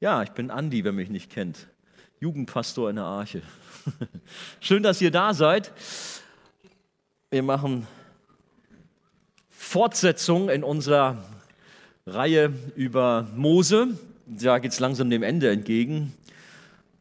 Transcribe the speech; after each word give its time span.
Ja, 0.00 0.22
ich 0.22 0.30
bin 0.30 0.52
Andi, 0.52 0.84
wer 0.84 0.92
mich 0.92 1.10
nicht 1.10 1.28
kennt. 1.28 1.66
Jugendpastor 2.20 2.88
in 2.88 2.96
der 2.96 3.04
Arche. 3.04 3.42
Schön, 4.60 4.84
dass 4.84 5.00
ihr 5.00 5.10
da 5.10 5.34
seid. 5.34 5.72
Wir 7.30 7.42
machen 7.42 7.84
Fortsetzung 9.50 10.50
in 10.50 10.62
unserer 10.62 11.24
Reihe 12.06 12.52
über 12.76 13.26
Mose. 13.34 13.98
Da 14.24 14.60
geht 14.60 14.70
es 14.70 14.78
langsam 14.78 15.10
dem 15.10 15.24
Ende 15.24 15.50
entgegen. 15.50 16.12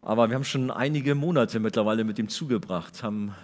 Aber 0.01 0.29
wir 0.29 0.35
haben 0.35 0.43
schon 0.43 0.71
einige 0.71 1.13
Monate 1.13 1.59
mittlerweile 1.59 2.03
mit 2.03 2.17
ihm 2.17 2.29
zugebracht, 2.29 3.03
haben 3.03 3.35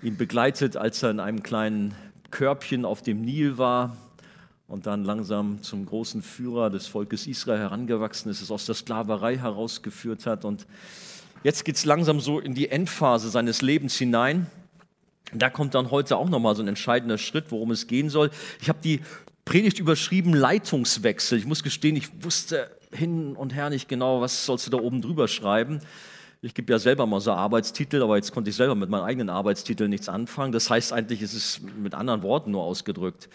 ihn 0.00 0.16
begleitet, 0.16 0.78
als 0.78 1.02
er 1.02 1.10
in 1.10 1.20
einem 1.20 1.42
kleinen 1.42 1.94
Körbchen 2.30 2.86
auf 2.86 3.02
dem 3.02 3.20
Nil 3.20 3.58
war, 3.58 3.98
und 4.70 4.86
dann 4.86 5.04
langsam 5.04 5.62
zum 5.62 5.84
großen 5.84 6.22
Führer 6.22 6.70
des 6.70 6.86
Volkes 6.86 7.26
Israel 7.26 7.58
herangewachsen 7.58 8.30
ist, 8.30 8.40
es 8.40 8.52
aus 8.52 8.66
der 8.66 8.76
Sklaverei 8.76 9.36
herausgeführt 9.36 10.26
hat. 10.26 10.44
Und 10.44 10.64
jetzt 11.42 11.64
geht 11.64 11.74
es 11.74 11.84
langsam 11.84 12.20
so 12.20 12.38
in 12.38 12.54
die 12.54 12.68
Endphase 12.68 13.30
seines 13.30 13.62
Lebens 13.62 13.96
hinein. 13.96 14.46
Da 15.34 15.50
kommt 15.50 15.74
dann 15.74 15.90
heute 15.90 16.16
auch 16.16 16.28
nochmal 16.28 16.54
so 16.54 16.62
ein 16.62 16.68
entscheidender 16.68 17.18
Schritt, 17.18 17.46
worum 17.50 17.72
es 17.72 17.88
gehen 17.88 18.10
soll. 18.10 18.30
Ich 18.60 18.68
habe 18.68 18.78
die 18.82 19.00
Predigt 19.44 19.80
überschrieben 19.80 20.34
Leitungswechsel. 20.34 21.36
Ich 21.36 21.46
muss 21.46 21.64
gestehen, 21.64 21.96
ich 21.96 22.22
wusste 22.22 22.70
hin 22.92 23.34
und 23.34 23.52
her 23.52 23.70
nicht 23.70 23.88
genau, 23.88 24.20
was 24.20 24.46
sollst 24.46 24.68
du 24.68 24.70
da 24.70 24.78
oben 24.78 25.02
drüber 25.02 25.26
schreiben. 25.26 25.80
Ich 26.42 26.54
gebe 26.54 26.72
ja 26.72 26.78
selber 26.78 27.06
mal 27.06 27.20
so 27.20 27.32
Arbeitstitel, 27.32 28.02
aber 28.02 28.16
jetzt 28.16 28.32
konnte 28.32 28.50
ich 28.50 28.56
selber 28.56 28.76
mit 28.76 28.88
meinem 28.88 29.02
eigenen 29.02 29.30
Arbeitstitel 29.30 29.88
nichts 29.88 30.08
anfangen. 30.08 30.52
Das 30.52 30.70
heißt 30.70 30.92
eigentlich, 30.92 31.22
es 31.22 31.34
ist 31.34 31.60
mit 31.76 31.94
anderen 31.94 32.22
Worten 32.22 32.52
nur 32.52 32.62
ausgedrückt. 32.62 33.28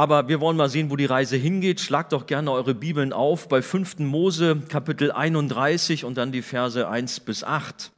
Aber 0.00 0.28
wir 0.28 0.40
wollen 0.40 0.56
mal 0.56 0.70
sehen, 0.70 0.88
wo 0.88 0.96
die 0.96 1.04
Reise 1.04 1.36
hingeht. 1.36 1.78
Schlagt 1.78 2.14
doch 2.14 2.24
gerne 2.24 2.50
eure 2.52 2.74
Bibeln 2.74 3.12
auf 3.12 3.48
bei 3.48 3.60
5. 3.60 3.98
Mose 3.98 4.62
Kapitel 4.66 5.12
31 5.12 6.06
und 6.06 6.16
dann 6.16 6.32
die 6.32 6.40
Verse 6.40 6.88
1 6.88 7.20
bis 7.20 7.44
8. 7.44 7.92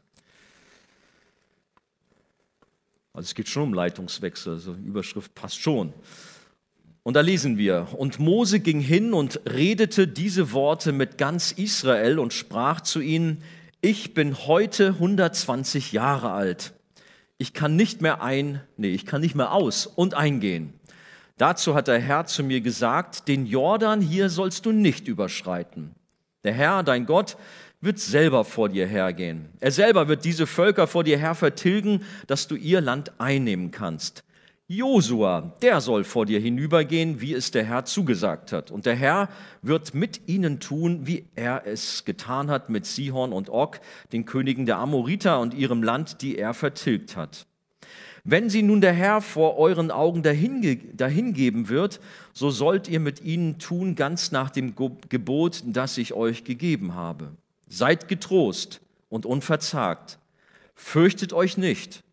Also 3.13 3.27
es 3.27 3.37
geht 3.37 3.49
schon 3.49 3.63
um 3.63 3.73
Leitungswechsel, 3.73 4.55
also 4.55 4.75
Überschrift 4.85 5.33
passt 5.37 5.61
schon. 5.61 5.93
Und 7.05 7.15
da 7.15 7.21
lesen 7.21 7.57
wir, 7.57 7.87
und 7.97 8.19
Mose 8.19 8.59
ging 8.59 8.81
hin 8.81 9.13
und 9.13 9.41
redete 9.49 10.09
diese 10.09 10.51
Worte 10.51 10.91
mit 10.91 11.19
ganz 11.19 11.53
Israel 11.53 12.19
und 12.19 12.33
sprach 12.33 12.81
zu 12.81 13.01
ihnen, 13.01 13.45
ich 13.81 14.13
bin 14.13 14.49
heute 14.49 14.89
120 14.89 15.93
Jahre 15.93 16.33
alt. 16.33 16.73
Ich 17.39 17.55
kann 17.55 17.77
nicht 17.77 18.03
mehr 18.03 18.25
ein, 18.25 18.61
nee, 18.77 18.91
ich 18.91 19.07
kann 19.07 19.21
nicht 19.21 19.37
mehr 19.37 19.53
aus 19.53 19.87
und 19.87 20.15
eingehen. 20.15 20.75
Dazu 21.43 21.75
hat 21.75 21.89
der 21.89 21.99
Herr 21.99 22.25
zu 22.27 22.45
mir 22.45 22.61
gesagt, 22.61 23.27
den 23.27 23.47
Jordan 23.47 24.01
hier 24.01 24.31
sollst 24.31 24.65
du 24.65 24.71
nicht 24.71 25.09
überschreiten. 25.09 25.93
Der 26.45 26.53
Herr, 26.53 26.85
dein 26.85 27.05
Gott, 27.05 27.37
wird 27.81 27.99
selber 27.99 28.45
vor 28.45 28.69
dir 28.69 28.87
hergehen. 28.87 29.49
Er 29.59 29.73
selber 29.73 30.07
wird 30.07 30.25
diese 30.25 30.47
Völker 30.47 30.87
vor 30.87 31.03
dir 31.03 31.19
her 31.19 31.35
vertilgen, 31.35 32.05
dass 32.29 32.47
du 32.47 32.55
ihr 32.55 32.81
Land 32.81 33.11
einnehmen 33.19 33.73
kannst. 33.73 34.23
Josua, 34.69 35.57
der 35.63 35.81
soll 35.81 36.05
vor 36.05 36.27
dir 36.27 36.39
hinübergehen, 36.39 37.21
wie 37.21 37.35
es 37.35 37.51
der 37.51 37.65
Herr 37.65 37.87
zugesagt 37.87 38.53
hat. 38.53 38.71
Und 38.71 38.87
der 38.87 38.95
Herr 38.95 39.29
wird 39.63 39.95
mit 39.95 40.29
ihnen 40.29 40.61
tun, 40.61 41.09
wie 41.09 41.27
er 41.35 41.67
es 41.67 42.05
getan 42.05 42.51
hat 42.51 42.69
mit 42.69 42.87
Sihon 42.87 43.33
und 43.33 43.51
Og, 43.51 43.81
den 44.13 44.27
Königen 44.27 44.65
der 44.65 44.79
Amoriter 44.79 45.41
und 45.41 45.55
ihrem 45.55 45.83
Land, 45.83 46.23
die 46.23 46.39
er 46.39 46.55
vertilgt 46.55 47.17
hat. 47.17 47.49
Wenn 48.25 48.51
sie 48.51 48.63
nun 48.63 48.81
der 48.81 48.93
Herr 48.93 49.21
vor 49.21 49.59
euren 49.59 49.91
Augen 49.91 50.23
dahingeben 50.23 51.69
wird, 51.69 52.01
so 52.33 52.51
sollt 52.51 52.87
ihr 52.87 53.01
mit 53.01 53.23
ihnen 53.23 53.59
tun, 53.59 53.97
ganz 53.97 54.31
nach 54.31 54.51
dem 54.51 54.75
Gebot, 55.09 55.63
das 55.67 55.99
ich 55.99 56.15
euch 56.15 56.45
gegeben 56.45 56.95
habe. 56.95 57.33
Seid 57.69 58.07
getrost 58.07 58.81
und 59.09 59.27
unverzagt. 59.27 60.19
Fürchtet 60.75 61.33
euch 61.33 61.57
nicht 61.57 62.05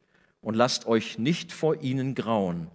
und 0.42 0.56
lasst 0.56 0.88
euch 0.88 1.20
nicht 1.20 1.52
vor 1.52 1.82
ihnen 1.82 2.16
grauen. 2.16 2.68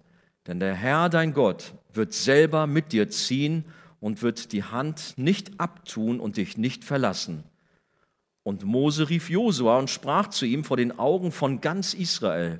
Denn 0.47 0.59
der 0.59 0.73
Herr, 0.73 1.09
dein 1.09 1.33
Gott, 1.33 1.73
wird 1.91 2.13
selber 2.13 2.67
mit 2.67 2.93
dir 2.93 3.09
ziehen 3.09 3.65
und 3.99 4.21
wird 4.21 4.53
die 4.53 4.63
Hand 4.63 5.15
nicht 5.17 5.59
abtun 5.59 6.19
und 6.19 6.37
dich 6.37 6.57
nicht 6.57 6.85
verlassen. 6.85 7.43
Und 8.43 8.63
Mose 8.63 9.09
rief 9.09 9.29
Josua 9.29 9.79
und 9.79 9.89
sprach 9.89 10.27
zu 10.29 10.45
ihm 10.45 10.63
vor 10.63 10.77
den 10.77 10.97
Augen 10.99 11.31
von 11.31 11.61
ganz 11.61 11.93
Israel, 11.95 12.59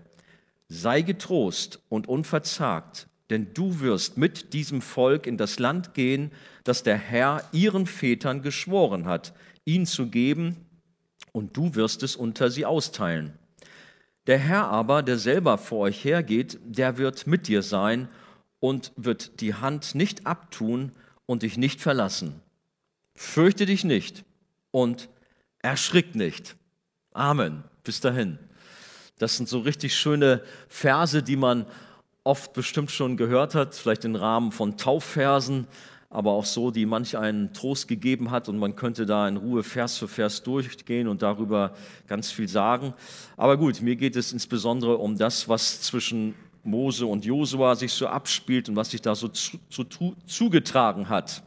sei 0.68 1.02
getrost 1.02 1.80
und 1.90 2.08
unverzagt, 2.08 3.08
denn 3.30 3.54
du 3.54 3.80
wirst 3.80 4.18
mit 4.18 4.54
diesem 4.54 4.82
Volk 4.82 5.28
in 5.28 5.38
das 5.38 5.60
Land 5.60 5.94
gehen, 5.94 6.32
das 6.64 6.84
der 6.84 6.98
Herr 6.98 7.44
ihren 7.52 7.86
Vätern 7.86 8.42
geschworen 8.42 9.06
hat, 9.06 9.34
ihn 9.66 9.86
zu 9.86 10.08
geben, 10.08 10.58
und 11.32 11.58
du 11.58 11.76
wirst 11.76 12.02
es 12.02 12.16
unter 12.16 12.50
sie 12.50 12.66
austeilen. 12.66 13.34
Der 14.26 14.40
Herr 14.40 14.70
aber, 14.70 15.04
der 15.04 15.18
selber 15.18 15.58
vor 15.58 15.80
euch 15.80 16.04
hergeht, 16.06 16.58
der 16.64 16.98
wird 16.98 17.28
mit 17.28 17.50
dir 17.50 17.62
sein 17.62 18.08
und 18.60 18.94
wird 18.96 19.42
die 19.42 19.54
Hand 19.54 19.96
nicht 19.96 20.26
abtun 20.26 20.94
und 21.26 21.44
dich 21.44 21.58
nicht 21.58 21.82
verlassen. 21.82 22.40
Fürchte 23.16 23.66
dich 23.66 23.84
nicht 23.84 24.24
und 24.72 25.10
erschrick 25.60 26.16
nicht. 26.16 26.56
Amen. 27.12 27.64
Bis 27.84 28.00
dahin. 28.00 28.40
Das 29.18 29.38
sind 29.38 29.48
so 29.48 29.60
richtig 29.60 29.96
schöne 29.96 30.42
Verse, 30.68 31.24
die 31.24 31.38
man 31.38 31.66
oft 32.26 32.54
bestimmt 32.54 32.92
schon 32.92 33.16
gehört 33.18 33.56
hat, 33.56 33.76
vielleicht 33.76 34.04
im 34.04 34.16
Rahmen 34.16 34.52
von 34.52 34.78
Taufversen, 34.78 35.68
aber 36.10 36.32
auch 36.32 36.46
so, 36.46 36.72
die 36.72 36.86
manch 36.86 37.18
einen 37.18 37.54
Trost 37.54 37.88
gegeben 37.88 38.32
hat 38.32 38.50
und 38.50 38.58
man 38.58 38.76
könnte 38.76 39.06
da 39.06 39.28
in 39.28 39.38
Ruhe 39.38 39.64
Vers 39.64 39.98
für 39.98 40.08
Vers 40.08 40.44
durchgehen 40.44 41.08
und 41.08 41.22
darüber 41.22 41.74
ganz 42.08 42.32
viel 42.32 42.48
sagen. 42.48 42.94
Aber 43.38 43.58
gut, 43.58 43.82
mir 43.82 43.96
geht 43.96 44.16
es 44.16 44.34
insbesondere 44.34 44.98
um 44.98 45.18
das, 45.18 45.48
was 45.48 45.82
zwischen 45.82 46.36
Mose 46.64 47.06
und 47.06 47.26
Josua 47.26 47.76
sich 47.76 47.94
so 47.94 48.08
abspielt 48.08 48.68
und 48.70 48.76
was 48.76 48.92
sich 48.92 49.02
da 49.02 49.16
so 49.16 49.28
zu, 49.28 49.58
zu, 49.70 50.16
zugetragen 50.26 51.08
hat. 51.08 51.44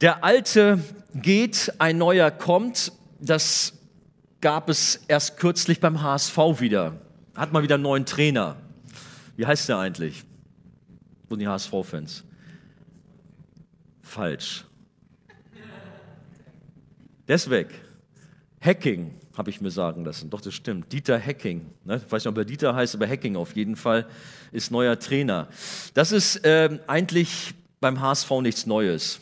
Der 0.00 0.24
Alte 0.24 0.82
geht, 1.14 1.72
ein 1.78 1.98
Neuer 1.98 2.30
kommt. 2.30 2.92
Das 3.20 3.74
gab 4.42 4.68
es 4.68 4.96
erst 5.08 5.38
kürzlich 5.38 5.80
beim 5.80 6.02
HSV 6.02 6.36
wieder. 6.58 7.00
Hat 7.34 7.52
mal 7.52 7.62
wieder 7.62 7.76
einen 7.76 7.84
neuen 7.84 8.04
Trainer. 8.04 8.56
Wie 9.36 9.46
heißt 9.46 9.70
der 9.70 9.78
eigentlich? 9.78 10.24
Und 11.30 11.38
die 11.38 11.48
HSV-Fans. 11.48 12.24
Falsch. 14.02 14.66
Weg. 17.26 17.68
Hacking, 18.60 19.14
habe 19.38 19.48
ich 19.48 19.62
mir 19.62 19.70
sagen 19.70 20.04
lassen. 20.04 20.28
Doch, 20.28 20.42
das 20.42 20.52
stimmt. 20.52 20.92
Dieter 20.92 21.18
Hacking. 21.18 21.70
Ne? 21.84 21.96
Ich 21.96 22.12
weiß 22.12 22.22
nicht, 22.22 22.30
ob 22.30 22.36
er 22.36 22.44
Dieter 22.44 22.74
heißt, 22.74 22.94
aber 22.94 23.08
Hacking 23.08 23.36
auf 23.36 23.56
jeden 23.56 23.74
Fall 23.74 24.06
ist 24.50 24.70
neuer 24.70 24.98
Trainer. 24.98 25.48
Das 25.94 26.12
ist 26.12 26.44
äh, 26.44 26.78
eigentlich 26.86 27.54
beim 27.80 28.02
HSV 28.02 28.30
nichts 28.42 28.66
Neues. 28.66 29.20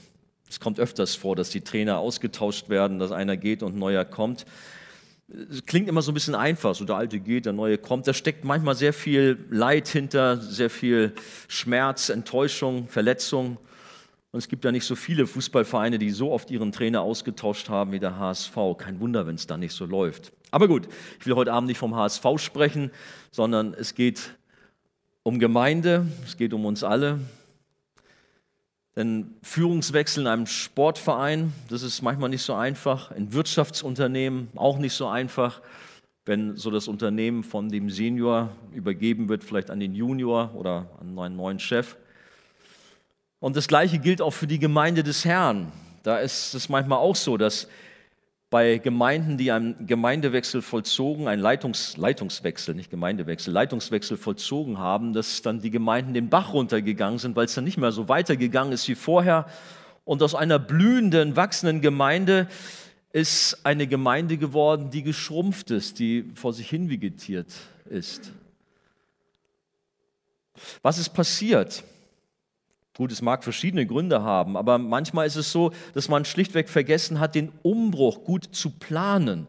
Es 0.48 0.58
kommt 0.58 0.80
öfters 0.80 1.14
vor, 1.14 1.36
dass 1.36 1.50
die 1.50 1.60
Trainer 1.60 1.98
ausgetauscht 1.98 2.68
werden, 2.68 2.98
dass 2.98 3.12
einer 3.12 3.36
geht 3.36 3.62
und 3.62 3.76
neuer 3.76 4.04
kommt 4.04 4.44
klingt 5.66 5.88
immer 5.88 6.02
so 6.02 6.10
ein 6.10 6.14
bisschen 6.14 6.34
einfach, 6.34 6.74
so 6.74 6.84
der 6.84 6.96
alte 6.96 7.20
geht, 7.20 7.46
der 7.46 7.52
neue 7.52 7.78
kommt. 7.78 8.06
Da 8.06 8.14
steckt 8.14 8.44
manchmal 8.44 8.74
sehr 8.74 8.92
viel 8.92 9.38
Leid 9.50 9.88
hinter, 9.88 10.36
sehr 10.38 10.70
viel 10.70 11.12
Schmerz, 11.48 12.08
Enttäuschung, 12.08 12.88
Verletzung. 12.88 13.58
Und 14.32 14.38
es 14.38 14.48
gibt 14.48 14.64
ja 14.64 14.72
nicht 14.72 14.84
so 14.84 14.94
viele 14.94 15.26
Fußballvereine, 15.26 15.98
die 15.98 16.10
so 16.10 16.30
oft 16.30 16.50
ihren 16.50 16.72
Trainer 16.72 17.02
ausgetauscht 17.02 17.68
haben 17.68 17.92
wie 17.92 17.98
der 17.98 18.18
HSV. 18.18 18.54
Kein 18.78 19.00
Wunder, 19.00 19.26
wenn 19.26 19.34
es 19.34 19.46
da 19.46 19.56
nicht 19.56 19.72
so 19.72 19.86
läuft. 19.86 20.32
Aber 20.50 20.68
gut, 20.68 20.88
ich 21.18 21.26
will 21.26 21.34
heute 21.34 21.52
Abend 21.52 21.68
nicht 21.68 21.78
vom 21.78 21.94
HSV 21.94 22.24
sprechen, 22.36 22.90
sondern 23.30 23.74
es 23.74 23.94
geht 23.94 24.36
um 25.22 25.38
Gemeinde, 25.38 26.06
es 26.24 26.36
geht 26.36 26.54
um 26.54 26.64
uns 26.64 26.82
alle. 26.82 27.20
Denn 28.96 29.34
Führungswechsel 29.42 30.22
in 30.22 30.26
einem 30.26 30.46
Sportverein, 30.46 31.52
das 31.68 31.82
ist 31.82 32.02
manchmal 32.02 32.28
nicht 32.28 32.42
so 32.42 32.54
einfach. 32.54 33.12
In 33.12 33.32
Wirtschaftsunternehmen 33.32 34.48
auch 34.56 34.78
nicht 34.78 34.94
so 34.94 35.06
einfach. 35.06 35.60
Wenn 36.24 36.56
so 36.56 36.70
das 36.70 36.88
Unternehmen 36.88 37.44
von 37.44 37.68
dem 37.68 37.88
Senior 37.88 38.50
übergeben 38.72 39.28
wird, 39.28 39.44
vielleicht 39.44 39.70
an 39.70 39.80
den 39.80 39.94
Junior 39.94 40.54
oder 40.54 40.90
an 41.00 41.18
einen 41.18 41.36
neuen 41.36 41.58
Chef. 41.58 41.96
Und 43.38 43.56
das 43.56 43.68
Gleiche 43.68 43.98
gilt 43.98 44.20
auch 44.20 44.32
für 44.32 44.46
die 44.46 44.58
Gemeinde 44.58 45.02
des 45.02 45.24
Herrn. 45.24 45.72
Da 46.02 46.18
ist 46.18 46.54
es 46.54 46.68
manchmal 46.68 46.98
auch 46.98 47.16
so, 47.16 47.36
dass 47.36 47.68
bei 48.50 48.78
Gemeinden, 48.78 49.38
die 49.38 49.52
einen 49.52 49.86
Gemeindewechsel 49.86 50.60
vollzogen, 50.60 51.28
einen 51.28 51.40
Leitungs, 51.40 51.96
Leitungswechsel, 51.96 52.74
nicht 52.74 52.90
Gemeindewechsel, 52.90 53.54
Leitungswechsel 53.54 54.16
vollzogen 54.16 54.78
haben, 54.78 55.12
dass 55.12 55.42
dann 55.42 55.60
die 55.60 55.70
Gemeinden 55.70 56.14
den 56.14 56.28
Bach 56.28 56.52
runtergegangen 56.52 57.20
sind, 57.20 57.36
weil 57.36 57.44
es 57.44 57.54
dann 57.54 57.62
nicht 57.62 57.78
mehr 57.78 57.92
so 57.92 58.08
weitergegangen 58.08 58.72
ist 58.72 58.88
wie 58.88 58.96
vorher. 58.96 59.46
Und 60.04 60.20
aus 60.20 60.34
einer 60.34 60.58
blühenden, 60.58 61.36
wachsenden 61.36 61.80
Gemeinde 61.80 62.48
ist 63.12 63.64
eine 63.64 63.86
Gemeinde 63.86 64.36
geworden, 64.36 64.90
die 64.90 65.04
geschrumpft 65.04 65.70
ist, 65.70 66.00
die 66.00 66.28
vor 66.34 66.52
sich 66.52 66.68
hin 66.68 66.90
vegetiert 66.90 67.52
ist. 67.88 68.32
Was 70.82 70.98
ist 70.98 71.10
passiert? 71.10 71.84
Gut, 73.00 73.12
es 73.12 73.22
mag 73.22 73.42
verschiedene 73.42 73.86
Gründe 73.86 74.24
haben, 74.24 74.58
aber 74.58 74.76
manchmal 74.76 75.26
ist 75.26 75.36
es 75.36 75.50
so, 75.50 75.72
dass 75.94 76.10
man 76.10 76.26
schlichtweg 76.26 76.68
vergessen 76.68 77.18
hat, 77.18 77.34
den 77.34 77.50
Umbruch 77.62 78.24
gut 78.24 78.54
zu 78.54 78.68
planen, 78.68 79.46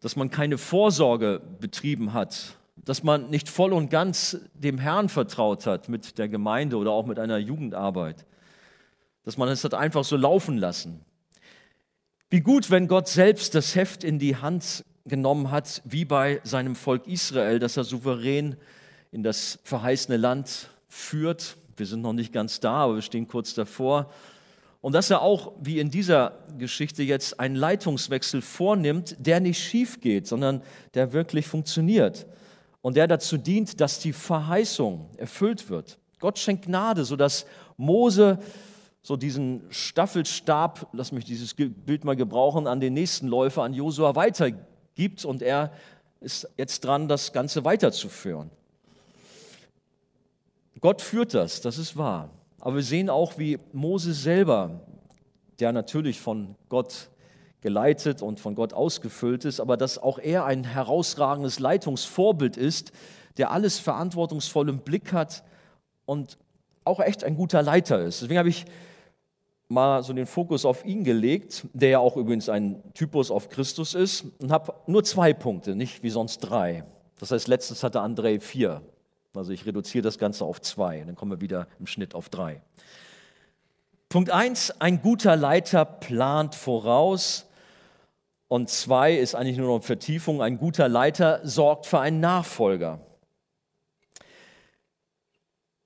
dass 0.00 0.16
man 0.16 0.30
keine 0.30 0.56
Vorsorge 0.56 1.42
betrieben 1.60 2.14
hat, 2.14 2.56
dass 2.86 3.02
man 3.02 3.28
nicht 3.28 3.50
voll 3.50 3.74
und 3.74 3.90
ganz 3.90 4.38
dem 4.54 4.78
Herrn 4.78 5.10
vertraut 5.10 5.66
hat 5.66 5.90
mit 5.90 6.16
der 6.16 6.30
Gemeinde 6.30 6.78
oder 6.78 6.92
auch 6.92 7.04
mit 7.04 7.18
einer 7.18 7.36
Jugendarbeit, 7.36 8.24
dass 9.24 9.36
man 9.36 9.50
es 9.50 9.62
hat 9.62 9.74
einfach 9.74 10.04
so 10.04 10.16
laufen 10.16 10.56
lassen. 10.56 11.04
Wie 12.30 12.40
gut, 12.40 12.70
wenn 12.70 12.88
Gott 12.88 13.08
selbst 13.08 13.54
das 13.54 13.74
Heft 13.74 14.04
in 14.04 14.18
die 14.18 14.36
Hand 14.36 14.86
genommen 15.04 15.50
hat, 15.50 15.82
wie 15.84 16.06
bei 16.06 16.40
seinem 16.44 16.76
Volk 16.76 17.06
Israel, 17.06 17.58
dass 17.58 17.76
er 17.76 17.84
souverän 17.84 18.56
in 19.10 19.22
das 19.22 19.58
verheißene 19.64 20.16
Land 20.16 20.70
führt. 20.88 21.56
Wir 21.76 21.86
sind 21.86 22.02
noch 22.02 22.12
nicht 22.12 22.32
ganz 22.32 22.60
da, 22.60 22.72
aber 22.72 22.96
wir 22.96 23.02
stehen 23.02 23.28
kurz 23.28 23.54
davor. 23.54 24.10
Und 24.80 24.94
dass 24.94 25.10
er 25.10 25.22
auch, 25.22 25.52
wie 25.60 25.78
in 25.78 25.90
dieser 25.90 26.32
Geschichte 26.58 27.02
jetzt, 27.04 27.38
einen 27.38 27.54
Leitungswechsel 27.54 28.42
vornimmt, 28.42 29.16
der 29.18 29.40
nicht 29.40 29.62
schief 29.62 30.00
geht, 30.00 30.26
sondern 30.26 30.62
der 30.94 31.12
wirklich 31.12 31.46
funktioniert 31.46 32.26
und 32.80 32.96
der 32.96 33.06
dazu 33.06 33.38
dient, 33.38 33.80
dass 33.80 34.00
die 34.00 34.12
Verheißung 34.12 35.08
erfüllt 35.16 35.70
wird. 35.70 35.98
Gott 36.18 36.38
schenkt 36.38 36.66
Gnade, 36.66 37.04
sodass 37.04 37.46
Mose 37.76 38.38
so 39.02 39.16
diesen 39.16 39.62
Staffelstab, 39.70 40.88
lass 40.92 41.12
mich 41.12 41.24
dieses 41.24 41.54
Bild 41.54 42.04
mal 42.04 42.16
gebrauchen, 42.16 42.66
an 42.66 42.80
den 42.80 42.94
nächsten 42.94 43.26
Läufer, 43.26 43.62
an 43.62 43.74
Josua 43.74 44.14
weitergibt 44.14 45.24
und 45.24 45.42
er 45.42 45.72
ist 46.20 46.48
jetzt 46.56 46.84
dran, 46.84 47.08
das 47.08 47.32
Ganze 47.32 47.64
weiterzuführen. 47.64 48.50
Gott 50.82 51.00
führt 51.00 51.32
das, 51.32 51.60
das 51.60 51.78
ist 51.78 51.96
wahr. 51.96 52.28
Aber 52.60 52.74
wir 52.74 52.82
sehen 52.82 53.08
auch, 53.08 53.38
wie 53.38 53.58
Moses 53.72 54.22
selber, 54.22 54.80
der 55.60 55.72
natürlich 55.72 56.20
von 56.20 56.56
Gott 56.68 57.08
geleitet 57.60 58.20
und 58.20 58.40
von 58.40 58.56
Gott 58.56 58.72
ausgefüllt 58.72 59.44
ist, 59.44 59.60
aber 59.60 59.76
dass 59.76 59.96
auch 59.96 60.18
er 60.18 60.44
ein 60.44 60.64
herausragendes 60.64 61.60
Leitungsvorbild 61.60 62.56
ist, 62.56 62.90
der 63.36 63.52
alles 63.52 63.78
verantwortungsvoll 63.78 64.68
im 64.68 64.80
Blick 64.80 65.12
hat 65.12 65.44
und 66.04 66.36
auch 66.84 66.98
echt 66.98 67.22
ein 67.22 67.36
guter 67.36 67.62
Leiter 67.62 68.02
ist. 68.02 68.22
Deswegen 68.22 68.40
habe 68.40 68.48
ich 68.48 68.64
mal 69.68 70.02
so 70.02 70.12
den 70.12 70.26
Fokus 70.26 70.64
auf 70.64 70.84
ihn 70.84 71.04
gelegt, 71.04 71.64
der 71.72 71.90
ja 71.90 71.98
auch 72.00 72.16
übrigens 72.16 72.48
ein 72.48 72.82
Typus 72.92 73.30
auf 73.30 73.48
Christus 73.48 73.94
ist, 73.94 74.24
und 74.40 74.50
habe 74.50 74.74
nur 74.88 75.04
zwei 75.04 75.32
Punkte, 75.32 75.76
nicht 75.76 76.02
wie 76.02 76.10
sonst 76.10 76.38
drei. 76.38 76.84
Das 77.20 77.30
heißt, 77.30 77.46
letztens 77.46 77.84
hatte 77.84 78.00
André 78.00 78.40
vier. 78.40 78.82
Also 79.34 79.52
ich 79.52 79.64
reduziere 79.64 80.02
das 80.02 80.18
Ganze 80.18 80.44
auf 80.44 80.60
zwei, 80.60 81.00
dann 81.00 81.14
kommen 81.14 81.30
wir 81.30 81.40
wieder 81.40 81.66
im 81.78 81.86
Schnitt 81.86 82.14
auf 82.14 82.28
drei. 82.28 82.60
Punkt 84.08 84.30
eins: 84.30 84.70
ein 84.80 85.00
guter 85.00 85.36
Leiter 85.36 85.84
plant 85.84 86.54
voraus. 86.54 87.46
Und 88.48 88.68
zwei 88.68 89.14
ist 89.14 89.34
eigentlich 89.34 89.56
nur 89.56 89.78
noch 89.78 89.82
Vertiefung, 89.82 90.42
ein 90.42 90.58
guter 90.58 90.86
Leiter 90.86 91.40
sorgt 91.42 91.86
für 91.86 92.00
einen 92.00 92.20
Nachfolger. 92.20 93.00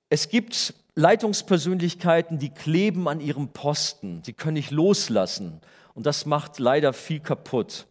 Es 0.09 0.27
gibt 0.27 0.73
Leitungspersönlichkeiten, 0.95 2.39
die 2.39 2.49
kleben 2.49 3.07
an 3.07 3.21
ihrem 3.21 3.53
Posten, 3.53 4.21
die 4.23 4.33
können 4.33 4.55
nicht 4.55 4.71
loslassen 4.71 5.61
und 5.93 6.05
das 6.05 6.25
macht 6.25 6.59
leider 6.59 6.91
viel 6.91 7.21
kaputt. 7.21 7.87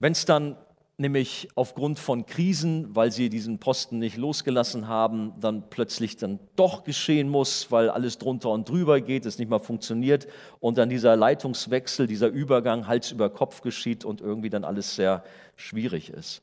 Wenn 0.00 0.12
es 0.12 0.24
dann 0.24 0.56
nämlich 0.98 1.48
aufgrund 1.54 1.98
von 1.98 2.24
Krisen, 2.24 2.94
weil 2.94 3.12
sie 3.12 3.28
diesen 3.28 3.58
Posten 3.58 3.98
nicht 3.98 4.16
losgelassen 4.16 4.88
haben, 4.88 5.34
dann 5.40 5.68
plötzlich 5.68 6.16
dann 6.16 6.38
doch 6.56 6.84
geschehen 6.84 7.28
muss, 7.28 7.70
weil 7.70 7.90
alles 7.90 8.18
drunter 8.18 8.50
und 8.50 8.68
drüber 8.68 9.00
geht, 9.00 9.26
es 9.26 9.38
nicht 9.38 9.50
mal 9.50 9.58
funktioniert 9.58 10.26
und 10.58 10.78
dann 10.78 10.88
dieser 10.88 11.14
Leitungswechsel, 11.16 12.06
dieser 12.06 12.28
Übergang 12.28 12.86
Hals 12.86 13.12
über 13.12 13.28
Kopf 13.28 13.60
geschieht 13.60 14.04
und 14.04 14.20
irgendwie 14.22 14.50
dann 14.50 14.64
alles 14.64 14.96
sehr 14.96 15.22
schwierig 15.54 16.10
ist. 16.10 16.42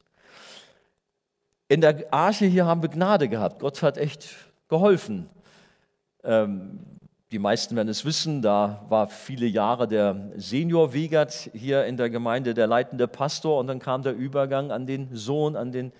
In 1.67 1.81
der 1.81 2.13
Arche 2.13 2.45
hier 2.45 2.65
haben 2.65 2.83
wir 2.83 2.89
Gnade 2.89 3.29
gehabt. 3.29 3.59
Gott 3.59 3.81
hat 3.81 3.97
echt 3.97 4.29
geholfen. 4.67 5.29
Ähm, 6.23 6.79
die 7.33 7.39
meisten 7.39 7.75
werden 7.75 7.89
es 7.89 8.05
wissen, 8.05 8.43
da 8.43 8.85
war 8.89 9.07
viele 9.07 9.47
Jahre 9.47 9.87
der 9.87 10.29
Senior 10.35 10.93
Wegert 10.93 11.49
hier 11.53 11.83
in 11.85 11.97
der 11.97 12.11
Gemeinde 12.11 12.53
der 12.53 12.67
leitende 12.67 13.07
Pastor 13.07 13.59
und 13.59 13.65
dann 13.65 13.79
kam 13.79 14.03
der 14.03 14.13
Übergang 14.13 14.69
an 14.69 14.85
den 14.85 15.09
Sohn, 15.15 15.55
an 15.55 15.71
den 15.71 15.91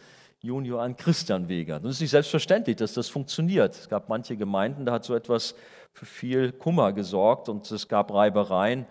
Junior, 0.42 0.84
an 0.84 0.96
Christian 0.96 1.50
Wegert. 1.50 1.84
Und 1.84 1.90
es 1.90 1.96
ist 1.96 2.02
nicht 2.02 2.12
selbstverständlich, 2.12 2.76
dass 2.76 2.94
das 2.94 3.10
funktioniert. 3.10 3.74
Es 3.74 3.90
gab 3.90 4.10
manche 4.10 4.38
Gemeinden, 4.38 4.86
da 4.86 4.92
hat 4.92 5.06
so 5.06 5.16
etwas 5.16 5.56
für 5.92 6.06
viel 6.06 6.52
Kummer 6.52 6.94
gesorgt 6.94 7.50
und 7.50 7.70
es 7.72 7.88
gab 7.88 8.14
Reibereien 8.14 8.86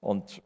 und 0.00 0.40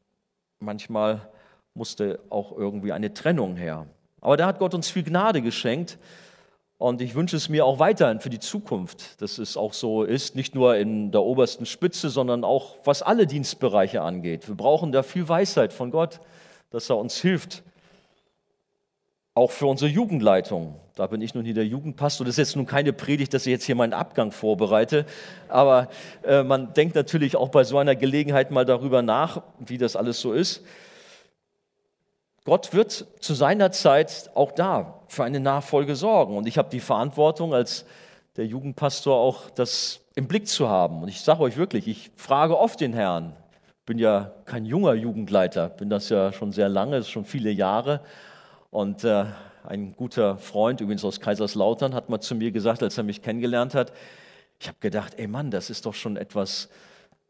manchmal 0.58 1.28
musste 1.74 2.18
auch 2.28 2.56
irgendwie 2.58 2.92
eine 2.92 3.14
Trennung 3.14 3.54
her. 3.54 3.86
Aber 4.20 4.36
da 4.36 4.46
hat 4.48 4.58
Gott 4.58 4.74
uns 4.74 4.90
viel 4.90 5.04
Gnade 5.04 5.42
geschenkt 5.42 5.96
und 6.78 7.00
ich 7.00 7.14
wünsche 7.14 7.36
es 7.36 7.48
mir 7.48 7.64
auch 7.64 7.78
weiterhin 7.78 8.20
für 8.20 8.28
die 8.28 8.38
Zukunft, 8.38 9.20
dass 9.22 9.38
es 9.38 9.56
auch 9.56 9.72
so 9.72 10.02
ist, 10.02 10.36
nicht 10.36 10.54
nur 10.54 10.76
in 10.76 11.10
der 11.10 11.22
obersten 11.22 11.64
Spitze, 11.64 12.10
sondern 12.10 12.44
auch 12.44 12.76
was 12.84 13.02
alle 13.02 13.26
Dienstbereiche 13.26 14.02
angeht. 14.02 14.46
Wir 14.46 14.54
brauchen 14.54 14.92
da 14.92 15.02
viel 15.02 15.26
Weisheit 15.26 15.72
von 15.72 15.90
Gott, 15.90 16.20
dass 16.70 16.90
er 16.90 16.98
uns 16.98 17.16
hilft. 17.20 17.62
Auch 19.34 19.50
für 19.50 19.66
unsere 19.66 19.90
Jugendleitung. 19.90 20.74
Da 20.94 21.06
bin 21.06 21.20
ich 21.20 21.34
nun 21.34 21.44
hier 21.44 21.54
der 21.54 21.66
Jugendpastor. 21.66 22.26
Das 22.26 22.34
ist 22.34 22.38
jetzt 22.38 22.56
nun 22.56 22.66
keine 22.66 22.92
Predigt, 22.92 23.32
dass 23.34 23.46
ich 23.46 23.50
jetzt 23.50 23.64
hier 23.64 23.74
meinen 23.74 23.92
Abgang 23.92 24.30
vorbereite. 24.32 25.04
Aber 25.48 25.88
äh, 26.24 26.42
man 26.42 26.72
denkt 26.72 26.94
natürlich 26.94 27.36
auch 27.36 27.50
bei 27.50 27.64
so 27.64 27.76
einer 27.78 27.96
Gelegenheit 27.96 28.50
mal 28.50 28.64
darüber 28.64 29.02
nach, 29.02 29.42
wie 29.58 29.76
das 29.76 29.94
alles 29.96 30.20
so 30.20 30.32
ist. 30.32 30.62
Gott 32.46 32.72
wird 32.72 33.06
zu 33.18 33.34
seiner 33.34 33.72
Zeit 33.72 34.30
auch 34.36 34.52
da 34.52 35.00
für 35.08 35.24
eine 35.24 35.40
Nachfolge 35.40 35.96
sorgen. 35.96 36.36
Und 36.36 36.46
ich 36.46 36.58
habe 36.58 36.70
die 36.70 36.78
Verantwortung 36.78 37.52
als 37.52 37.84
der 38.36 38.46
Jugendpastor 38.46 39.16
auch 39.16 39.50
das 39.50 40.00
im 40.14 40.28
Blick 40.28 40.46
zu 40.46 40.68
haben. 40.68 41.02
Und 41.02 41.08
ich 41.08 41.22
sage 41.22 41.40
euch 41.40 41.56
wirklich, 41.56 41.88
ich 41.88 42.12
frage 42.14 42.56
oft 42.56 42.80
den 42.80 42.92
Herrn. 42.92 43.34
Bin 43.84 43.98
ja 43.98 44.30
kein 44.44 44.64
junger 44.64 44.94
Jugendleiter, 44.94 45.68
bin 45.70 45.90
das 45.90 46.08
ja 46.08 46.32
schon 46.32 46.52
sehr 46.52 46.68
lange, 46.68 47.02
schon 47.02 47.24
viele 47.24 47.50
Jahre. 47.50 48.00
Und 48.70 49.02
äh, 49.02 49.24
ein 49.64 49.96
guter 49.96 50.38
Freund, 50.38 50.80
übrigens 50.80 51.04
aus 51.04 51.18
Kaiserslautern, 51.18 51.94
hat 51.94 52.08
mal 52.08 52.20
zu 52.20 52.36
mir 52.36 52.52
gesagt, 52.52 52.80
als 52.80 52.96
er 52.96 53.02
mich 53.02 53.22
kennengelernt 53.22 53.74
hat, 53.74 53.92
ich 54.60 54.68
habe 54.68 54.78
gedacht, 54.78 55.14
ey 55.16 55.26
Mann, 55.26 55.50
das 55.50 55.68
ist 55.68 55.84
doch 55.84 55.94
schon 55.94 56.16
etwas 56.16 56.68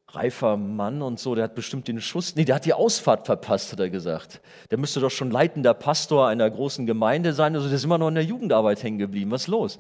reifer 0.09 0.57
Mann 0.57 1.03
und 1.03 1.19
so, 1.19 1.35
der 1.35 1.45
hat 1.45 1.55
bestimmt 1.55 1.89
den 1.89 2.01
Schuss, 2.01 2.37
nee, 2.37 2.45
der 2.45 2.57
hat 2.57 2.65
die 2.65 2.73
Ausfahrt 2.73 3.27
verpasst, 3.27 3.73
hat 3.73 3.81
er 3.81 3.91
gesagt. 3.91 4.41
Der 4.71 4.79
müsste 4.79 5.01
doch 5.01 5.11
schon 5.11 5.31
leitender 5.31 5.75
Pastor 5.75 6.29
einer 6.29 6.49
großen 6.49 6.87
Gemeinde 6.87 7.33
sein, 7.33 7.55
also 7.55 7.67
der 7.67 7.77
ist 7.77 7.85
immer 7.85 7.99
noch 7.99 8.09
in 8.09 8.15
der 8.15 8.25
Jugendarbeit 8.25 8.83
hängen 8.83 8.99
geblieben. 8.99 9.31
Was 9.31 9.43
ist 9.43 9.49
los? 9.49 9.79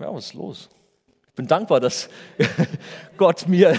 Ja, 0.00 0.12
was 0.12 0.26
ist 0.26 0.34
los? 0.34 0.68
Ich 1.28 1.34
bin 1.34 1.46
dankbar, 1.46 1.80
dass 1.80 2.08
Gott 3.16 3.46
mir 3.46 3.78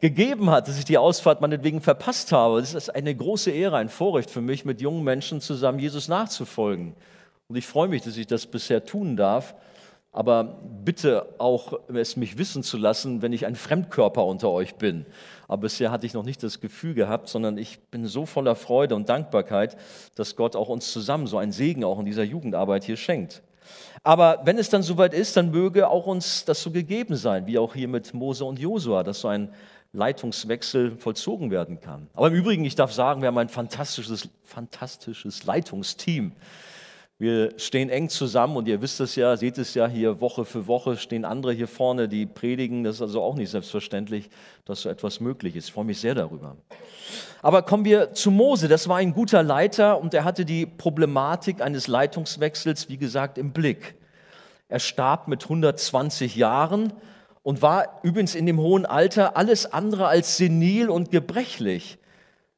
gegeben 0.00 0.50
hat, 0.50 0.68
dass 0.68 0.78
ich 0.78 0.84
die 0.84 0.98
Ausfahrt 0.98 1.40
meinetwegen 1.40 1.80
verpasst 1.80 2.32
habe. 2.32 2.60
Das 2.60 2.74
ist 2.74 2.94
eine 2.94 3.14
große 3.14 3.50
Ehre, 3.50 3.76
ein 3.76 3.88
Vorrecht 3.88 4.30
für 4.30 4.40
mich, 4.40 4.64
mit 4.64 4.80
jungen 4.80 5.04
Menschen 5.04 5.40
zusammen 5.40 5.78
Jesus 5.78 6.08
nachzufolgen. 6.08 6.94
Und 7.48 7.56
ich 7.56 7.66
freue 7.66 7.88
mich, 7.88 8.02
dass 8.02 8.16
ich 8.16 8.26
das 8.26 8.46
bisher 8.46 8.84
tun 8.84 9.16
darf 9.16 9.54
aber 10.16 10.56
bitte 10.82 11.26
auch 11.36 11.74
es 11.92 12.16
mich 12.16 12.38
wissen 12.38 12.62
zu 12.62 12.78
lassen, 12.78 13.20
wenn 13.20 13.34
ich 13.34 13.44
ein 13.44 13.54
Fremdkörper 13.54 14.24
unter 14.24 14.50
euch 14.50 14.76
bin. 14.76 15.04
Aber 15.46 15.62
bisher 15.62 15.90
hatte 15.90 16.06
ich 16.06 16.14
noch 16.14 16.24
nicht 16.24 16.42
das 16.42 16.60
Gefühl 16.60 16.94
gehabt, 16.94 17.28
sondern 17.28 17.58
ich 17.58 17.78
bin 17.90 18.06
so 18.06 18.24
voller 18.24 18.54
Freude 18.54 18.94
und 18.94 19.10
Dankbarkeit, 19.10 19.76
dass 20.14 20.34
Gott 20.34 20.56
auch 20.56 20.70
uns 20.70 20.90
zusammen 20.90 21.26
so 21.26 21.36
einen 21.36 21.52
Segen 21.52 21.84
auch 21.84 21.98
in 21.98 22.06
dieser 22.06 22.22
Jugendarbeit 22.22 22.84
hier 22.84 22.96
schenkt. 22.96 23.42
Aber 24.04 24.40
wenn 24.44 24.56
es 24.56 24.70
dann 24.70 24.82
soweit 24.82 25.12
ist, 25.12 25.36
dann 25.36 25.50
möge 25.50 25.86
auch 25.86 26.06
uns 26.06 26.46
das 26.46 26.62
so 26.62 26.70
gegeben 26.70 27.16
sein, 27.16 27.46
wie 27.46 27.58
auch 27.58 27.74
hier 27.74 27.88
mit 27.88 28.14
Mose 28.14 28.46
und 28.46 28.58
Josua, 28.58 29.02
dass 29.02 29.20
so 29.20 29.28
ein 29.28 29.52
Leitungswechsel 29.92 30.96
vollzogen 30.96 31.50
werden 31.50 31.78
kann. 31.80 32.08
Aber 32.14 32.28
im 32.28 32.34
Übrigen, 32.34 32.64
ich 32.64 32.74
darf 32.74 32.90
sagen, 32.90 33.20
wir 33.20 33.28
haben 33.28 33.36
ein 33.36 33.50
fantastisches, 33.50 34.30
fantastisches 34.44 35.44
Leitungsteam. 35.44 36.32
Wir 37.18 37.58
stehen 37.58 37.88
eng 37.88 38.10
zusammen 38.10 38.58
und 38.58 38.68
ihr 38.68 38.82
wisst 38.82 39.00
es 39.00 39.16
ja, 39.16 39.38
seht 39.38 39.56
es 39.56 39.72
ja 39.72 39.86
hier 39.86 40.20
Woche 40.20 40.44
für 40.44 40.66
Woche 40.66 40.98
stehen 40.98 41.24
andere 41.24 41.54
hier 41.54 41.66
vorne, 41.66 42.08
die 42.08 42.26
predigen. 42.26 42.84
Das 42.84 42.96
ist 42.96 43.02
also 43.02 43.22
auch 43.22 43.36
nicht 43.36 43.50
selbstverständlich, 43.50 44.28
dass 44.66 44.82
so 44.82 44.90
etwas 44.90 45.20
möglich 45.20 45.56
ist. 45.56 45.68
Ich 45.68 45.72
freue 45.72 45.86
mich 45.86 45.98
sehr 45.98 46.14
darüber. 46.14 46.56
Aber 47.40 47.62
kommen 47.62 47.86
wir 47.86 48.12
zu 48.12 48.30
Mose. 48.30 48.68
Das 48.68 48.86
war 48.86 48.98
ein 48.98 49.14
guter 49.14 49.42
Leiter 49.42 49.98
und 49.98 50.12
er 50.12 50.24
hatte 50.24 50.44
die 50.44 50.66
Problematik 50.66 51.62
eines 51.62 51.86
Leitungswechsels, 51.86 52.90
wie 52.90 52.98
gesagt, 52.98 53.38
im 53.38 53.52
Blick. 53.52 53.94
Er 54.68 54.80
starb 54.80 55.26
mit 55.26 55.44
120 55.44 56.36
Jahren 56.36 56.92
und 57.42 57.62
war 57.62 58.00
übrigens 58.02 58.34
in 58.34 58.44
dem 58.44 58.58
hohen 58.58 58.84
Alter 58.84 59.38
alles 59.38 59.72
andere 59.72 60.08
als 60.08 60.36
senil 60.36 60.90
und 60.90 61.10
gebrechlich. 61.10 61.96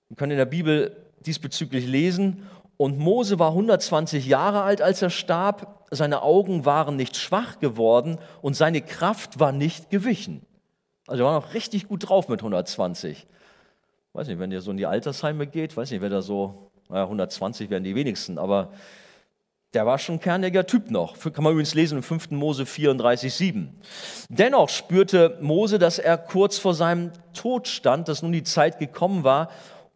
Wir 0.08 0.16
können 0.16 0.32
in 0.32 0.38
der 0.38 0.46
Bibel 0.46 0.96
diesbezüglich 1.20 1.86
lesen 1.86 2.42
und 2.78 2.96
Mose 2.96 3.38
war 3.38 3.50
120 3.50 4.26
Jahre 4.26 4.62
alt, 4.62 4.80
als 4.80 5.02
er 5.02 5.10
starb. 5.10 5.84
seine 5.90 6.22
Augen 6.22 6.64
waren 6.64 6.96
nicht 6.96 7.16
schwach 7.16 7.58
geworden 7.58 8.18
und 8.40 8.54
seine 8.54 8.80
Kraft 8.80 9.40
war 9.40 9.52
nicht 9.52 9.90
gewichen. 9.90 10.42
Also 11.06 11.24
er 11.24 11.26
war 11.26 11.40
noch 11.40 11.54
richtig 11.54 11.88
gut 11.88 12.08
drauf 12.08 12.28
mit 12.28 12.40
120. 12.40 13.26
Weiß 14.12 14.28
nicht, 14.28 14.38
wenn 14.38 14.52
ihr 14.52 14.60
so 14.60 14.70
in 14.70 14.76
die 14.76 14.86
Altersheime 14.86 15.46
geht, 15.46 15.76
weiß 15.76 15.90
nicht, 15.90 16.00
wer 16.00 16.08
da 16.08 16.22
so, 16.22 16.70
naja, 16.88 17.02
120 17.02 17.68
werden 17.68 17.84
die 17.84 17.96
wenigsten, 17.96 18.38
aber 18.38 18.70
der 19.74 19.84
war 19.84 19.98
schon 19.98 20.16
ein 20.16 20.20
kerniger 20.20 20.66
Typ 20.66 20.90
noch. 20.90 21.18
Kann 21.18 21.44
man 21.44 21.52
übrigens 21.52 21.74
lesen 21.74 21.98
im 21.98 22.04
5. 22.04 22.30
Mose 22.30 22.64
34, 22.64 23.34
7. 23.34 23.80
Dennoch 24.28 24.68
spürte 24.68 25.36
Mose, 25.40 25.78
dass 25.78 25.98
er 25.98 26.16
kurz 26.16 26.58
vor 26.58 26.74
seinem 26.74 27.10
Tod 27.34 27.66
stand, 27.66 28.08
dass 28.08 28.22
nun 28.22 28.32
die 28.32 28.44
Zeit 28.44 28.78
gekommen 28.78 29.24
war, 29.24 29.50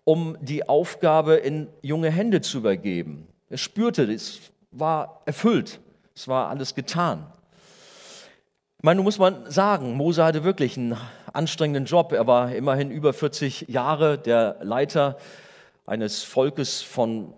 um 0.04 0.36
die 0.40 0.68
Aufgabe 0.68 1.34
in 1.34 1.68
junge 1.82 2.10
Hände 2.10 2.40
zu 2.40 2.58
übergeben. 2.58 3.26
Er 3.48 3.58
spürte, 3.58 4.04
es 4.04 4.40
war 4.70 5.22
erfüllt, 5.26 5.80
es 6.14 6.28
war 6.28 6.48
alles 6.48 6.74
getan. 6.74 7.26
Ich 8.78 8.84
meine, 8.84 8.96
nun 8.96 9.04
muss 9.04 9.18
man 9.18 9.48
sagen, 9.50 9.94
Mose 9.94 10.24
hatte 10.24 10.42
wirklich 10.42 10.76
einen 10.76 10.96
anstrengenden 11.32 11.84
Job. 11.84 12.12
Er 12.12 12.26
war 12.26 12.52
immerhin 12.52 12.90
über 12.90 13.12
40 13.12 13.68
Jahre 13.68 14.18
der 14.18 14.56
Leiter 14.62 15.18
eines 15.86 16.24
Volkes 16.24 16.82
von 16.82 17.32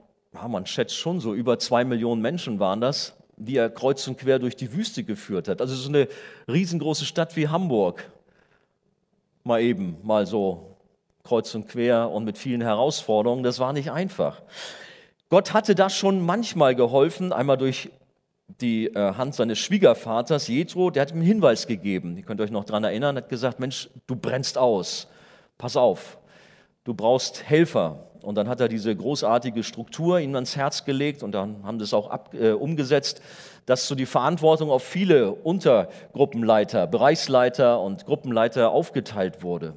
man 0.49 0.67
schätzt 0.67 0.97
schon 0.97 1.21
so, 1.21 1.35
über 1.35 1.59
zwei 1.59 1.85
Millionen 1.85 2.21
Menschen 2.21 2.59
waren 2.59 2.81
das, 2.81 3.15
die 3.37 3.57
er 3.57 3.71
kreuz 3.71 4.07
und 4.09 4.19
quer 4.19 4.39
durch 4.39 4.57
die 4.57 4.73
Wüste 4.73 5.05
geführt 5.05 5.49
hat. 5.49 5.61
Also 5.61 5.75
so 5.75 5.89
eine 5.89 6.09
riesengroße 6.49 7.05
Stadt 7.05 7.37
wie 7.37 7.49
Hamburg. 7.49 8.11
Mal 9.45 9.61
eben, 9.61 9.97
mal 10.03 10.27
so 10.27 10.74
kreuz 11.25 11.55
und 11.55 11.69
quer 11.69 12.11
und 12.11 12.25
mit 12.25 12.37
vielen 12.37 12.61
Herausforderungen. 12.61 13.43
Das 13.43 13.59
war 13.59 13.73
nicht 13.73 13.91
einfach. 13.91 14.43
Gott 15.31 15.55
hatte 15.55 15.75
das 15.75 15.97
schon 15.97 16.25
manchmal 16.25 16.75
geholfen, 16.75 17.33
einmal 17.33 17.57
durch 17.57 17.91
die 18.61 18.89
äh, 18.89 19.15
Hand 19.15 19.35
seines 19.35 19.59
Schwiegervaters, 19.59 20.49
Jethro, 20.49 20.91
der 20.91 21.03
hat 21.03 21.13
ihm 21.13 21.17
einen 21.17 21.27
Hinweis 21.27 21.67
gegeben. 21.67 22.19
Ihr 22.19 22.25
könnt 22.25 22.43
euch 22.43 22.51
noch 22.51 22.65
daran 22.65 22.85
erinnern, 22.85 23.17
hat 23.17 23.31
gesagt, 23.31 23.59
Mensch, 23.59 23.89
du 24.07 24.17
brennst 24.17 24.59
aus. 24.59 25.09
Pass 25.57 25.79
auf, 25.79 26.19
du 26.85 26.93
brauchst 26.93 27.49
Helfer. 27.49 28.11
Und 28.21 28.37
dann 28.37 28.49
hat 28.49 28.61
er 28.61 28.69
diese 28.69 28.95
großartige 28.95 29.63
Struktur 29.63 30.19
ihnen 30.19 30.35
ans 30.35 30.57
Herz 30.57 30.85
gelegt 30.85 31.23
und 31.23 31.33
dann 31.33 31.63
haben 31.65 31.79
das 31.79 31.95
auch 31.95 32.11
ab, 32.11 32.35
äh, 32.35 32.53
umgesetzt, 32.53 33.23
dass 33.67 33.89
so 33.89 33.95
die 33.95 34.07
Verantwortung 34.07 34.71
auf 34.71 34.83
viele 34.83 35.33
Untergruppenleiter, 35.33 36.87
Bereichsleiter 36.87 37.81
und 37.81 38.05
Gruppenleiter 38.05 38.71
aufgeteilt 38.71 39.43
wurde. 39.43 39.75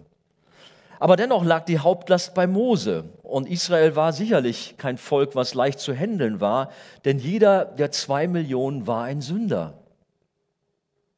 Aber 0.99 1.15
dennoch 1.15 1.43
lag 1.43 1.65
die 1.65 1.79
Hauptlast 1.79 2.33
bei 2.33 2.47
Mose. 2.47 3.05
Und 3.23 3.47
Israel 3.49 3.95
war 3.95 4.13
sicherlich 4.13 4.75
kein 4.77 4.97
Volk, 4.97 5.35
was 5.35 5.53
leicht 5.53 5.79
zu 5.79 5.93
handeln 5.93 6.41
war, 6.41 6.71
denn 7.05 7.19
jeder 7.19 7.65
der 7.65 7.91
zwei 7.91 8.27
Millionen 8.27 8.87
war 8.87 9.03
ein 9.03 9.21
Sünder. 9.21 9.73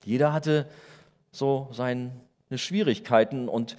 Jeder 0.03 0.33
hatte 0.33 0.65
so 1.31 1.69
seine 1.71 2.11
Schwierigkeiten 2.55 3.47
und 3.47 3.77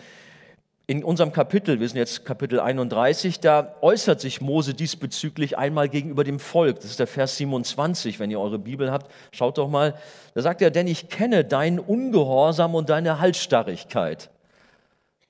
in 0.87 1.05
unserem 1.05 1.33
Kapitel, 1.33 1.79
wir 1.79 1.89
sind 1.89 1.99
jetzt 1.99 2.25
Kapitel 2.25 2.59
31, 2.59 3.39
da 3.39 3.77
äußert 3.81 4.21
sich 4.21 4.41
Mose 4.41 4.75
diesbezüglich 4.75 5.57
einmal 5.57 5.89
gegenüber 5.89 6.25
dem 6.25 6.41
Volk. 6.41 6.81
Das 6.81 6.87
ist 6.87 6.99
der 6.99 7.07
Vers 7.07 7.37
27, 7.37 8.19
wenn 8.19 8.29
ihr 8.29 8.41
eure 8.41 8.59
Bibel 8.59 8.91
habt. 8.91 9.09
Schaut 9.31 9.59
doch 9.59 9.69
mal. 9.69 9.95
Da 10.35 10.43
sagt 10.43 10.61
er, 10.63 10.73
denn 10.73 10.89
ich 10.89 11.09
kenne 11.09 11.45
deinen 11.45 11.79
Ungehorsam 11.79 12.75
und 12.75 12.91
deine 12.91 13.21
Halsstarrigkeit. 13.21 14.31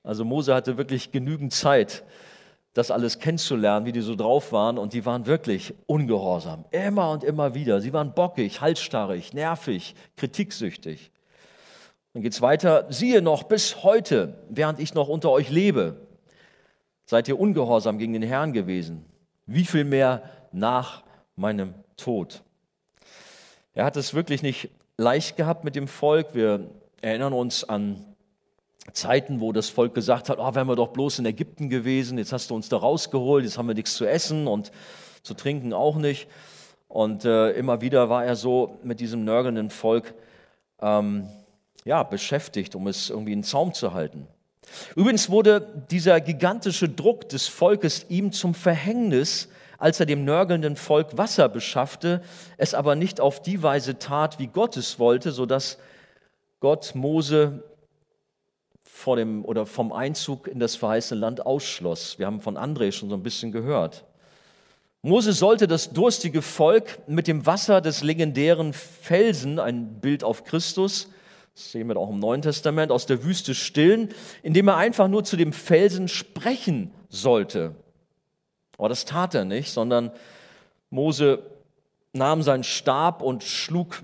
Also 0.02 0.25
Mose 0.25 0.54
hatte 0.54 0.76
wirklich 0.76 1.12
genügend 1.12 1.52
Zeit, 1.52 2.04
das 2.73 2.90
alles 2.90 3.19
kennenzulernen, 3.19 3.85
wie 3.85 3.92
die 3.92 4.00
so 4.00 4.14
drauf 4.14 4.52
waren. 4.52 4.78
Und 4.78 4.92
die 4.92 5.04
waren 5.04 5.26
wirklich 5.26 5.75
ungehorsam. 5.87 6.64
Immer 6.71 7.11
und 7.11 7.25
immer 7.25 7.54
wieder. 7.54 7.80
Sie 7.80 7.92
waren 7.92 8.14
bockig, 8.14 8.61
halsstarrig, 8.61 9.33
nervig, 9.33 9.95
kritiksüchtig. 10.16 11.11
Dann 12.12 12.23
geht 12.23 12.33
es 12.33 12.42
weiter, 12.42 12.87
siehe 12.90 13.23
noch 13.23 13.45
bis 13.45 13.83
heute, 13.83 14.35
während 14.49 14.80
ich 14.80 14.95
noch 14.95 15.09
unter 15.09 15.30
euch 15.30 15.49
lebe, 15.50 15.97
seid 17.04 17.28
ihr 17.28 17.38
ungehorsam 17.38 17.99
gegen 17.99 18.12
den 18.12 18.23
Herrn 18.23 18.52
gewesen. 18.52 19.04
Wie 19.47 19.64
viel 19.64 19.85
mehr 19.85 20.23
nach 20.52 21.02
meinem 21.37 21.75
Tod? 21.97 22.42
Er 23.75 23.85
hat 23.85 23.97
es 23.97 24.14
wirklich 24.14 24.42
nicht 24.42 24.71
leicht 24.97 25.37
gehabt 25.37 25.64
mit 25.64 25.76
dem 25.76 25.88
Volk. 25.88 26.35
Wir 26.35 26.69
erinnern 27.00 27.33
uns 27.33 27.64
an 27.64 28.10
Zeiten, 28.92 29.40
wo 29.40 29.52
das 29.52 29.68
Volk 29.68 29.94
gesagt 29.94 30.28
hat, 30.28 30.38
oh, 30.38 30.54
wären 30.54 30.68
wir 30.68 30.76
doch 30.76 30.88
bloß 30.88 31.18
in 31.18 31.26
Ägypten 31.26 31.68
gewesen, 31.68 32.18
jetzt 32.18 32.32
hast 32.32 32.50
du 32.50 32.54
uns 32.54 32.68
da 32.68 32.76
rausgeholt, 32.76 33.44
jetzt 33.44 33.59
haben 33.59 33.68
wir 33.68 33.75
nichts 33.75 33.94
zu 33.94 34.06
essen 34.06 34.47
und 34.47 34.70
zu 35.23 35.35
trinken 35.35 35.73
auch 35.73 35.97
nicht. 35.97 36.28
Und 36.88 37.25
äh, 37.25 37.52
immer 37.52 37.80
wieder 37.80 38.09
war 38.09 38.25
er 38.25 38.37
so 38.37 38.78
mit 38.82 39.00
diesem 39.00 39.25
nörgelnden 39.25 39.70
Volk 39.70 40.14
ähm, 40.80 41.28
ja, 41.85 42.02
beschäftigt, 42.02 42.75
um 42.75 42.87
es 42.88 43.11
irgendwie 43.11 43.32
in 43.32 43.44
Zaum 43.44 43.75
zu 43.75 43.94
halten. 43.94 44.26
Übrigens 44.94 45.30
wurde 45.30 45.85
dieser 45.90 46.20
gigantische 46.20 46.88
Druck 46.88 47.28
des 47.28 47.49
Volkes 47.49 48.06
ihm 48.09 48.32
zum 48.32 48.54
Verhängnis, 48.54 49.49
als 49.78 50.00
er 50.00 50.06
dem 50.06 50.25
nörgelnden 50.25 50.76
Volk 50.76 51.16
Wasser 51.16 51.49
beschaffte, 51.49 52.23
es 52.59 52.75
aber 52.75 52.97
nicht 52.97 53.20
auf 53.20 53.40
die 53.40 53.62
Weise 53.62 53.99
tat, 53.99 54.38
wie 54.38 54.47
Gott 54.47 54.76
es 54.76 54.99
wollte, 54.99 55.32
sodass 55.32 55.78
Gott 56.61 56.94
Mose 56.94 57.64
vor 59.00 59.16
dem 59.16 59.45
oder 59.47 59.64
vom 59.64 59.92
Einzug 59.92 60.47
in 60.47 60.61
das 60.61 60.76
verheißene 60.76 61.19
Land 61.19 61.47
ausschloss. 61.47 62.19
Wir 62.19 62.26
haben 62.26 62.42
von 62.42 62.59
André 62.59 62.92
schon 62.92 63.09
so 63.09 63.14
ein 63.14 63.23
bisschen 63.23 63.50
gehört. 63.50 64.04
Mose 65.00 65.33
sollte 65.33 65.66
das 65.66 65.95
durstige 65.95 66.42
Volk 66.42 66.99
mit 67.07 67.26
dem 67.26 67.47
Wasser 67.47 67.80
des 67.80 68.02
legendären 68.02 68.75
Felsen, 68.75 69.59
ein 69.59 70.00
Bild 70.00 70.23
auf 70.23 70.45
Christus, 70.45 71.09
das 71.54 71.73
sehen 71.73 71.88
wir 71.88 71.97
auch 71.97 72.11
im 72.11 72.19
Neuen 72.19 72.42
Testament, 72.42 72.92
aus 72.92 73.07
der 73.07 73.25
Wüste 73.25 73.54
stillen, 73.54 74.11
indem 74.42 74.69
er 74.69 74.76
einfach 74.76 75.09
nur 75.09 75.25
zu 75.25 75.38
dem 75.38 75.54
Felsen 75.54 76.07
sprechen 76.07 76.92
sollte. 77.09 77.75
Aber 78.76 78.90
das 78.90 79.07
tat 79.07 79.35
er 79.35 79.47
nicht, 79.47 79.71
sondern 79.71 80.11
Mose 80.90 81.42
nahm 82.12 82.42
seinen 82.42 82.64
Stab 82.64 83.23
und 83.23 83.42
schlug 83.45 84.02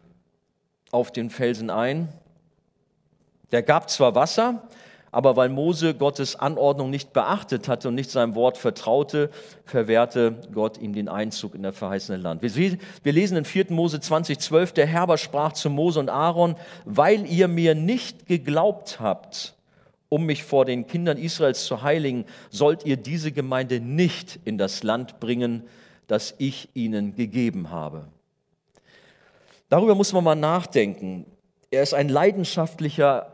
auf 0.91 1.13
den 1.13 1.29
Felsen 1.29 1.69
ein. 1.69 2.09
Der 3.53 3.63
gab 3.63 3.91
zwar 3.91 4.15
Wasser, 4.15 4.67
aber 5.17 5.35
weil 5.35 5.49
Mose 5.49 5.95
Gottes 5.95 6.37
Anordnung 6.37 6.91
nicht 6.91 7.15
beachtet 7.15 7.69
hatte 7.69 7.89
und 7.89 7.95
nicht 7.95 8.11
seinem 8.11 8.35
Wort 8.35 8.59
vertraute, 8.59 9.31
verwehrte 9.65 10.35
Gott 10.53 10.77
ihm 10.77 10.93
den 10.93 11.09
Einzug 11.09 11.55
in 11.55 11.63
das 11.63 11.75
verheißene 11.75 12.19
Land. 12.19 12.43
Wir 12.43 13.13
lesen 13.15 13.39
in 13.39 13.47
4. 13.47 13.69
Mose 13.71 13.99
20, 13.99 14.39
12, 14.39 14.75
der 14.75 14.85
Herber 14.87 15.17
sprach 15.17 15.55
zu 15.55 15.71
Mose 15.71 16.01
und 16.01 16.11
Aaron, 16.11 16.55
weil 16.85 17.25
ihr 17.25 17.49
mir 17.49 17.75
nicht 17.75 18.27
geglaubt 18.27 19.01
habt, 19.01 19.55
um 20.11 20.27
mich 20.27 20.45
vor 20.45 20.67
den 20.67 20.87
Kindern 20.87 21.17
Israels 21.17 21.65
zu 21.65 21.81
heiligen, 21.81 22.27
sollt 22.51 22.85
ihr 22.85 22.99
diese 22.99 23.33
Gemeinde 23.33 23.81
nicht 23.81 24.39
in 24.45 24.59
das 24.59 24.83
Land 24.83 25.19
bringen, 25.19 25.63
das 26.09 26.35
ich 26.37 26.69
ihnen 26.75 27.15
gegeben 27.15 27.71
habe. 27.71 28.05
Darüber 29.71 29.95
muss 29.95 30.13
man 30.13 30.25
mal 30.25 30.35
nachdenken. 30.35 31.25
Er 31.71 31.83
ist 31.83 31.95
ein 31.95 32.11
leidenschaftlicher 32.11 33.33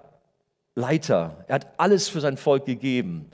Leiter. 0.74 1.44
Er 1.48 1.56
hat 1.56 1.66
alles 1.76 2.08
für 2.08 2.20
sein 2.20 2.36
Volk 2.36 2.64
gegeben, 2.64 3.28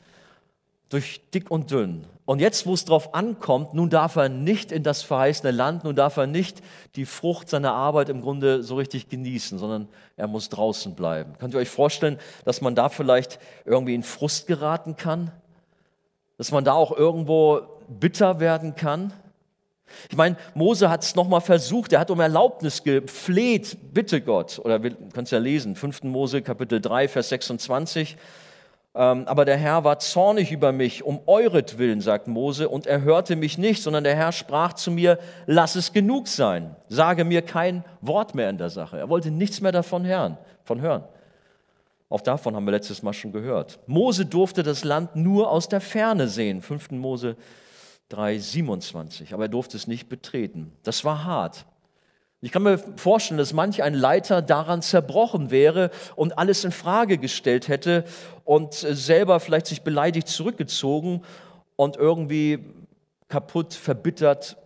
durch 0.88 1.20
dick 1.32 1.50
und 1.50 1.70
dünn. 1.70 2.06
Und 2.24 2.40
jetzt, 2.40 2.66
wo 2.66 2.74
es 2.74 2.84
darauf 2.84 3.14
ankommt, 3.14 3.72
nun 3.72 3.88
darf 3.88 4.16
er 4.16 4.28
nicht 4.28 4.70
in 4.70 4.82
das 4.82 5.02
verheißene 5.02 5.50
Land, 5.50 5.84
nun 5.84 5.96
darf 5.96 6.18
er 6.18 6.26
nicht 6.26 6.62
die 6.94 7.06
Frucht 7.06 7.48
seiner 7.48 7.72
Arbeit 7.72 8.10
im 8.10 8.20
Grunde 8.20 8.62
so 8.62 8.76
richtig 8.76 9.08
genießen, 9.08 9.58
sondern 9.58 9.88
er 10.16 10.26
muss 10.26 10.50
draußen 10.50 10.94
bleiben. 10.94 11.34
Könnt 11.38 11.54
ihr 11.54 11.60
euch 11.60 11.70
vorstellen, 11.70 12.18
dass 12.44 12.60
man 12.60 12.74
da 12.74 12.90
vielleicht 12.90 13.38
irgendwie 13.64 13.94
in 13.94 14.02
Frust 14.02 14.46
geraten 14.46 14.96
kann? 14.96 15.30
Dass 16.36 16.52
man 16.52 16.64
da 16.64 16.74
auch 16.74 16.92
irgendwo 16.92 17.62
bitter 17.88 18.40
werden 18.40 18.74
kann? 18.74 19.12
Ich 20.10 20.16
meine, 20.16 20.36
Mose 20.54 20.90
hat 20.90 21.02
es 21.02 21.14
nochmal 21.14 21.40
versucht, 21.40 21.92
er 21.92 22.00
hat 22.00 22.10
um 22.10 22.20
Erlaubnis 22.20 22.82
gefleht, 22.82 23.76
bitte 23.92 24.20
Gott, 24.20 24.58
oder 24.62 24.82
wir 24.82 24.90
können 24.90 25.24
es 25.24 25.30
ja 25.30 25.38
lesen, 25.38 25.74
5. 25.74 26.04
Mose 26.04 26.42
Kapitel 26.42 26.80
3, 26.80 27.08
Vers 27.08 27.28
26. 27.30 28.16
Ähm, 28.94 29.24
aber 29.26 29.44
der 29.44 29.56
Herr 29.56 29.84
war 29.84 29.98
zornig 29.98 30.50
über 30.50 30.72
mich, 30.72 31.04
um 31.04 31.20
euretwillen, 31.26 32.00
sagt 32.00 32.26
Mose, 32.26 32.68
und 32.68 32.86
er 32.86 33.02
hörte 33.02 33.36
mich 33.36 33.58
nicht, 33.58 33.82
sondern 33.82 34.02
der 34.02 34.16
Herr 34.16 34.32
sprach 34.32 34.72
zu 34.72 34.90
mir, 34.90 35.18
lass 35.46 35.76
es 35.76 35.92
genug 35.92 36.26
sein, 36.26 36.74
sage 36.88 37.24
mir 37.24 37.42
kein 37.42 37.84
Wort 38.00 38.34
mehr 38.34 38.50
in 38.50 38.58
der 38.58 38.70
Sache. 38.70 38.98
Er 38.98 39.08
wollte 39.08 39.30
nichts 39.30 39.60
mehr 39.60 39.72
davon 39.72 40.04
hören. 40.04 40.38
Von 40.64 40.80
hören. 40.80 41.04
Auch 42.10 42.22
davon 42.22 42.56
haben 42.56 42.64
wir 42.64 42.72
letztes 42.72 43.02
Mal 43.02 43.12
schon 43.12 43.32
gehört. 43.32 43.78
Mose 43.86 44.24
durfte 44.24 44.62
das 44.62 44.82
Land 44.82 45.14
nur 45.14 45.50
aus 45.50 45.68
der 45.68 45.80
Ferne 45.80 46.26
sehen, 46.26 46.62
5. 46.62 46.92
Mose 46.92 47.36
3,27. 48.10 49.34
Aber 49.34 49.44
er 49.44 49.48
durfte 49.48 49.76
es 49.76 49.86
nicht 49.86 50.08
betreten. 50.08 50.72
Das 50.82 51.04
war 51.04 51.24
hart. 51.24 51.66
Ich 52.40 52.52
kann 52.52 52.62
mir 52.62 52.78
vorstellen, 52.78 53.38
dass 53.38 53.52
manch 53.52 53.82
ein 53.82 53.94
Leiter 53.94 54.42
daran 54.42 54.80
zerbrochen 54.80 55.50
wäre 55.50 55.90
und 56.14 56.38
alles 56.38 56.64
in 56.64 56.70
Frage 56.70 57.18
gestellt 57.18 57.66
hätte 57.66 58.04
und 58.44 58.74
selber 58.74 59.40
vielleicht 59.40 59.66
sich 59.66 59.82
beleidigt 59.82 60.28
zurückgezogen 60.28 61.22
und 61.74 61.96
irgendwie 61.96 62.60
kaputt, 63.26 63.74
verbittert 63.74 64.56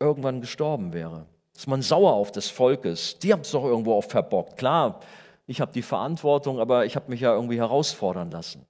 irgendwann 0.00 0.40
gestorben 0.40 0.92
wäre. 0.92 1.26
Dass 1.54 1.68
man 1.68 1.82
sauer 1.82 2.14
auf 2.14 2.32
das 2.32 2.48
Volk 2.48 2.84
ist. 2.84 3.22
Die 3.22 3.32
haben 3.32 3.42
es 3.42 3.52
doch 3.52 3.64
irgendwo 3.64 3.94
auch 3.94 4.04
verbockt. 4.04 4.56
Klar, 4.56 4.98
ich 5.46 5.60
habe 5.60 5.72
die 5.72 5.82
Verantwortung, 5.82 6.58
aber 6.58 6.84
ich 6.84 6.96
habe 6.96 7.10
mich 7.10 7.20
ja 7.20 7.34
irgendwie 7.34 7.58
herausfordern 7.58 8.30
lassen. 8.30 8.66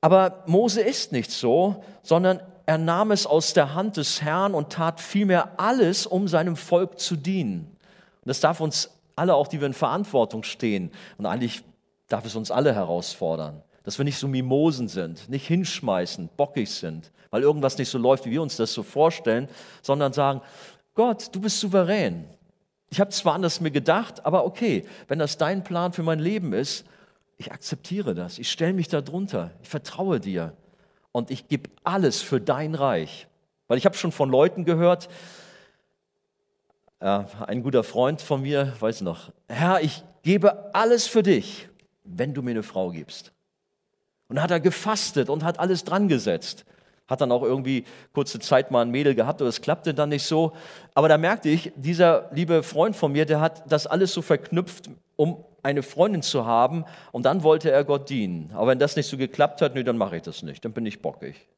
Aber 0.00 0.42
Mose 0.46 0.80
ist 0.80 1.12
nicht 1.12 1.30
so, 1.30 1.84
sondern 2.02 2.40
er 2.66 2.78
nahm 2.78 3.10
es 3.10 3.26
aus 3.26 3.54
der 3.54 3.74
Hand 3.74 3.96
des 3.96 4.22
Herrn 4.22 4.54
und 4.54 4.70
tat 4.70 5.00
vielmehr 5.00 5.60
alles, 5.60 6.06
um 6.06 6.28
seinem 6.28 6.56
Volk 6.56 6.98
zu 6.98 7.16
dienen. 7.16 7.76
Und 8.22 8.28
das 8.28 8.40
darf 8.40 8.60
uns 8.60 8.90
alle, 9.16 9.34
auch 9.34 9.48
die 9.48 9.60
wir 9.60 9.66
in 9.66 9.74
Verantwortung 9.74 10.42
stehen, 10.42 10.90
und 11.18 11.26
eigentlich 11.26 11.62
darf 12.08 12.24
es 12.24 12.36
uns 12.36 12.50
alle 12.50 12.74
herausfordern, 12.74 13.62
dass 13.82 13.98
wir 13.98 14.04
nicht 14.04 14.18
so 14.18 14.28
Mimosen 14.28 14.88
sind, 14.88 15.28
nicht 15.28 15.46
hinschmeißen, 15.46 16.30
bockig 16.36 16.70
sind, 16.70 17.10
weil 17.30 17.42
irgendwas 17.42 17.78
nicht 17.78 17.88
so 17.88 17.98
läuft, 17.98 18.26
wie 18.26 18.30
wir 18.30 18.42
uns 18.42 18.56
das 18.56 18.72
so 18.72 18.82
vorstellen, 18.82 19.48
sondern 19.82 20.12
sagen, 20.12 20.40
Gott, 20.94 21.34
du 21.34 21.40
bist 21.40 21.60
souverän. 21.60 22.26
Ich 22.90 23.00
habe 23.00 23.10
zwar 23.10 23.34
anders 23.34 23.60
mir 23.60 23.70
gedacht, 23.70 24.24
aber 24.26 24.44
okay, 24.44 24.84
wenn 25.08 25.18
das 25.18 25.38
dein 25.38 25.64
Plan 25.64 25.94
für 25.94 26.02
mein 26.02 26.18
Leben 26.18 26.52
ist, 26.52 26.84
ich 27.38 27.50
akzeptiere 27.50 28.14
das, 28.14 28.38
ich 28.38 28.50
stelle 28.50 28.74
mich 28.74 28.88
da 28.88 29.00
drunter, 29.00 29.50
ich 29.62 29.68
vertraue 29.68 30.20
dir 30.20 30.52
und 31.12 31.30
ich 31.30 31.48
gebe 31.48 31.70
alles 31.84 32.22
für 32.22 32.40
dein 32.40 32.74
Reich. 32.74 33.28
Weil 33.68 33.78
ich 33.78 33.86
habe 33.86 33.96
schon 33.96 34.12
von 34.12 34.30
Leuten 34.30 34.64
gehört, 34.64 35.08
äh, 37.00 37.24
ein 37.46 37.62
guter 37.62 37.84
Freund 37.84 38.20
von 38.20 38.42
mir, 38.42 38.74
weiß 38.80 39.02
noch, 39.02 39.30
Herr, 39.48 39.80
ich 39.82 40.02
gebe 40.22 40.74
alles 40.74 41.06
für 41.06 41.22
dich, 41.22 41.68
wenn 42.04 42.34
du 42.34 42.42
mir 42.42 42.52
eine 42.52 42.62
Frau 42.62 42.90
gibst. 42.90 43.32
Und 44.28 44.42
hat 44.42 44.50
er 44.50 44.60
gefastet 44.60 45.28
und 45.28 45.44
hat 45.44 45.58
alles 45.58 45.84
dran 45.84 46.08
gesetzt. 46.08 46.64
Hat 47.06 47.20
dann 47.20 47.32
auch 47.32 47.42
irgendwie 47.42 47.84
kurze 48.14 48.38
Zeit 48.38 48.70
mal 48.70 48.82
ein 48.82 48.90
Mädel 48.90 49.14
gehabt, 49.14 49.42
aber 49.42 49.48
es 49.48 49.60
klappte 49.60 49.92
dann 49.92 50.08
nicht 50.08 50.24
so. 50.24 50.52
Aber 50.94 51.08
da 51.08 51.18
merkte 51.18 51.50
ich, 51.50 51.72
dieser 51.76 52.30
liebe 52.32 52.62
Freund 52.62 52.96
von 52.96 53.12
mir, 53.12 53.26
der 53.26 53.40
hat 53.40 53.70
das 53.70 53.86
alles 53.86 54.14
so 54.14 54.22
verknüpft, 54.22 54.88
um 55.16 55.44
eine 55.62 55.82
Freundin 55.82 56.22
zu 56.22 56.46
haben 56.46 56.84
und 57.12 57.24
dann 57.24 57.42
wollte 57.42 57.70
er 57.70 57.84
Gott 57.84 58.10
dienen. 58.10 58.50
Aber 58.54 58.68
wenn 58.68 58.78
das 58.78 58.96
nicht 58.96 59.06
so 59.06 59.16
geklappt 59.16 59.62
hat, 59.62 59.74
nee, 59.74 59.82
dann 59.82 59.96
mache 59.96 60.16
ich 60.16 60.22
das 60.22 60.42
nicht, 60.42 60.64
dann 60.64 60.72
bin 60.72 60.86
ich 60.86 61.00
bockig. 61.02 61.48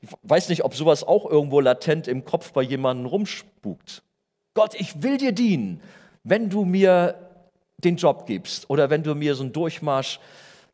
Ich 0.00 0.08
weiß 0.22 0.48
nicht, 0.48 0.64
ob 0.64 0.74
sowas 0.74 1.04
auch 1.04 1.30
irgendwo 1.30 1.60
latent 1.60 2.08
im 2.08 2.24
Kopf 2.24 2.52
bei 2.52 2.62
jemandem 2.62 3.06
rumspukt. 3.06 4.02
Gott, 4.54 4.74
ich 4.74 5.02
will 5.02 5.18
dir 5.18 5.32
dienen, 5.32 5.82
wenn 6.24 6.48
du 6.48 6.64
mir 6.64 7.14
den 7.76 7.96
Job 7.96 8.26
gibst 8.26 8.68
oder 8.70 8.90
wenn 8.90 9.02
du 9.02 9.14
mir 9.14 9.34
so 9.34 9.42
einen 9.42 9.52
Durchmarsch 9.52 10.18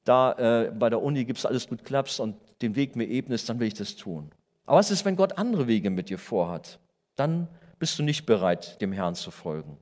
da 0.04 0.32
äh, 0.32 0.70
bei 0.70 0.90
der 0.90 1.02
Uni 1.02 1.24
gibst, 1.24 1.46
alles 1.46 1.68
gut 1.68 1.84
klappst 1.84 2.20
und 2.20 2.36
den 2.62 2.76
Weg 2.76 2.94
mir 2.94 3.06
ebnest, 3.06 3.48
dann 3.48 3.58
will 3.58 3.66
ich 3.66 3.74
das 3.74 3.96
tun. 3.96 4.30
Aber 4.66 4.78
was 4.78 4.90
ist, 4.90 5.04
wenn 5.04 5.16
Gott 5.16 5.38
andere 5.38 5.66
Wege 5.66 5.90
mit 5.90 6.08
dir 6.08 6.18
vorhat? 6.18 6.78
Dann 7.16 7.48
bist 7.78 7.98
du 7.98 8.02
nicht 8.02 8.24
bereit, 8.26 8.80
dem 8.80 8.92
Herrn 8.92 9.14
zu 9.14 9.30
folgen. 9.30 9.76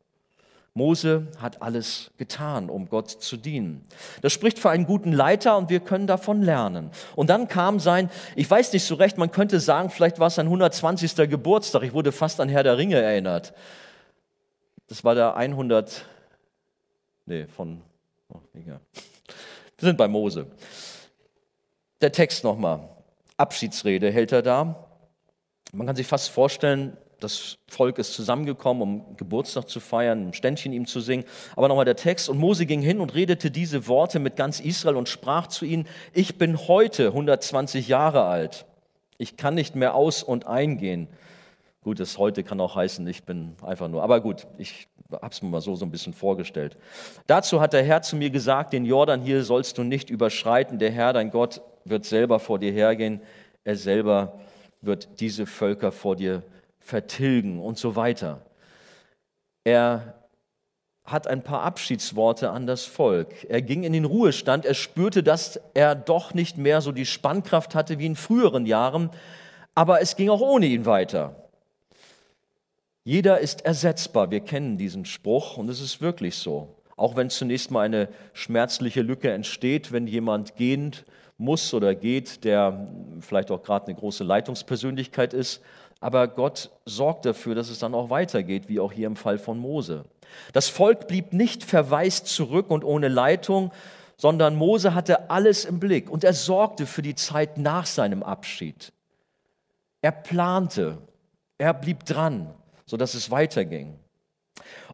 Mose 0.74 1.26
hat 1.38 1.60
alles 1.60 2.10
getan, 2.16 2.70
um 2.70 2.88
Gott 2.88 3.10
zu 3.10 3.36
dienen. 3.36 3.84
Das 4.22 4.32
spricht 4.32 4.58
für 4.58 4.70
einen 4.70 4.86
guten 4.86 5.12
Leiter 5.12 5.58
und 5.58 5.68
wir 5.68 5.80
können 5.80 6.06
davon 6.06 6.40
lernen. 6.40 6.90
Und 7.14 7.28
dann 7.28 7.46
kam 7.46 7.78
sein, 7.78 8.10
ich 8.36 8.50
weiß 8.50 8.72
nicht 8.72 8.84
so 8.84 8.94
recht, 8.94 9.18
man 9.18 9.30
könnte 9.30 9.60
sagen, 9.60 9.90
vielleicht 9.90 10.18
war 10.18 10.28
es 10.28 10.36
sein 10.36 10.46
120. 10.46 11.28
Geburtstag. 11.28 11.82
Ich 11.82 11.92
wurde 11.92 12.10
fast 12.10 12.40
an 12.40 12.48
Herr 12.48 12.62
der 12.62 12.78
Ringe 12.78 12.96
erinnert. 12.96 13.52
Das 14.86 15.04
war 15.04 15.14
der 15.14 15.36
100, 15.36 16.06
nee, 17.26 17.46
von, 17.46 17.82
oh, 18.30 18.40
wir 18.52 18.80
sind 19.78 19.98
bei 19.98 20.08
Mose. 20.08 20.46
Der 22.00 22.12
Text 22.12 22.44
nochmal. 22.44 22.88
Abschiedsrede 23.36 24.10
hält 24.10 24.32
er 24.32 24.42
da. 24.42 24.88
Man 25.72 25.86
kann 25.86 25.96
sich 25.96 26.06
fast 26.06 26.30
vorstellen, 26.30 26.96
das 27.22 27.58
Volk 27.68 27.98
ist 27.98 28.14
zusammengekommen, 28.14 28.82
um 28.82 29.16
Geburtstag 29.16 29.68
zu 29.68 29.80
feiern, 29.80 30.28
ein 30.28 30.32
Ständchen 30.32 30.72
ihm 30.72 30.86
zu 30.86 31.00
singen. 31.00 31.24
Aber 31.56 31.68
nochmal 31.68 31.84
der 31.84 31.96
Text. 31.96 32.28
Und 32.28 32.38
Mose 32.38 32.66
ging 32.66 32.82
hin 32.82 33.00
und 33.00 33.14
redete 33.14 33.50
diese 33.50 33.86
Worte 33.88 34.18
mit 34.18 34.36
ganz 34.36 34.60
Israel 34.60 34.96
und 34.96 35.08
sprach 35.08 35.46
zu 35.46 35.64
ihnen, 35.64 35.86
ich 36.12 36.38
bin 36.38 36.68
heute 36.68 37.08
120 37.08 37.88
Jahre 37.88 38.24
alt. 38.24 38.66
Ich 39.18 39.36
kann 39.36 39.54
nicht 39.54 39.76
mehr 39.76 39.94
aus 39.94 40.22
und 40.22 40.46
eingehen. 40.46 41.08
Gut, 41.82 41.98
das 41.98 42.18
heute 42.18 42.44
kann 42.44 42.60
auch 42.60 42.76
heißen, 42.76 43.06
ich 43.06 43.24
bin 43.24 43.56
einfach 43.62 43.88
nur. 43.88 44.02
Aber 44.02 44.20
gut, 44.20 44.46
ich 44.58 44.88
habe 45.10 45.28
es 45.32 45.42
mir 45.42 45.48
mal 45.48 45.60
so, 45.60 45.74
so 45.74 45.84
ein 45.84 45.90
bisschen 45.90 46.14
vorgestellt. 46.14 46.76
Dazu 47.26 47.60
hat 47.60 47.72
der 47.72 47.82
Herr 47.82 48.02
zu 48.02 48.16
mir 48.16 48.30
gesagt, 48.30 48.72
den 48.72 48.84
Jordan 48.84 49.20
hier 49.20 49.42
sollst 49.44 49.78
du 49.78 49.82
nicht 49.82 50.10
überschreiten. 50.10 50.78
Der 50.78 50.90
Herr, 50.90 51.12
dein 51.12 51.30
Gott, 51.30 51.60
wird 51.84 52.04
selber 52.04 52.38
vor 52.38 52.58
dir 52.58 52.72
hergehen. 52.72 53.20
Er 53.64 53.76
selber 53.76 54.40
wird 54.80 55.20
diese 55.20 55.46
Völker 55.46 55.92
vor 55.92 56.16
dir 56.16 56.42
vertilgen 56.82 57.60
und 57.60 57.78
so 57.78 57.96
weiter. 57.96 58.42
Er 59.64 60.14
hat 61.04 61.26
ein 61.26 61.42
paar 61.42 61.62
Abschiedsworte 61.62 62.50
an 62.50 62.66
das 62.66 62.84
Volk. 62.84 63.44
Er 63.48 63.60
ging 63.62 63.82
in 63.82 63.92
den 63.92 64.04
Ruhestand, 64.04 64.64
er 64.64 64.74
spürte, 64.74 65.22
dass 65.22 65.60
er 65.74 65.94
doch 65.94 66.34
nicht 66.34 66.58
mehr 66.58 66.80
so 66.80 66.92
die 66.92 67.06
Spannkraft 67.06 67.74
hatte 67.74 67.98
wie 67.98 68.06
in 68.06 68.16
früheren 68.16 68.66
Jahren, 68.66 69.10
aber 69.74 70.00
es 70.00 70.16
ging 70.16 70.30
auch 70.30 70.40
ohne 70.40 70.66
ihn 70.66 70.86
weiter. 70.86 71.36
Jeder 73.04 73.40
ist 73.40 73.64
ersetzbar, 73.64 74.30
wir 74.30 74.40
kennen 74.40 74.78
diesen 74.78 75.04
Spruch 75.04 75.56
und 75.56 75.68
es 75.68 75.80
ist 75.80 76.00
wirklich 76.00 76.36
so. 76.36 76.76
Auch 76.96 77.16
wenn 77.16 77.30
zunächst 77.30 77.72
mal 77.72 77.80
eine 77.80 78.08
schmerzliche 78.32 79.02
Lücke 79.02 79.32
entsteht, 79.32 79.90
wenn 79.90 80.06
jemand 80.06 80.54
gehend 80.54 81.04
muss 81.36 81.74
oder 81.74 81.96
geht, 81.96 82.44
der 82.44 82.86
vielleicht 83.20 83.50
auch 83.50 83.64
gerade 83.64 83.86
eine 83.86 83.96
große 83.96 84.22
Leitungspersönlichkeit 84.22 85.34
ist, 85.34 85.62
aber 86.02 86.26
Gott 86.26 86.70
sorgt 86.84 87.26
dafür, 87.26 87.54
dass 87.54 87.70
es 87.70 87.78
dann 87.78 87.94
auch 87.94 88.10
weitergeht, 88.10 88.68
wie 88.68 88.80
auch 88.80 88.90
hier 88.90 89.06
im 89.06 89.14
Fall 89.14 89.38
von 89.38 89.56
Mose. 89.56 90.04
Das 90.52 90.68
Volk 90.68 91.06
blieb 91.06 91.32
nicht 91.32 91.62
verwaist 91.62 92.26
zurück 92.26 92.70
und 92.70 92.82
ohne 92.82 93.06
Leitung, 93.06 93.70
sondern 94.16 94.56
Mose 94.56 94.94
hatte 94.94 95.30
alles 95.30 95.64
im 95.64 95.78
Blick 95.78 96.10
und 96.10 96.24
er 96.24 96.32
sorgte 96.32 96.86
für 96.86 97.02
die 97.02 97.14
Zeit 97.14 97.56
nach 97.56 97.86
seinem 97.86 98.24
Abschied. 98.24 98.92
Er 100.00 100.10
plante, 100.10 100.98
er 101.56 101.72
blieb 101.72 102.04
dran, 102.04 102.52
sodass 102.84 103.14
es 103.14 103.30
weiterging. 103.30 103.96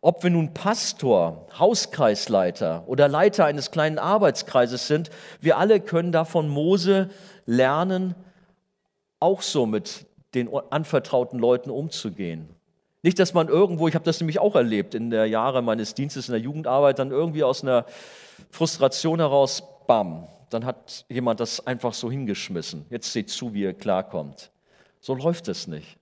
Ob 0.03 0.23
wir 0.23 0.29
nun 0.29 0.53
Pastor, 0.53 1.47
Hauskreisleiter 1.59 2.85
oder 2.87 3.09
Leiter 3.09 3.47
eines 3.47 3.71
kleinen 3.71 3.99
Arbeitskreises 3.99 4.87
sind, 4.87 5.09
wir 5.41 5.57
alle 5.57 5.81
können 5.81 6.13
da 6.13 6.27
von 6.27 6.49
Mose 6.49 7.09
lernen, 7.47 8.15
auch 9.21 9.41
so 9.41 9.65
mit 9.65 10.07
den 10.35 10.49
anvertrauten 10.71 11.39
Leuten 11.39 11.71
umzugehen. 11.71 12.49
Nicht, 13.03 13.19
dass 13.19 13.33
man 13.33 13.49
irgendwo, 13.49 13.89
ich 13.89 13.95
habe 13.95 14.05
das 14.05 14.21
nämlich 14.21 14.41
auch 14.41 14.55
erlebt 14.55 14.95
in 14.95 15.11
der 15.11 15.27
Jahre 15.27 15.63
meines 15.63 15.95
Dienstes 15.95 16.29
in 16.29 16.33
der 16.33 16.41
Jugendarbeit, 16.41 16.99
dann 16.99 17.11
irgendwie 17.11 17.45
aus 17.45 17.63
einer 17.63 17.87
Frustration 18.51 19.21
heraus, 19.21 19.63
bam, 19.87 20.27
dann 20.51 20.65
hat 20.65 21.05
jemand 21.09 21.41
das 21.41 21.67
einfach 21.67 21.95
so 21.95 22.11
hingeschmissen. 22.11 22.87
Jetzt 22.91 23.13
seht 23.13 23.31
zu, 23.31 23.55
wie 23.55 23.63
ihr 23.63 23.75
klarkommt. 23.75 24.51
So 25.01 25.15
läuft 25.15 25.49
es 25.49 25.69
nicht. 25.69 25.97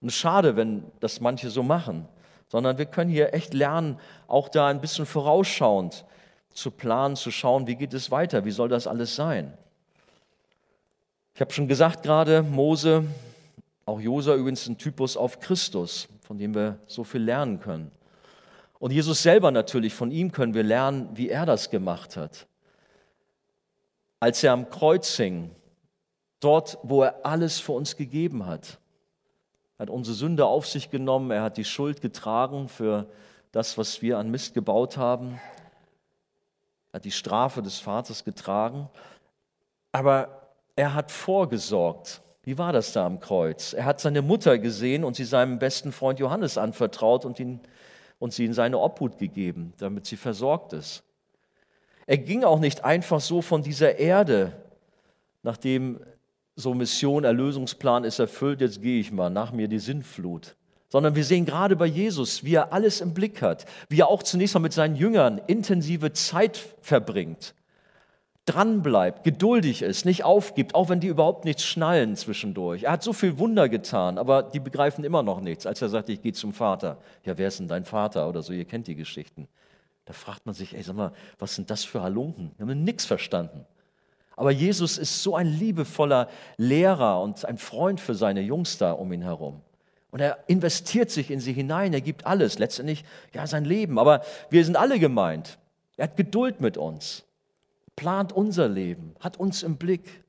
Und 0.00 0.08
es 0.08 0.14
ist 0.14 0.20
schade, 0.20 0.56
wenn 0.56 0.84
das 1.00 1.20
manche 1.20 1.50
so 1.50 1.62
machen, 1.62 2.06
sondern 2.48 2.78
wir 2.78 2.86
können 2.86 3.10
hier 3.10 3.34
echt 3.34 3.52
lernen, 3.52 3.98
auch 4.26 4.48
da 4.48 4.68
ein 4.68 4.80
bisschen 4.80 5.06
vorausschauend 5.06 6.04
zu 6.50 6.70
planen, 6.70 7.16
zu 7.16 7.30
schauen, 7.30 7.66
wie 7.66 7.76
geht 7.76 7.94
es 7.94 8.10
weiter, 8.10 8.44
wie 8.44 8.50
soll 8.50 8.68
das 8.68 8.86
alles 8.86 9.16
sein. 9.16 9.56
Ich 11.38 11.40
habe 11.40 11.52
schon 11.52 11.68
gesagt 11.68 12.02
gerade, 12.02 12.42
Mose, 12.42 13.04
auch 13.86 14.00
Josa 14.00 14.34
übrigens 14.34 14.66
ein 14.66 14.76
Typus 14.76 15.16
auf 15.16 15.38
Christus, 15.38 16.08
von 16.22 16.36
dem 16.36 16.52
wir 16.52 16.80
so 16.88 17.04
viel 17.04 17.22
lernen 17.22 17.60
können. 17.60 17.92
Und 18.80 18.90
Jesus 18.90 19.22
selber 19.22 19.52
natürlich, 19.52 19.94
von 19.94 20.10
ihm 20.10 20.32
können 20.32 20.52
wir 20.52 20.64
lernen, 20.64 21.10
wie 21.16 21.28
er 21.28 21.46
das 21.46 21.70
gemacht 21.70 22.16
hat. 22.16 22.48
Als 24.18 24.42
er 24.42 24.52
am 24.52 24.68
Kreuz 24.68 25.16
hing, 25.16 25.52
dort, 26.40 26.76
wo 26.82 27.04
er 27.04 27.24
alles 27.24 27.60
für 27.60 27.70
uns 27.70 27.94
gegeben 27.94 28.44
hat, 28.44 28.80
hat 29.78 29.90
unsere 29.90 30.16
Sünde 30.16 30.44
auf 30.44 30.66
sich 30.66 30.90
genommen, 30.90 31.30
er 31.30 31.44
hat 31.44 31.56
die 31.56 31.64
Schuld 31.64 32.00
getragen 32.00 32.68
für 32.68 33.06
das, 33.52 33.78
was 33.78 34.02
wir 34.02 34.18
an 34.18 34.32
Mist 34.32 34.54
gebaut 34.54 34.96
haben, 34.96 35.38
er 36.90 36.94
hat 36.94 37.04
die 37.04 37.12
Strafe 37.12 37.62
des 37.62 37.78
Vaters 37.78 38.24
getragen. 38.24 38.88
Aber 39.92 40.37
er 40.78 40.94
hat 40.94 41.10
vorgesorgt. 41.10 42.22
Wie 42.44 42.56
war 42.56 42.72
das 42.72 42.92
da 42.92 43.04
am 43.04 43.18
Kreuz? 43.18 43.72
Er 43.72 43.84
hat 43.84 44.00
seine 44.00 44.22
Mutter 44.22 44.58
gesehen 44.58 45.02
und 45.02 45.16
sie 45.16 45.24
seinem 45.24 45.58
besten 45.58 45.90
Freund 45.90 46.20
Johannes 46.20 46.56
anvertraut 46.56 47.24
und, 47.24 47.40
ihn, 47.40 47.58
und 48.20 48.32
sie 48.32 48.44
in 48.44 48.52
seine 48.52 48.78
Obhut 48.78 49.18
gegeben, 49.18 49.72
damit 49.78 50.06
sie 50.06 50.16
versorgt 50.16 50.72
ist. 50.72 51.02
Er 52.06 52.18
ging 52.18 52.44
auch 52.44 52.60
nicht 52.60 52.84
einfach 52.84 53.20
so 53.20 53.42
von 53.42 53.62
dieser 53.62 53.98
Erde, 53.98 54.52
nachdem 55.42 55.98
so 56.54 56.74
Mission, 56.74 57.24
Erlösungsplan 57.24 58.04
ist 58.04 58.20
erfüllt, 58.20 58.60
jetzt 58.60 58.80
gehe 58.80 59.00
ich 59.00 59.10
mal, 59.10 59.30
nach 59.30 59.50
mir 59.50 59.66
die 59.66 59.80
Sinnflut. 59.80 60.54
Sondern 60.88 61.16
wir 61.16 61.24
sehen 61.24 61.44
gerade 61.44 61.74
bei 61.74 61.86
Jesus, 61.86 62.44
wie 62.44 62.54
er 62.54 62.72
alles 62.72 63.00
im 63.00 63.14
Blick 63.14 63.42
hat, 63.42 63.64
wie 63.88 64.00
er 64.00 64.08
auch 64.08 64.22
zunächst 64.22 64.54
mal 64.54 64.60
mit 64.60 64.72
seinen 64.72 64.94
Jüngern 64.94 65.40
intensive 65.48 66.12
Zeit 66.12 66.56
verbringt 66.80 67.54
dranbleibt, 68.48 69.24
geduldig 69.24 69.82
ist, 69.82 70.04
nicht 70.04 70.24
aufgibt, 70.24 70.74
auch 70.74 70.88
wenn 70.88 71.00
die 71.00 71.08
überhaupt 71.08 71.44
nichts 71.44 71.64
schnallen 71.64 72.16
zwischendurch. 72.16 72.84
Er 72.84 72.92
hat 72.92 73.02
so 73.02 73.12
viel 73.12 73.38
Wunder 73.38 73.68
getan, 73.68 74.16
aber 74.16 74.42
die 74.42 74.60
begreifen 74.60 75.04
immer 75.04 75.22
noch 75.22 75.40
nichts. 75.40 75.66
Als 75.66 75.82
er 75.82 75.88
sagte, 75.88 76.12
ich 76.12 76.22
gehe 76.22 76.32
zum 76.32 76.52
Vater. 76.52 76.98
Ja, 77.24 77.36
wer 77.36 77.48
ist 77.48 77.60
denn 77.60 77.68
dein 77.68 77.84
Vater 77.84 78.28
oder 78.28 78.42
so? 78.42 78.52
Ihr 78.52 78.64
kennt 78.64 78.86
die 78.86 78.94
Geschichten. 78.94 79.48
Da 80.06 80.14
fragt 80.14 80.46
man 80.46 80.54
sich, 80.54 80.74
ey, 80.74 80.82
sag 80.82 80.96
mal, 80.96 81.12
was 81.38 81.54
sind 81.54 81.68
das 81.70 81.84
für 81.84 82.02
Halunken? 82.02 82.52
Die 82.56 82.62
haben 82.62 82.84
nichts 82.84 83.04
verstanden. 83.04 83.66
Aber 84.36 84.50
Jesus 84.50 84.96
ist 84.96 85.22
so 85.22 85.36
ein 85.36 85.46
liebevoller 85.46 86.28
Lehrer 86.56 87.20
und 87.20 87.44
ein 87.44 87.58
Freund 87.58 88.00
für 88.00 88.14
seine 88.14 88.40
Jungs 88.40 88.78
da 88.78 88.92
um 88.92 89.12
ihn 89.12 89.22
herum. 89.22 89.60
Und 90.10 90.20
er 90.20 90.38
investiert 90.46 91.10
sich 91.10 91.30
in 91.30 91.40
sie 91.40 91.52
hinein, 91.52 91.92
er 91.92 92.00
gibt 92.00 92.26
alles, 92.26 92.58
letztendlich 92.58 93.04
ja 93.34 93.46
sein 93.46 93.66
Leben. 93.66 93.98
Aber 93.98 94.22
wir 94.48 94.64
sind 94.64 94.76
alle 94.76 94.98
gemeint. 94.98 95.58
Er 95.98 96.04
hat 96.04 96.16
Geduld 96.16 96.60
mit 96.60 96.78
uns 96.78 97.24
plant 97.98 98.32
unser 98.32 98.68
Leben, 98.68 99.16
hat 99.18 99.38
uns 99.38 99.64
im 99.64 99.76
Blick, 99.76 100.22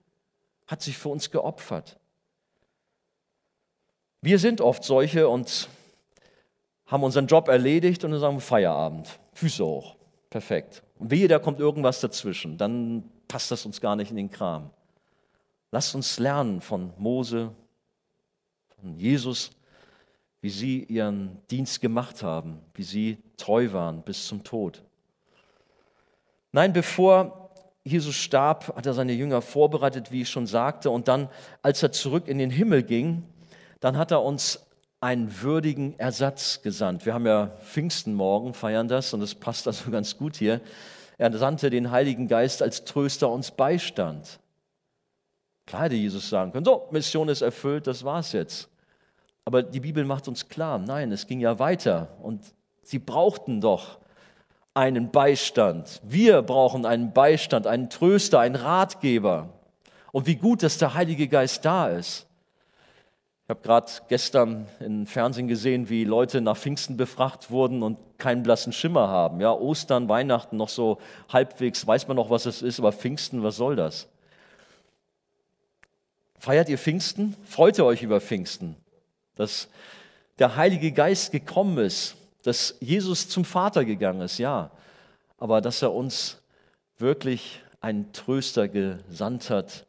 hat 0.66 0.82
sich 0.82 0.98
für 0.98 1.10
uns 1.10 1.30
geopfert. 1.30 2.00
Wir 4.22 4.40
sind 4.40 4.60
oft 4.60 4.84
solche 4.84 5.30
und 5.30 5.70
haben 6.88 7.04
unseren 7.04 7.28
Job 7.28 7.48
erledigt 7.48 8.04
und 8.04 8.10
dann 8.10 8.20
sagen 8.20 8.38
wir 8.38 8.42
Feierabend, 8.42 9.20
Füße 9.34 9.64
hoch, 9.64 9.98
perfekt. 10.32 10.82
Und 10.98 11.12
wehe, 11.12 11.28
da 11.28 11.38
kommt 11.38 11.60
irgendwas 11.60 12.02
dazwischen, 12.02 12.58
dann 12.58 13.08
passt 13.28 13.52
das 13.52 13.68
uns 13.68 13.80
gar 13.80 13.96
nicht 13.96 14.10
in 14.10 14.18
den 14.18 14.32
Kram. 14.32 14.72
Lasst 15.70 15.94
uns 15.94 16.18
lernen 16.18 16.62
von 16.62 16.92
Mose, 16.98 17.54
von 18.82 18.96
Jesus, 18.96 19.52
wie 20.42 20.50
sie 20.50 20.86
ihren 20.86 21.38
Dienst 21.52 21.82
gemacht 21.82 22.24
haben, 22.24 22.62
wie 22.74 22.82
sie 22.82 23.20
treu 23.38 23.72
waren 23.74 24.02
bis 24.02 24.26
zum 24.26 24.44
Tod. 24.44 24.84
Nein, 26.52 26.74
bevor 26.74 27.49
Jesus 27.84 28.16
starb, 28.16 28.76
hat 28.76 28.86
er 28.86 28.94
seine 28.94 29.14
Jünger 29.14 29.42
vorbereitet, 29.42 30.12
wie 30.12 30.22
ich 30.22 30.30
schon 30.30 30.48
sagte. 30.48 30.90
Und 30.92 31.08
dann, 31.08 31.30
als 31.62 31.82
er 31.82 31.92
zurück 31.92 32.28
in 32.28 32.38
den 32.38 32.50
Himmel 32.50 32.84
ging, 32.84 33.24
dann 33.80 33.98
hat 33.98 34.12
er 34.12 34.22
uns 34.24 34.66
einen 35.02 35.42
würdigen 35.42 35.98
Ersatz 35.98 36.62
gesandt. 36.62 37.06
Wir 37.06 37.14
haben 37.14 37.26
ja 37.26 37.48
Pfingsten 37.64 38.14
morgen, 38.14 38.54
feiern 38.54 38.88
das 38.88 39.14
und 39.14 39.22
das 39.22 39.34
passt 39.36 39.68
also 39.68 39.92
ganz 39.92 40.18
gut 40.18 40.36
hier. 40.36 40.62
Er 41.18 41.36
sandte 41.38 41.70
den 41.70 41.92
Heiligen 41.92 42.28
Geist 42.28 42.62
als 42.62 42.86
Tröster 42.86 43.30
uns 43.30 43.52
Beistand. 43.52 44.40
Klar 45.66 45.84
hätte 45.84 45.96
Jesus 45.96 46.30
sagen 46.30 46.52
können, 46.52 46.66
so, 46.66 46.88
Mission 46.92 47.30
ist 47.30 47.42
erfüllt, 47.42 47.88
das 47.88 48.04
war's 48.04 48.32
jetzt. 48.32 48.70
Aber 49.46 49.64
die 49.64 49.80
Bibel 49.80 50.04
macht 50.06 50.28
uns 50.28 50.48
klar, 50.48 50.80
nein, 50.80 51.12
es 51.12 51.28
ging 51.28 51.40
ja 51.40 51.60
weiter 51.60 52.10
und 52.22 52.54
sie 52.84 53.00
brauchten 53.00 53.62
doch 53.62 54.00
einen 54.80 55.12
Beistand. 55.12 56.00
Wir 56.04 56.42
brauchen 56.42 56.86
einen 56.86 57.12
Beistand, 57.12 57.68
einen 57.68 57.90
Tröster, 57.90 58.40
einen 58.40 58.56
Ratgeber. 58.56 59.50
Und 60.14 60.26
wie 60.26 60.38
gut, 60.38 60.64
dass 60.64 60.78
der 60.78 60.94
Heilige 60.94 61.28
Geist 61.28 61.66
da 61.66 61.90
ist. 61.90 62.28
Ich 63.44 63.50
habe 63.50 63.60
gerade 63.62 63.92
gestern 64.08 64.68
im 64.80 65.06
Fernsehen 65.06 65.50
gesehen, 65.50 65.90
wie 65.90 66.06
Leute 66.06 66.40
nach 66.40 66.56
Pfingsten 66.56 66.96
befragt 66.96 67.52
wurden 67.52 67.84
und 67.84 67.98
keinen 68.18 68.42
blassen 68.42 68.72
Schimmer 68.72 69.10
haben. 69.10 69.42
Ja, 69.42 69.52
Ostern, 69.52 70.08
Weihnachten 70.08 70.56
noch 70.56 70.70
so 70.70 71.00
halbwegs, 71.28 71.86
weiß 71.86 72.08
man 72.08 72.16
noch, 72.16 72.30
was 72.30 72.46
es 72.46 72.62
ist, 72.62 72.80
aber 72.80 72.94
Pfingsten, 72.94 73.44
was 73.44 73.58
soll 73.58 73.76
das? 73.76 74.08
Feiert 76.38 76.70
ihr 76.70 76.78
Pfingsten? 76.78 77.36
Freut 77.44 77.78
ihr 77.78 77.86
euch 77.86 78.02
über 78.02 78.22
Pfingsten? 78.22 78.78
Dass 79.36 79.68
der 80.38 80.56
Heilige 80.56 80.94
Geist 80.94 81.34
gekommen 81.34 81.80
ist 81.80 82.16
dass 82.44 82.76
Jesus 82.80 83.28
zum 83.30 83.46
Vater 83.46 83.86
gegangen 83.86 84.22
ist, 84.22 84.38
ja, 84.38 84.72
aber 85.38 85.62
dass 85.62 85.82
er 85.82 85.94
uns 85.94 86.42
wirklich 86.98 87.62
einen 87.82 88.12
Tröster 88.12 88.68
gesandt 88.68 89.50
hat, 89.50 89.86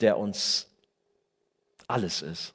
der 0.00 0.18
uns 0.18 0.68
alles 1.86 2.22
ist, 2.22 2.54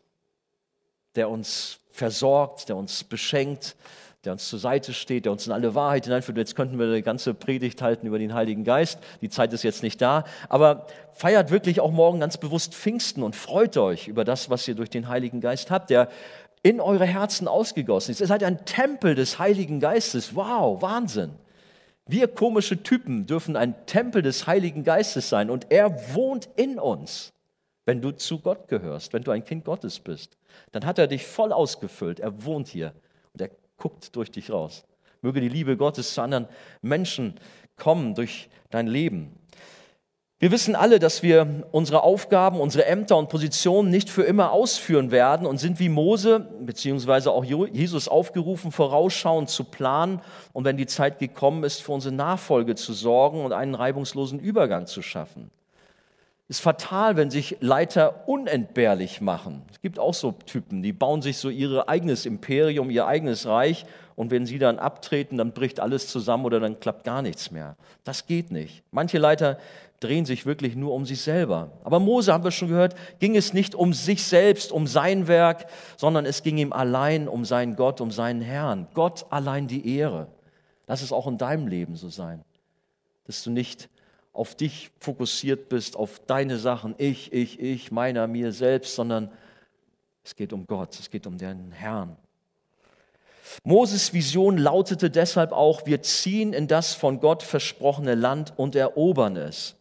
der 1.16 1.30
uns 1.30 1.80
versorgt, 1.90 2.70
der 2.70 2.78
uns 2.78 3.04
beschenkt, 3.04 3.76
der 4.24 4.34
uns 4.34 4.48
zur 4.48 4.60
Seite 4.60 4.94
steht, 4.94 5.26
der 5.26 5.32
uns 5.32 5.48
in 5.48 5.52
alle 5.52 5.74
Wahrheit 5.74 6.06
hineinführt. 6.06 6.38
Jetzt 6.38 6.56
könnten 6.56 6.78
wir 6.78 6.86
eine 6.86 7.02
ganze 7.02 7.34
Predigt 7.34 7.82
halten 7.82 8.06
über 8.06 8.20
den 8.20 8.36
Heiligen 8.36 8.64
Geist. 8.64 9.00
Die 9.22 9.30
Zeit 9.30 9.52
ist 9.52 9.64
jetzt 9.64 9.82
nicht 9.82 10.00
da. 10.00 10.26
Aber 10.48 10.86
feiert 11.12 11.50
wirklich 11.50 11.80
auch 11.80 11.90
morgen 11.90 12.20
ganz 12.20 12.38
bewusst 12.38 12.76
Pfingsten 12.76 13.24
und 13.24 13.36
freut 13.36 13.78
euch 13.78 14.08
über 14.08 14.24
das, 14.24 14.52
was 14.52 14.68
ihr 14.68 14.76
durch 14.76 14.92
den 14.92 15.08
Heiligen 15.08 15.42
Geist 15.42 15.72
habt, 15.72 15.90
der 15.90 16.08
in 16.63 16.80
eure 16.80 17.06
Herzen 17.06 17.47
ausgegossen 17.47 18.12
ist. 18.12 18.21
Ihr 18.21 18.28
seid 18.28 18.43
ein 18.43 18.65
Tempel 18.65 19.15
des 19.15 19.39
Heiligen 19.39 19.80
Geistes. 19.80 20.36
Wow, 20.36 20.82
Wahnsinn. 20.82 21.32
Wir 22.08 22.28
komische 22.28 22.84
Typen 22.84 23.26
dürfen 23.26 23.56
ein 23.56 23.86
Tempel 23.86 24.21
des 24.21 24.47
Heiligen 24.47 24.84
Geistes 24.84 25.30
sein 25.30 25.50
und 25.50 25.67
er 25.69 26.13
wohnt 26.13 26.50
in 26.56 26.80
uns. 26.80 27.32
Wenn 27.86 28.02
du 28.02 28.12
zu 28.12 28.39
Gott 28.39 28.67
gehörst, 28.67 29.13
wenn 29.13 29.24
du 29.24 29.32
ein 29.32 29.43
Kind 29.43 29.65
Gottes 29.65 30.00
bist, 30.00 30.38
dann 30.71 30.86
hat 30.86 31.00
er 31.00 31.08
dich 31.08 31.26
voll 31.26 31.52
ausgefüllt. 31.52 32.19
Er 32.19 32.45
wohnt 32.45 32.67
hier 32.67 32.93
und 33.34 33.41
er 33.41 33.50
guckt 33.78 34.15
durch 34.15 34.30
dich 34.30 34.52
raus. 34.52 34.84
Möge 35.21 35.41
die 35.41 35.50
Liebe 35.50 35.78
Gottes 35.78 36.13
zu 36.13 36.21
anderen 36.21 36.47
Menschen 36.82 37.39
kommen 37.76 38.13
durch 38.13 38.50
dein 38.69 38.88
Leben. 38.88 39.36
Wir 40.41 40.49
wissen 40.49 40.75
alle, 40.75 40.97
dass 40.97 41.21
wir 41.21 41.67
unsere 41.71 42.01
Aufgaben, 42.01 42.60
unsere 42.60 42.88
Ämter 42.88 43.15
und 43.15 43.30
Positionen 43.30 43.91
nicht 43.91 44.10
für 44.10 44.23
immer 44.23 44.51
ausführen 44.51 45.12
werden 45.12 45.45
und 45.45 45.60
sind 45.60 45.80
wie 45.80 45.88
Mose 45.88 46.39
beziehungsweise 46.39 47.30
auch 47.30 47.43
Jesus 47.43 48.08
aufgerufen, 48.08 48.71
vorausschauend 48.71 49.51
zu 49.51 49.65
planen 49.65 50.19
und 50.51 50.65
wenn 50.65 50.77
die 50.77 50.88
Zeit 50.88 51.19
gekommen 51.19 51.63
ist, 51.63 51.84
für 51.84 51.91
unsere 51.91 52.15
Nachfolge 52.15 52.73
zu 52.73 52.93
sorgen 52.93 53.45
und 53.45 53.54
einen 53.54 53.75
reibungslosen 53.75 54.39
Übergang 54.39 54.88
zu 54.88 55.04
schaffen. 55.04 55.51
Es 56.49 56.58
ist 56.58 56.63
fatal, 56.63 57.17
wenn 57.17 57.30
sich 57.30 57.58
Leiter 57.60 58.27
unentbehrlich 58.27 59.21
machen. 59.21 59.62
Es 59.71 59.80
gibt 59.80 59.99
auch 59.99 60.15
so 60.15 60.32
Typen, 60.32 60.82
die 60.82 60.91
bauen 60.91 61.21
sich 61.21 61.38
so 61.38 61.49
ihr 61.49 61.88
eigenes 61.88 62.25
Imperium, 62.25 62.89
ihr 62.89 63.06
eigenes 63.06 63.45
Reich 63.45 63.86
und 64.15 64.32
wenn 64.32 64.47
sie 64.47 64.58
dann 64.58 64.80
abtreten, 64.80 65.38
dann 65.38 65.51
bricht 65.51 65.80
alles 65.80 66.08
zusammen 66.08 66.45
oder 66.45 66.60
dann 66.60 66.80
klappt 66.80 67.04
gar 67.04 67.21
nichts 67.21 67.51
mehr. 67.51 67.75
Das 68.04 68.25
geht 68.25 68.49
nicht. 68.49 68.84
Manche 68.89 69.19
Leiter 69.19 69.60
drehen 70.02 70.26
sich 70.26 70.46
wirklich 70.46 70.76
nur 70.76 70.94
um 70.94 71.06
sich 71.06 71.22
selber. 71.22 71.72
Aber 71.84 72.00
Mose, 72.00 72.34
haben 72.34 72.44
wir 72.44 72.52
schon 72.52 72.68
gehört, 72.68 72.96
ging 73.20 73.38
es 73.38 73.54
nicht 73.54 73.76
um 73.76 73.94
sich 73.94 74.24
selbst, 74.24 74.72
um 74.72 74.88
sein 74.88 75.28
Werk, 75.28 75.68
sondern 75.96 76.26
es 76.26 76.44
ging 76.44 76.58
ihm 76.58 76.74
allein 76.74 77.28
um 77.28 77.46
seinen 77.46 77.76
Gott, 77.76 78.02
um 78.02 78.12
seinen 78.12 78.42
Herrn. 78.42 78.88
Gott 78.94 79.26
allein 79.30 79.68
die 79.68 79.96
Ehre. 79.96 80.28
Lass 80.88 81.04
es 81.04 81.14
auch 81.14 81.28
in 81.28 81.38
deinem 81.38 81.68
Leben 81.68 81.96
so 81.96 82.10
sein, 82.10 82.44
dass 83.26 83.44
du 83.44 83.52
nicht 83.52 83.90
auf 84.34 84.56
dich 84.56 84.90
fokussiert 85.00 85.70
bist, 85.70 85.96
auf 85.96 86.20
deine 86.26 86.58
Sachen, 86.58 86.96
ich, 86.98 87.32
ich, 87.32 87.60
ich, 87.60 87.92
meiner, 87.92 88.28
mir 88.28 88.52
selbst, 88.52 88.96
sondern 88.96 89.32
es 90.24 90.36
geht 90.36 90.52
um 90.52 90.66
Gott, 90.66 91.00
es 91.00 91.10
geht 91.12 91.28
um 91.28 91.38
den 91.38 91.72
Herrn. 91.72 92.18
Moses 93.64 94.14
Vision 94.14 94.58
lautete 94.58 95.12
deshalb 95.12 95.52
auch, 95.52 95.86
wir 95.86 96.02
ziehen 96.02 96.54
in 96.54 96.68
das 96.68 96.94
von 96.94 97.20
Gott 97.20 97.44
versprochene 97.44 98.16
Land 98.16 98.54
und 98.58 98.76
erobern 98.76 99.36
es. 99.36 99.76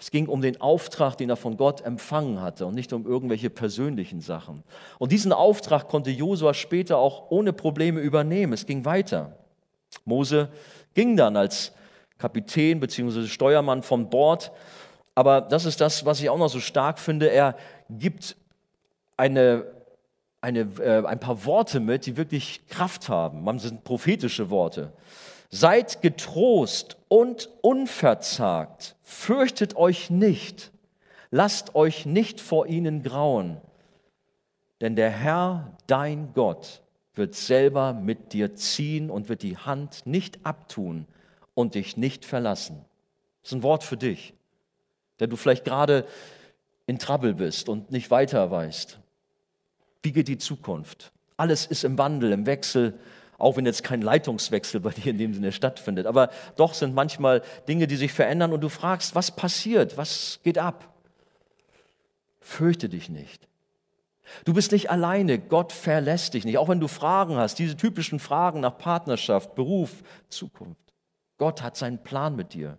Es 0.00 0.10
ging 0.10 0.28
um 0.28 0.40
den 0.40 0.58
Auftrag, 0.62 1.18
den 1.18 1.28
er 1.28 1.36
von 1.36 1.58
Gott 1.58 1.82
empfangen 1.82 2.40
hatte 2.40 2.64
und 2.64 2.74
nicht 2.74 2.94
um 2.94 3.04
irgendwelche 3.04 3.50
persönlichen 3.50 4.22
Sachen. 4.22 4.64
Und 4.98 5.12
diesen 5.12 5.30
Auftrag 5.30 5.88
konnte 5.88 6.10
Josua 6.10 6.54
später 6.54 6.96
auch 6.96 7.30
ohne 7.30 7.52
Probleme 7.52 8.00
übernehmen. 8.00 8.54
Es 8.54 8.64
ging 8.64 8.86
weiter. 8.86 9.36
Mose 10.06 10.48
ging 10.94 11.18
dann 11.18 11.36
als 11.36 11.72
Kapitän 12.16 12.80
bzw. 12.80 13.26
Steuermann 13.26 13.82
von 13.82 14.08
Bord. 14.08 14.52
Aber 15.14 15.42
das 15.42 15.66
ist 15.66 15.82
das, 15.82 16.06
was 16.06 16.20
ich 16.22 16.30
auch 16.30 16.38
noch 16.38 16.48
so 16.48 16.60
stark 16.60 16.98
finde. 16.98 17.30
Er 17.30 17.54
gibt 17.90 18.36
eine, 19.18 19.66
eine, 20.40 20.60
äh, 20.80 21.04
ein 21.04 21.20
paar 21.20 21.44
Worte 21.44 21.78
mit, 21.78 22.06
die 22.06 22.16
wirklich 22.16 22.66
Kraft 22.68 23.10
haben. 23.10 23.44
Man 23.44 23.58
sind 23.58 23.84
prophetische 23.84 24.48
Worte. 24.48 24.94
Seid 25.50 26.00
getrost 26.00 26.96
und 27.08 27.48
unverzagt, 27.60 28.96
fürchtet 29.02 29.76
euch 29.76 30.08
nicht, 30.08 30.70
lasst 31.30 31.74
euch 31.74 32.06
nicht 32.06 32.40
vor 32.40 32.66
ihnen 32.66 33.02
grauen, 33.02 33.60
denn 34.80 34.96
der 34.96 35.10
Herr, 35.10 35.76
dein 35.86 36.32
Gott, 36.34 36.82
wird 37.14 37.34
selber 37.34 37.92
mit 37.92 38.32
dir 38.32 38.54
ziehen 38.54 39.10
und 39.10 39.28
wird 39.28 39.42
die 39.42 39.56
Hand 39.56 40.06
nicht 40.06 40.38
abtun 40.46 41.06
und 41.54 41.74
dich 41.74 41.96
nicht 41.96 42.24
verlassen. 42.24 42.84
Das 43.42 43.50
ist 43.50 43.56
ein 43.56 43.62
Wort 43.62 43.84
für 43.84 43.96
dich, 43.96 44.32
der 45.18 45.26
du 45.26 45.36
vielleicht 45.36 45.64
gerade 45.64 46.06
in 46.86 46.98
Trouble 46.98 47.34
bist 47.34 47.68
und 47.68 47.90
nicht 47.90 48.10
weiter 48.10 48.50
weißt. 48.50 48.98
Wie 50.02 50.12
geht 50.12 50.28
die 50.28 50.38
Zukunft? 50.38 51.12
Alles 51.36 51.66
ist 51.66 51.84
im 51.84 51.98
Wandel, 51.98 52.32
im 52.32 52.46
Wechsel 52.46 52.98
auch 53.40 53.56
wenn 53.56 53.66
jetzt 53.66 53.82
kein 53.82 54.02
Leitungswechsel 54.02 54.80
bei 54.80 54.90
dir 54.90 55.10
in 55.10 55.18
dem 55.18 55.34
Sinne 55.34 55.52
stattfindet. 55.52 56.06
Aber 56.06 56.30
doch 56.56 56.74
sind 56.74 56.94
manchmal 56.94 57.42
Dinge, 57.68 57.86
die 57.86 57.96
sich 57.96 58.12
verändern 58.12 58.52
und 58.52 58.60
du 58.60 58.68
fragst, 58.68 59.14
was 59.14 59.34
passiert, 59.34 59.96
was 59.96 60.40
geht 60.42 60.58
ab? 60.58 60.92
Fürchte 62.40 62.88
dich 62.88 63.08
nicht. 63.08 63.48
Du 64.44 64.54
bist 64.54 64.72
nicht 64.72 64.90
alleine, 64.90 65.38
Gott 65.38 65.72
verlässt 65.72 66.34
dich 66.34 66.44
nicht, 66.44 66.58
auch 66.58 66.68
wenn 66.68 66.80
du 66.80 66.88
Fragen 66.88 67.36
hast, 67.36 67.58
diese 67.58 67.76
typischen 67.76 68.20
Fragen 68.20 68.60
nach 68.60 68.78
Partnerschaft, 68.78 69.54
Beruf, 69.54 70.02
Zukunft. 70.28 70.80
Gott 71.38 71.62
hat 71.62 71.76
seinen 71.76 72.02
Plan 72.02 72.36
mit 72.36 72.54
dir. 72.54 72.78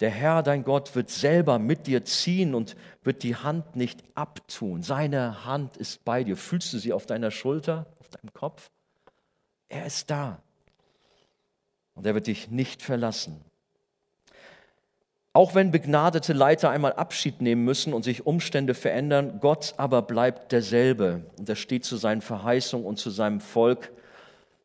Der 0.00 0.10
Herr, 0.10 0.42
dein 0.42 0.64
Gott, 0.64 0.94
wird 0.94 1.10
selber 1.10 1.58
mit 1.58 1.86
dir 1.86 2.04
ziehen 2.04 2.54
und 2.54 2.74
wird 3.02 3.22
die 3.22 3.36
Hand 3.36 3.76
nicht 3.76 4.02
abtun. 4.14 4.82
Seine 4.82 5.44
Hand 5.44 5.76
ist 5.76 6.04
bei 6.04 6.24
dir. 6.24 6.38
Fühlst 6.38 6.72
du 6.72 6.78
sie 6.78 6.94
auf 6.94 7.04
deiner 7.04 7.30
Schulter, 7.30 7.86
auf 8.00 8.08
deinem 8.08 8.32
Kopf? 8.32 8.70
Er 9.68 9.84
ist 9.84 10.10
da. 10.10 10.42
Und 11.94 12.06
er 12.06 12.14
wird 12.14 12.28
dich 12.28 12.50
nicht 12.50 12.82
verlassen. 12.82 13.44
Auch 15.34 15.54
wenn 15.54 15.70
begnadete 15.70 16.32
Leiter 16.32 16.70
einmal 16.70 16.94
Abschied 16.94 17.40
nehmen 17.40 17.64
müssen 17.64 17.92
und 17.92 18.02
sich 18.02 18.26
Umstände 18.26 18.74
verändern, 18.74 19.38
Gott 19.40 19.74
aber 19.76 20.02
bleibt 20.02 20.50
derselbe. 20.50 21.26
Und 21.38 21.48
er 21.48 21.56
steht 21.56 21.84
zu 21.84 21.96
seinen 21.98 22.22
Verheißungen 22.22 22.86
und 22.86 22.98
zu 22.98 23.10
seinem 23.10 23.40
Volk, 23.40 23.92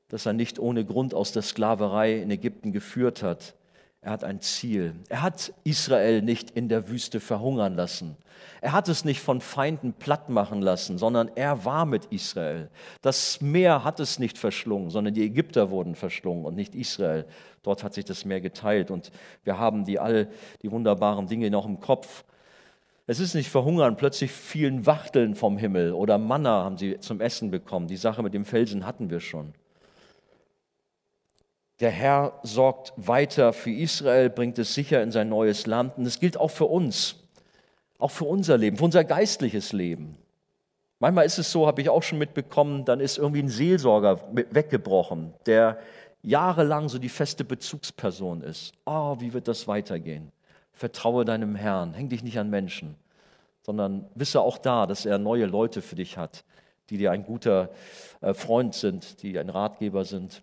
das 0.08 0.26
er 0.26 0.34
nicht 0.34 0.58
ohne 0.58 0.86
Grund 0.86 1.14
aus 1.14 1.34
der 1.34 1.44
Sklaverei 1.44 2.20
in 2.22 2.32
Ägypten 2.32 2.72
geführt 2.72 3.22
hat. 3.22 3.54
Er 4.06 4.12
hat 4.12 4.24
ein 4.24 4.40
Ziel. 4.40 4.94
Er 5.10 5.24
hat 5.24 5.52
Israel 5.64 6.22
nicht 6.22 6.52
in 6.52 6.70
der 6.70 6.90
Wüste 6.90 7.20
verhungern 7.20 7.74
lassen. 7.74 8.18
Er 8.62 8.72
hat 8.72 8.88
es 8.88 9.04
nicht 9.04 9.20
von 9.20 9.42
Feinden 9.42 9.94
platt 9.94 10.30
machen 10.30 10.62
lassen, 10.62 11.00
sondern 11.00 11.32
er 11.34 11.66
war 11.66 11.88
mit 11.88 12.06
Israel. 12.12 12.70
Das 13.02 13.42
Meer 13.42 13.84
hat 13.84 14.00
es 14.00 14.20
nicht 14.20 14.38
verschlungen, 14.38 14.92
sondern 14.92 15.16
die 15.16 15.24
Ägypter 15.24 15.72
wurden 15.72 15.96
verschlungen 15.96 16.46
und 16.46 16.56
nicht 16.56 16.76
Israel. 16.76 17.26
Dort 17.64 17.84
hat 17.84 17.96
sich 17.96 18.06
das 18.06 18.26
Meer 18.26 18.42
geteilt 18.42 18.92
und 18.92 19.10
wir 19.44 19.58
haben 19.58 19.86
die 19.86 19.98
all 19.98 20.30
die 20.62 20.70
wunderbaren 20.72 21.26
Dinge 21.26 21.50
noch 21.50 21.66
im 21.66 21.80
Kopf. 21.80 22.26
Es 23.08 23.20
ist 23.20 23.34
nicht 23.34 23.50
verhungern, 23.50 23.98
plötzlich 23.98 24.32
fielen 24.32 24.86
Wachteln 24.86 25.34
vom 25.34 25.58
Himmel 25.58 25.94
oder 25.94 26.20
Manna 26.20 26.64
haben 26.64 26.78
sie 26.78 27.00
zum 27.00 27.22
Essen 27.22 27.50
bekommen. 27.50 27.88
Die 27.88 27.98
Sache 27.98 28.22
mit 28.22 28.36
dem 28.36 28.46
Felsen 28.46 28.86
hatten 28.86 29.10
wir 29.10 29.20
schon. 29.20 29.56
Der 31.82 31.92
Herr 31.92 32.40
sorgt 32.44 32.94
weiter 32.96 33.52
für 33.52 33.72
Israel, 33.72 34.30
bringt 34.30 34.58
es 34.60 34.74
sicher 34.74 35.04
in 35.04 35.12
sein 35.12 35.28
neues 35.28 35.68
Land. 35.68 35.98
Und 35.98 36.06
es 36.06 36.20
gilt 36.20 36.38
auch 36.38 36.52
für 36.52 36.66
uns, 36.66 37.16
auch 38.00 38.12
für 38.12 38.26
unser 38.26 38.58
Leben, 38.58 38.78
für 38.78 38.86
unser 38.86 39.04
geistliches 39.04 39.74
Leben. 39.74 40.18
Manchmal 41.00 41.26
ist 41.26 41.38
es 41.38 41.52
so, 41.52 41.68
habe 41.68 41.82
ich 41.82 41.90
auch 41.90 42.04
schon 42.04 42.18
mitbekommen, 42.18 42.86
dann 42.86 43.02
ist 43.02 43.18
irgendwie 43.18 43.44
ein 43.44 43.50
Seelsorger 43.50 44.22
weggebrochen, 44.34 45.34
der 45.46 45.78
jahrelang 46.22 46.88
so 46.88 46.98
die 46.98 47.10
feste 47.10 47.44
Bezugsperson 47.44 48.42
ist. 48.42 48.74
Oh, 48.86 49.18
wie 49.20 49.34
wird 49.34 49.50
das 49.50 49.68
weitergehen? 49.68 50.32
Vertraue 50.72 51.26
deinem 51.26 51.56
Herrn, 51.56 51.94
häng 51.94 52.08
dich 52.08 52.24
nicht 52.24 52.40
an 52.40 52.50
Menschen, 52.50 52.96
sondern 53.64 54.08
wisse 54.16 54.40
auch 54.40 54.58
da, 54.58 54.88
dass 54.88 55.06
er 55.06 55.18
neue 55.18 55.46
Leute 55.46 55.82
für 55.82 55.96
dich 55.96 56.18
hat, 56.18 56.46
die 56.90 56.98
dir 56.98 57.12
ein 57.12 57.26
guter 57.26 57.70
äh, 58.22 58.34
Freund 58.34 58.74
sind, 58.74 59.22
die 59.22 59.38
ein 59.38 59.50
Ratgeber 59.50 60.06
sind 60.06 60.42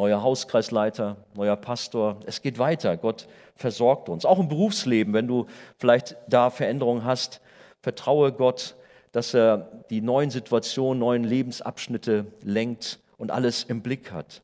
neuer 0.00 0.22
Hauskreisleiter, 0.22 1.18
neuer 1.34 1.56
Pastor. 1.56 2.20
Es 2.24 2.40
geht 2.40 2.58
weiter. 2.58 2.96
Gott 2.96 3.28
versorgt 3.54 4.08
uns. 4.08 4.24
Auch 4.24 4.38
im 4.38 4.48
Berufsleben, 4.48 5.12
wenn 5.12 5.28
du 5.28 5.44
vielleicht 5.76 6.16
da 6.26 6.48
Veränderungen 6.48 7.04
hast, 7.04 7.42
vertraue 7.82 8.32
Gott, 8.32 8.76
dass 9.12 9.34
er 9.34 9.84
die 9.90 10.00
neuen 10.00 10.30
Situationen, 10.30 11.00
neuen 11.00 11.22
Lebensabschnitte 11.22 12.24
lenkt 12.42 12.98
und 13.18 13.30
alles 13.30 13.64
im 13.64 13.82
Blick 13.82 14.10
hat. 14.10 14.40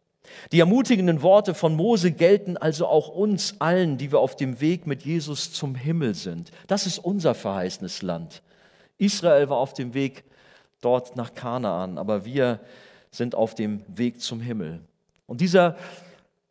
Die 0.52 0.60
ermutigenden 0.60 1.22
Worte 1.22 1.54
von 1.54 1.74
Mose 1.74 2.12
gelten 2.12 2.58
also 2.58 2.86
auch 2.86 3.08
uns 3.08 3.58
allen, 3.58 3.96
die 3.96 4.12
wir 4.12 4.18
auf 4.18 4.36
dem 4.36 4.60
Weg 4.60 4.86
mit 4.86 5.04
Jesus 5.04 5.54
zum 5.54 5.74
Himmel 5.74 6.14
sind. 6.14 6.50
Das 6.66 6.84
ist 6.84 6.98
unser 6.98 7.34
verheißenes 7.34 8.02
Land. 8.02 8.42
Israel 8.98 9.48
war 9.48 9.56
auf 9.56 9.72
dem 9.72 9.94
Weg 9.94 10.24
dort 10.82 11.16
nach 11.16 11.32
Kanaan, 11.32 11.96
aber 11.96 12.26
wir 12.26 12.60
sind 13.10 13.34
auf 13.34 13.54
dem 13.54 13.82
Weg 13.88 14.20
zum 14.20 14.42
Himmel. 14.42 14.82
Und 15.26 15.40
dieser 15.40 15.76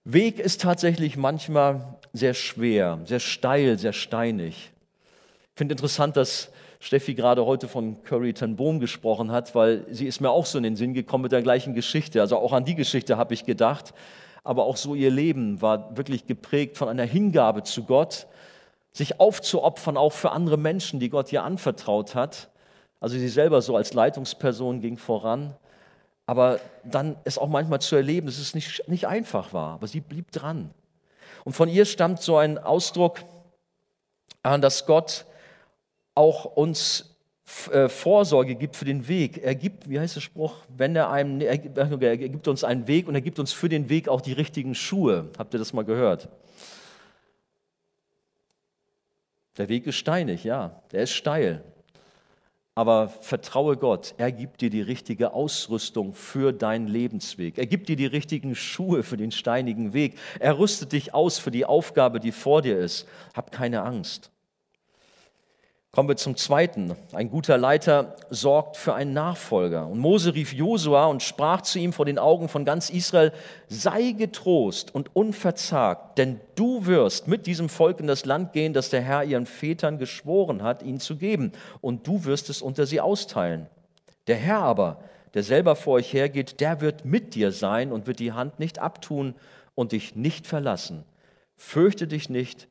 Weg 0.04 0.40
ist 0.40 0.62
tatsächlich 0.62 1.18
manchmal 1.18 1.98
sehr 2.14 2.34
schwer, 2.34 3.00
sehr 3.06 3.20
steil, 3.20 3.78
sehr 3.80 3.94
steinig. 3.94 4.72
Ich 5.42 5.58
finde 5.58 5.74
interessant, 5.74 6.18
dass 6.18 6.52
Steffi 6.80 7.16
gerade 7.16 7.46
heute 7.46 7.68
von 7.68 8.04
Curry 8.04 8.34
ten 8.34 8.56
Boom 8.56 8.80
gesprochen 8.80 9.32
hat, 9.32 9.56
weil 9.56 9.86
sie 9.90 10.06
ist 10.06 10.22
mir 10.22 10.30
auch 10.30 10.46
so 10.46 10.58
in 10.58 10.64
den 10.64 10.76
Sinn 10.76 10.94
gekommen 10.94 11.24
mit 11.24 11.32
der 11.32 11.42
gleichen 11.42 11.74
Geschichte. 11.74 12.22
Also 12.22 12.38
auch 12.38 12.54
an 12.54 12.66
die 12.66 12.76
Geschichte 12.76 13.18
habe 13.18 13.34
ich 13.34 13.46
gedacht. 13.46 13.94
Aber 14.44 14.66
auch 14.66 14.78
so 14.78 14.94
ihr 14.94 15.10
Leben 15.10 15.62
war 15.62 15.98
wirklich 15.98 16.28
geprägt 16.28 16.78
von 16.78 16.88
einer 16.88 17.04
Hingabe 17.04 17.64
zu 17.64 17.84
Gott, 17.84 18.28
sich 18.92 19.20
aufzuopfern, 19.20 19.98
auch 19.98 20.14
für 20.14 20.32
andere 20.32 20.58
Menschen, 20.58 21.00
die 21.00 21.10
Gott 21.10 21.32
ihr 21.34 21.44
anvertraut 21.44 22.14
hat. 22.14 22.50
Also 23.00 23.18
sie 23.18 23.30
selber 23.30 23.62
so 23.62 23.76
als 23.76 23.94
Leitungsperson 23.94 24.82
ging 24.82 24.98
voran 24.98 25.56
aber 26.26 26.60
dann 26.84 27.18
ist 27.24 27.38
auch 27.38 27.50
manchmal 27.50 27.82
zu 27.82 27.96
erleben, 27.96 28.28
dass 28.28 28.38
es 28.38 28.56
nicht, 28.56 28.88
nicht 28.88 29.08
einfach 29.08 29.54
war, 29.54 29.74
aber 29.74 29.88
sie 29.88 30.02
blieb 30.02 30.32
dran. 30.32 30.72
Und 31.44 31.54
von 31.54 31.70
ihr 31.70 31.86
stammt 31.86 32.22
so 32.22 32.38
ein 32.38 32.58
Ausdruck, 32.58 33.24
dass 34.42 34.86
Gott 34.86 35.26
auch 36.16 36.46
uns 36.46 37.16
äh, 37.72 37.90
Vorsorge 37.90 38.56
gibt 38.56 38.76
für 38.76 38.86
den 38.86 39.08
Weg. 39.08 39.38
Er 39.44 39.54
gibt, 39.54 39.88
wie 39.88 40.00
heißt 40.00 40.16
der 40.16 40.22
Spruch, 40.22 40.56
wenn 40.76 40.96
er 40.96 41.12
einem, 41.12 41.42
er 41.42 41.58
gibt 41.58 42.48
uns 42.48 42.64
einen 42.64 42.88
Weg 42.88 43.08
und 43.08 43.14
er 43.14 43.22
gibt 43.22 43.38
uns 43.38 43.54
für 43.54 43.70
den 43.70 43.90
Weg 43.90 44.10
auch 44.10 44.22
die 44.22 44.34
richtigen 44.34 44.74
Schuhe. 44.74 45.30
Habt 45.38 45.54
ihr 45.54 45.60
das 45.60 45.74
mal 45.74 45.86
gehört? 45.86 46.30
Der 49.58 49.70
Weg 49.70 49.86
ist 49.86 49.96
steinig, 49.96 50.44
ja, 50.44 50.82
der 50.92 51.04
ist 51.04 51.14
steil. 51.14 51.64
Aber 52.78 53.08
vertraue 53.08 53.78
Gott, 53.78 54.14
er 54.18 54.34
gibt 54.34 54.60
dir 54.60 54.70
die 54.70 54.82
richtige 54.82 55.32
Ausrüstung 55.34 56.14
für 56.14 56.52
deinen 56.52 56.88
Lebensweg. 56.88 57.58
Er 57.58 57.68
gibt 57.68 57.88
dir 57.88 57.96
die 57.96 58.06
richtigen 58.06 58.54
Schuhe 58.54 59.04
für 59.04 59.16
den 59.16 59.32
steinigen 59.32 59.94
Weg. 59.94 60.18
Er 60.40 60.60
rüstet 60.60 60.92
dich 60.92 61.14
aus 61.14 61.40
für 61.40 61.52
die 61.52 61.66
Aufgabe, 61.66 62.20
die 62.20 62.34
vor 62.34 62.62
dir 62.62 62.78
ist. 62.78 63.08
Hab 63.34 63.54
keine 63.54 63.84
Angst. 63.84 64.30
Kommen 65.96 66.10
wir 66.10 66.18
zum 66.18 66.36
zweiten. 66.36 66.94
Ein 67.14 67.30
guter 67.30 67.58
Leiter 67.58 68.18
sorgt 68.30 68.76
für 68.76 68.96
einen 68.96 69.14
Nachfolger. 69.14 69.88
Und 69.88 70.00
Mose 70.00 70.36
rief 70.36 70.52
Josua 70.52 71.06
und 71.06 71.24
sprach 71.24 71.62
zu 71.62 71.80
ihm 71.80 71.94
vor 71.94 72.04
den 72.04 72.20
Augen 72.20 72.50
von 72.50 72.66
ganz 72.66 72.90
Israel, 72.90 73.32
sei 73.70 74.12
getrost 74.12 74.94
und 74.94 75.16
unverzagt, 75.16 76.18
denn 76.18 76.42
du 76.56 76.86
wirst 76.86 77.30
mit 77.30 77.48
diesem 77.48 77.70
Volk 77.70 78.02
in 78.02 78.08
das 78.08 78.26
Land 78.26 78.52
gehen, 78.52 78.74
das 78.74 78.90
der 78.90 79.02
Herr 79.02 79.24
ihren 79.24 79.46
Vätern 79.46 79.98
geschworen 79.98 80.64
hat, 80.64 80.84
ihnen 80.84 81.00
zu 81.00 81.16
geben. 81.16 81.54
Und 81.80 82.06
du 82.06 82.26
wirst 82.26 82.50
es 82.50 82.62
unter 82.62 82.86
sie 82.86 83.00
austeilen. 83.00 83.68
Der 84.28 84.36
Herr 84.36 84.64
aber, 84.64 85.00
der 85.34 85.44
selber 85.44 85.78
vor 85.78 85.94
euch 85.94 86.12
hergeht, 86.12 86.60
der 86.60 86.82
wird 86.82 87.06
mit 87.06 87.36
dir 87.36 87.54
sein 87.54 87.94
und 87.94 88.06
wird 88.06 88.20
die 88.20 88.34
Hand 88.34 88.60
nicht 88.60 88.80
abtun 88.80 89.34
und 89.76 89.94
dich 89.94 90.14
nicht 90.14 90.46
verlassen. 90.46 91.06
Fürchte 91.56 92.06
dich 92.06 92.30
nicht 92.30 92.68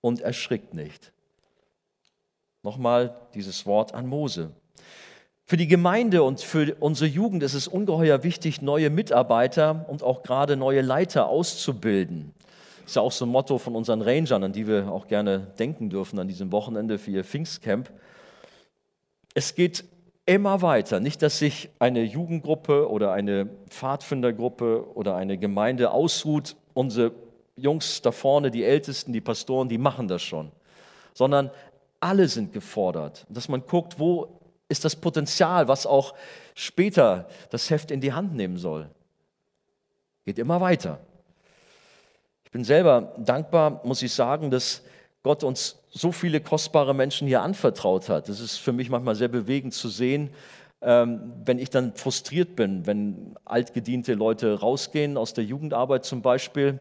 und 0.00 0.22
erschrick 0.22 0.74
nicht. 0.74 1.13
Nochmal 2.64 3.14
dieses 3.34 3.66
Wort 3.66 3.92
an 3.92 4.06
Mose. 4.06 4.50
Für 5.44 5.58
die 5.58 5.68
Gemeinde 5.68 6.22
und 6.22 6.40
für 6.40 6.74
unsere 6.80 7.10
Jugend 7.10 7.42
ist 7.42 7.52
es 7.52 7.68
ungeheuer 7.68 8.24
wichtig, 8.24 8.62
neue 8.62 8.88
Mitarbeiter 8.88 9.84
und 9.88 10.02
auch 10.02 10.22
gerade 10.22 10.56
neue 10.56 10.80
Leiter 10.80 11.28
auszubilden. 11.28 12.32
Das 12.80 12.92
ist 12.92 12.96
ja 12.96 13.02
auch 13.02 13.12
so 13.12 13.26
ein 13.26 13.30
Motto 13.30 13.58
von 13.58 13.76
unseren 13.76 14.00
Rangern, 14.00 14.42
an 14.42 14.52
die 14.54 14.66
wir 14.66 14.90
auch 14.90 15.08
gerne 15.08 15.52
denken 15.58 15.90
dürfen 15.90 16.18
an 16.18 16.26
diesem 16.26 16.52
Wochenende 16.52 16.98
für 16.98 17.10
ihr 17.10 17.22
Pfingstcamp. 17.22 17.92
Es 19.34 19.54
geht 19.54 19.84
immer 20.24 20.62
weiter. 20.62 21.00
Nicht, 21.00 21.20
dass 21.20 21.38
sich 21.38 21.68
eine 21.78 22.02
Jugendgruppe 22.02 22.90
oder 22.90 23.12
eine 23.12 23.50
Pfadfindergruppe 23.68 24.96
oder 24.96 25.16
eine 25.16 25.36
Gemeinde 25.36 25.90
ausruht. 25.90 26.56
Unsere 26.72 27.12
Jungs 27.56 28.00
da 28.00 28.10
vorne, 28.10 28.50
die 28.50 28.64
Ältesten, 28.64 29.12
die 29.12 29.20
Pastoren, 29.20 29.68
die 29.68 29.76
machen 29.76 30.08
das 30.08 30.22
schon. 30.22 30.50
Sondern 31.12 31.50
alle 32.04 32.28
sind 32.28 32.52
gefordert. 32.52 33.26
Dass 33.30 33.48
man 33.48 33.66
guckt, 33.66 33.98
wo 33.98 34.40
ist 34.68 34.84
das 34.84 34.94
Potenzial, 34.94 35.68
was 35.68 35.86
auch 35.86 36.14
später 36.54 37.28
das 37.50 37.70
Heft 37.70 37.90
in 37.90 38.00
die 38.00 38.12
Hand 38.12 38.34
nehmen 38.34 38.58
soll. 38.58 38.90
Geht 40.24 40.38
immer 40.38 40.60
weiter. 40.60 41.00
Ich 42.44 42.50
bin 42.50 42.64
selber 42.64 43.14
dankbar, 43.18 43.80
muss 43.84 44.02
ich 44.02 44.12
sagen, 44.12 44.50
dass 44.50 44.82
Gott 45.22 45.42
uns 45.44 45.78
so 45.90 46.12
viele 46.12 46.40
kostbare 46.40 46.94
Menschen 46.94 47.26
hier 47.26 47.42
anvertraut 47.42 48.08
hat. 48.08 48.28
Das 48.28 48.40
ist 48.40 48.58
für 48.58 48.72
mich 48.72 48.90
manchmal 48.90 49.14
sehr 49.14 49.28
bewegend 49.28 49.72
zu 49.72 49.88
sehen, 49.88 50.30
ähm, 50.82 51.32
wenn 51.44 51.58
ich 51.58 51.70
dann 51.70 51.94
frustriert 51.94 52.56
bin, 52.56 52.86
wenn 52.86 53.34
altgediente 53.44 54.14
Leute 54.14 54.60
rausgehen 54.60 55.16
aus 55.16 55.32
der 55.32 55.44
Jugendarbeit 55.44 56.04
zum 56.04 56.20
Beispiel 56.20 56.78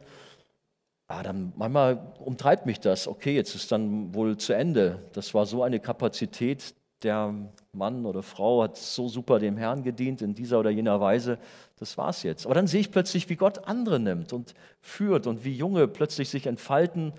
Ah, 1.07 1.21
dann 1.21 1.53
manchmal 1.55 2.13
umtreibt 2.19 2.65
mich 2.65 2.79
das. 2.79 3.07
Okay, 3.07 3.35
jetzt 3.35 3.55
ist 3.55 3.71
dann 3.71 4.13
wohl 4.13 4.37
zu 4.37 4.53
Ende. 4.53 4.99
Das 5.13 5.33
war 5.33 5.45
so 5.45 5.63
eine 5.63 5.79
Kapazität. 5.79 6.75
Der 7.03 7.33
Mann 7.73 8.05
oder 8.05 8.23
Frau 8.23 8.63
hat 8.63 8.77
so 8.77 9.09
super 9.09 9.37
dem 9.39 9.57
Herrn 9.57 9.83
gedient 9.83 10.21
in 10.21 10.33
dieser 10.33 10.59
oder 10.59 10.69
jener 10.69 11.01
Weise. 11.01 11.37
Das 11.77 11.97
war's 11.97 12.23
jetzt. 12.23 12.45
Aber 12.45 12.55
dann 12.55 12.67
sehe 12.67 12.79
ich 12.79 12.91
plötzlich, 12.91 13.27
wie 13.27 13.35
Gott 13.35 13.67
andere 13.67 13.99
nimmt 13.99 14.31
und 14.31 14.53
führt 14.79 15.27
und 15.27 15.43
wie 15.43 15.53
Junge 15.53 15.89
plötzlich 15.89 16.29
sich 16.29 16.47
entfalten 16.47 17.11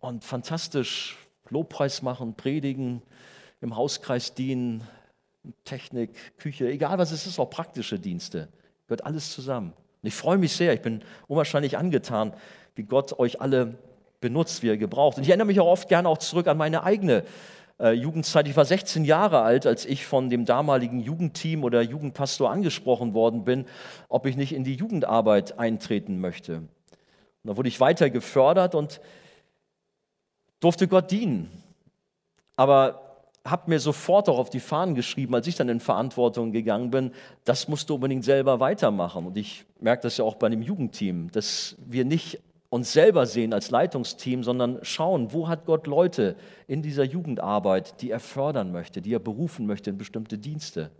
und 0.00 0.24
fantastisch 0.24 1.16
Lobpreis 1.48 2.02
machen, 2.02 2.34
predigen, 2.34 3.02
im 3.62 3.76
Hauskreis 3.76 4.34
dienen, 4.34 4.82
Technik, 5.64 6.36
Küche, 6.38 6.68
egal 6.68 6.98
was 6.98 7.12
es 7.12 7.26
ist, 7.26 7.38
auch 7.38 7.48
praktische 7.48 7.98
Dienste. 7.98 8.48
Gehört 8.86 9.04
alles 9.04 9.32
zusammen. 9.32 9.72
Und 10.04 10.08
ich 10.08 10.14
freue 10.16 10.36
mich 10.36 10.52
sehr, 10.52 10.74
ich 10.74 10.82
bin 10.82 11.00
unwahrscheinlich 11.28 11.78
angetan, 11.78 12.34
wie 12.74 12.82
Gott 12.82 13.18
euch 13.18 13.40
alle 13.40 13.78
benutzt, 14.20 14.62
wie 14.62 14.68
er 14.68 14.76
gebraucht. 14.76 15.16
Und 15.16 15.22
ich 15.22 15.30
erinnere 15.30 15.46
mich 15.46 15.60
auch 15.60 15.66
oft 15.66 15.88
gerne 15.88 16.10
auch 16.10 16.18
zurück 16.18 16.46
an 16.46 16.58
meine 16.58 16.82
eigene 16.82 17.24
äh, 17.80 17.92
Jugendzeit. 17.92 18.46
Ich 18.46 18.54
war 18.54 18.66
16 18.66 19.06
Jahre 19.06 19.40
alt, 19.40 19.66
als 19.66 19.86
ich 19.86 20.04
von 20.04 20.28
dem 20.28 20.44
damaligen 20.44 21.00
Jugendteam 21.00 21.64
oder 21.64 21.80
Jugendpastor 21.80 22.50
angesprochen 22.50 23.14
worden 23.14 23.44
bin, 23.44 23.64
ob 24.10 24.26
ich 24.26 24.36
nicht 24.36 24.54
in 24.54 24.62
die 24.62 24.74
Jugendarbeit 24.74 25.58
eintreten 25.58 26.20
möchte. 26.20 26.56
Und 26.56 26.68
da 27.44 27.56
wurde 27.56 27.70
ich 27.70 27.80
weiter 27.80 28.10
gefördert 28.10 28.74
und 28.74 29.00
durfte 30.60 30.86
Gott 30.86 31.10
dienen. 31.10 31.50
Aber 32.56 33.03
habe 33.44 33.70
mir 33.70 33.78
sofort 33.78 34.28
auch 34.28 34.38
auf 34.38 34.48
die 34.48 34.60
Fahnen 34.60 34.94
geschrieben, 34.94 35.34
als 35.34 35.46
ich 35.46 35.54
dann 35.54 35.68
in 35.68 35.80
Verantwortung 35.80 36.50
gegangen 36.50 36.90
bin, 36.90 37.12
das 37.44 37.68
musst 37.68 37.90
du 37.90 37.96
unbedingt 37.96 38.24
selber 38.24 38.58
weitermachen. 38.58 39.26
Und 39.26 39.36
ich 39.36 39.66
merke 39.80 40.02
das 40.02 40.16
ja 40.16 40.24
auch 40.24 40.36
bei 40.36 40.48
dem 40.48 40.62
Jugendteam, 40.62 41.30
dass 41.30 41.76
wir 41.84 42.04
nicht 42.04 42.40
uns 42.70 42.92
selber 42.92 43.26
sehen 43.26 43.52
als 43.52 43.70
Leitungsteam, 43.70 44.42
sondern 44.42 44.78
schauen, 44.82 45.32
wo 45.32 45.46
hat 45.46 45.66
Gott 45.66 45.86
Leute 45.86 46.36
in 46.66 46.82
dieser 46.82 47.04
Jugendarbeit, 47.04 48.00
die 48.00 48.10
er 48.10 48.18
fördern 48.18 48.72
möchte, 48.72 49.02
die 49.02 49.14
er 49.14 49.20
berufen 49.20 49.66
möchte 49.66 49.90
in 49.90 49.98
bestimmte 49.98 50.38
Dienste. 50.38 50.90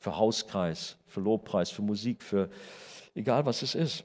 Für 0.00 0.18
Hauskreis, 0.18 0.96
für 1.06 1.20
Lobpreis, 1.20 1.70
für 1.70 1.82
Musik, 1.82 2.22
für 2.22 2.50
egal 3.14 3.46
was 3.46 3.62
es 3.62 3.74
ist. 3.74 4.04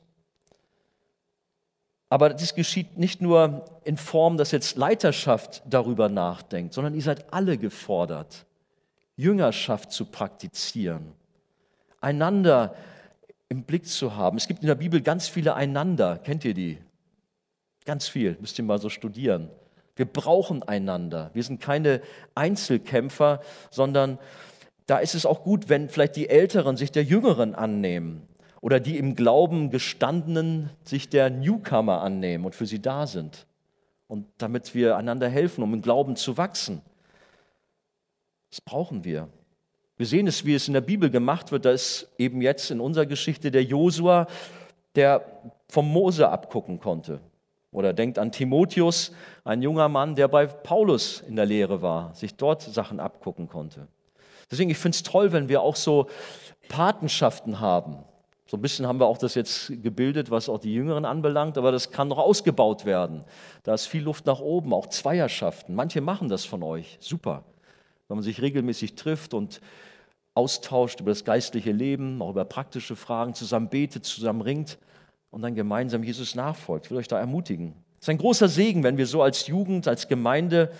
Aber 2.15 2.29
das 2.29 2.55
geschieht 2.55 2.97
nicht 2.97 3.21
nur 3.21 3.65
in 3.83 3.97
Form, 3.97 4.37
dass 4.37 4.51
jetzt 4.51 4.77
Leiterschaft 4.77 5.61
darüber 5.65 6.07
nachdenkt, 6.07 6.73
sondern 6.73 6.93
ihr 6.93 7.01
seid 7.01 7.33
alle 7.33 7.57
gefordert, 7.57 8.45
Jüngerschaft 9.17 9.91
zu 9.91 10.05
praktizieren, 10.05 11.11
einander 11.99 12.73
im 13.49 13.63
Blick 13.63 13.85
zu 13.85 14.15
haben. 14.15 14.37
Es 14.37 14.47
gibt 14.47 14.61
in 14.61 14.67
der 14.67 14.75
Bibel 14.75 15.01
ganz 15.01 15.27
viele 15.27 15.55
Einander. 15.55 16.17
Kennt 16.17 16.45
ihr 16.45 16.53
die? 16.53 16.77
Ganz 17.83 18.07
viel, 18.07 18.37
müsst 18.39 18.57
ihr 18.59 18.63
mal 18.63 18.79
so 18.79 18.87
studieren. 18.87 19.49
Wir 19.97 20.05
brauchen 20.05 20.63
einander. 20.63 21.31
Wir 21.33 21.43
sind 21.43 21.59
keine 21.59 22.01
Einzelkämpfer, 22.33 23.41
sondern 23.71 24.19
da 24.85 24.99
ist 24.99 25.15
es 25.15 25.25
auch 25.25 25.43
gut, 25.43 25.67
wenn 25.67 25.89
vielleicht 25.89 26.15
die 26.15 26.29
Älteren 26.29 26.77
sich 26.77 26.93
der 26.93 27.03
Jüngeren 27.03 27.55
annehmen 27.55 28.25
oder 28.65 28.79
die 28.79 28.97
im 28.97 29.13
Glauben 29.13 29.69
gestandenen 29.69 30.71
sich 30.83 31.07
der 31.07 31.29
Newcomer 31.29 32.01
annehmen 32.01 32.45
und 32.45 32.55
für 32.55 32.65
sie 32.65 32.81
da 32.81 33.05
sind. 33.05 33.45
Und 34.07 34.25
damit 34.39 34.73
wir 34.73 34.97
einander 34.97 35.29
helfen, 35.29 35.63
um 35.63 35.71
im 35.75 35.83
Glauben 35.83 36.15
zu 36.15 36.35
wachsen. 36.35 36.81
Das 38.49 38.61
brauchen 38.61 39.03
wir. 39.03 39.29
Wir 39.97 40.07
sehen 40.07 40.25
es, 40.25 40.45
wie 40.45 40.55
es 40.55 40.67
in 40.67 40.73
der 40.73 40.81
Bibel 40.81 41.11
gemacht 41.11 41.51
wird. 41.51 41.65
Da 41.65 41.69
ist 41.73 42.11
eben 42.17 42.41
jetzt 42.41 42.71
in 42.71 42.79
unserer 42.79 43.05
Geschichte 43.05 43.51
der 43.51 43.63
Josua, 43.63 44.25
der 44.95 45.23
vom 45.69 45.87
Mose 45.87 46.27
abgucken 46.27 46.79
konnte. 46.79 47.19
Oder 47.71 47.93
denkt 47.93 48.17
an 48.17 48.31
Timotheus, 48.31 49.11
ein 49.43 49.61
junger 49.61 49.89
Mann, 49.89 50.15
der 50.15 50.27
bei 50.27 50.47
Paulus 50.47 51.21
in 51.21 51.35
der 51.35 51.45
Lehre 51.45 51.83
war, 51.83 52.15
sich 52.15 52.33
dort 52.33 52.63
Sachen 52.63 52.99
abgucken 52.99 53.47
konnte. 53.47 53.87
Deswegen, 54.49 54.71
ich 54.71 54.79
finde 54.79 54.95
es 54.95 55.03
toll, 55.03 55.33
wenn 55.33 55.49
wir 55.49 55.61
auch 55.61 55.75
so 55.75 56.07
Patenschaften 56.67 57.59
haben. 57.59 58.03
So 58.47 58.57
ein 58.57 58.61
bisschen 58.61 58.85
haben 58.85 58.99
wir 58.99 59.07
auch 59.07 59.17
das 59.17 59.33
jetzt 59.33 59.69
gebildet, 59.81 60.29
was 60.29 60.49
auch 60.49 60.59
die 60.59 60.73
Jüngeren 60.73 61.03
anbelangt, 61.03 61.57
aber 61.57 61.71
das 61.71 61.89
kann 61.89 62.07
noch 62.07 62.19
ausgebaut 62.19 62.85
werden. 62.85 63.23
Da 63.63 63.73
ist 63.73 63.87
viel 63.87 64.03
Luft 64.03 64.27
nach 64.27 64.39
oben, 64.39 64.71
auch 64.71 64.87
Zweierschaften. 64.87 65.73
Manche 65.73 65.99
machen 65.99 66.29
das 66.29 66.45
von 66.45 66.61
euch, 66.61 66.97
super. 66.99 67.43
Wenn 68.07 68.17
man 68.17 68.23
sich 68.23 68.41
regelmäßig 68.41 68.93
trifft 68.93 69.33
und 69.33 69.61
austauscht 70.35 70.99
über 70.99 71.09
das 71.09 71.23
geistliche 71.23 71.71
Leben, 71.71 72.21
auch 72.21 72.29
über 72.29 72.45
praktische 72.45 72.95
Fragen, 72.95 73.33
zusammen 73.33 73.69
betet, 73.69 74.05
zusammen 74.05 74.41
ringt 74.41 74.77
und 75.31 75.41
dann 75.41 75.55
gemeinsam 75.55 76.03
Jesus 76.03 76.35
nachfolgt. 76.35 76.85
Ich 76.85 76.91
will 76.91 76.99
euch 76.99 77.07
da 77.07 77.17
ermutigen. 77.17 77.73
Es 77.99 78.05
ist 78.05 78.09
ein 78.09 78.19
großer 78.19 78.47
Segen, 78.47 78.83
wenn 78.83 78.97
wir 78.97 79.07
so 79.07 79.23
als 79.23 79.47
Jugend, 79.47 79.87
als 79.87 80.07
Gemeinde, 80.07 80.71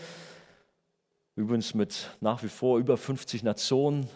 übrigens 1.36 1.73
mit 1.73 2.12
nach 2.21 2.43
wie 2.43 2.47
vor 2.47 2.78
über 2.78 2.95
50 2.95 3.41
Nationen, 3.41 4.08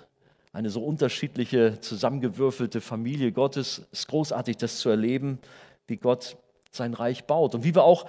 eine 0.51 0.69
so 0.69 0.83
unterschiedliche, 0.83 1.79
zusammengewürfelte 1.79 2.81
Familie 2.81 3.31
Gottes. 3.31 3.87
Es 3.91 3.99
ist 3.99 4.07
großartig, 4.07 4.57
das 4.57 4.79
zu 4.79 4.89
erleben, 4.89 5.39
wie 5.87 5.97
Gott 5.97 6.37
sein 6.71 6.93
Reich 6.93 7.25
baut 7.25 7.55
und 7.55 7.63
wie 7.63 7.75
wir 7.75 7.83
auch 7.83 8.05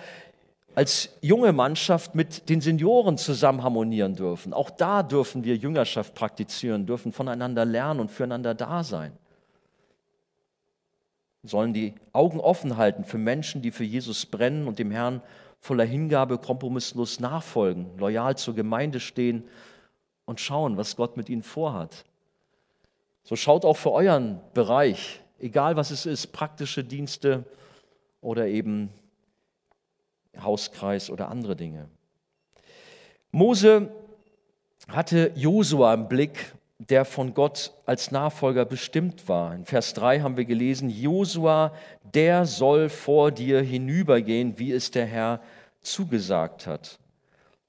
als 0.74 1.10
junge 1.20 1.52
Mannschaft 1.52 2.14
mit 2.14 2.48
den 2.48 2.60
Senioren 2.60 3.18
zusammen 3.18 3.62
harmonieren 3.62 4.14
dürfen. 4.14 4.52
Auch 4.52 4.70
da 4.70 5.02
dürfen 5.02 5.44
wir 5.44 5.56
Jüngerschaft 5.56 6.14
praktizieren, 6.14 6.86
dürfen 6.86 7.12
voneinander 7.12 7.64
lernen 7.64 8.00
und 8.00 8.10
füreinander 8.10 8.54
da 8.54 8.84
sein. 8.84 9.12
Wir 11.42 11.50
sollen 11.50 11.72
die 11.72 11.94
Augen 12.12 12.38
offen 12.38 12.76
halten 12.76 13.04
für 13.04 13.18
Menschen, 13.18 13.62
die 13.62 13.70
für 13.70 13.84
Jesus 13.84 14.26
brennen 14.26 14.68
und 14.68 14.78
dem 14.78 14.90
Herrn 14.90 15.22
voller 15.58 15.84
Hingabe 15.84 16.38
kompromisslos 16.38 17.18
nachfolgen, 17.18 17.98
loyal 17.98 18.36
zur 18.36 18.54
Gemeinde 18.54 19.00
stehen 19.00 19.44
und 20.24 20.40
schauen, 20.40 20.76
was 20.76 20.96
Gott 20.96 21.16
mit 21.16 21.28
ihnen 21.28 21.42
vorhat. 21.42 22.04
So 23.22 23.36
schaut 23.36 23.64
auch 23.64 23.76
für 23.76 23.92
euren 23.92 24.40
Bereich, 24.54 25.20
egal 25.38 25.76
was 25.76 25.90
es 25.90 26.06
ist, 26.06 26.28
praktische 26.28 26.84
Dienste 26.84 27.44
oder 28.20 28.46
eben 28.46 28.90
Hauskreis 30.38 31.10
oder 31.10 31.28
andere 31.28 31.56
Dinge. 31.56 31.88
Mose 33.30 33.90
hatte 34.88 35.32
Josua 35.34 35.94
im 35.94 36.08
Blick, 36.08 36.54
der 36.78 37.04
von 37.04 37.34
Gott 37.34 37.72
als 37.86 38.10
Nachfolger 38.10 38.64
bestimmt 38.64 39.28
war. 39.28 39.54
In 39.54 39.64
Vers 39.64 39.94
3 39.94 40.20
haben 40.20 40.36
wir 40.36 40.46
gelesen, 40.46 40.88
Josua, 40.88 41.72
der 42.14 42.46
soll 42.46 42.88
vor 42.88 43.30
dir 43.30 43.60
hinübergehen, 43.60 44.58
wie 44.58 44.72
es 44.72 44.90
der 44.90 45.06
Herr 45.06 45.40
zugesagt 45.82 46.66
hat. 46.66 46.98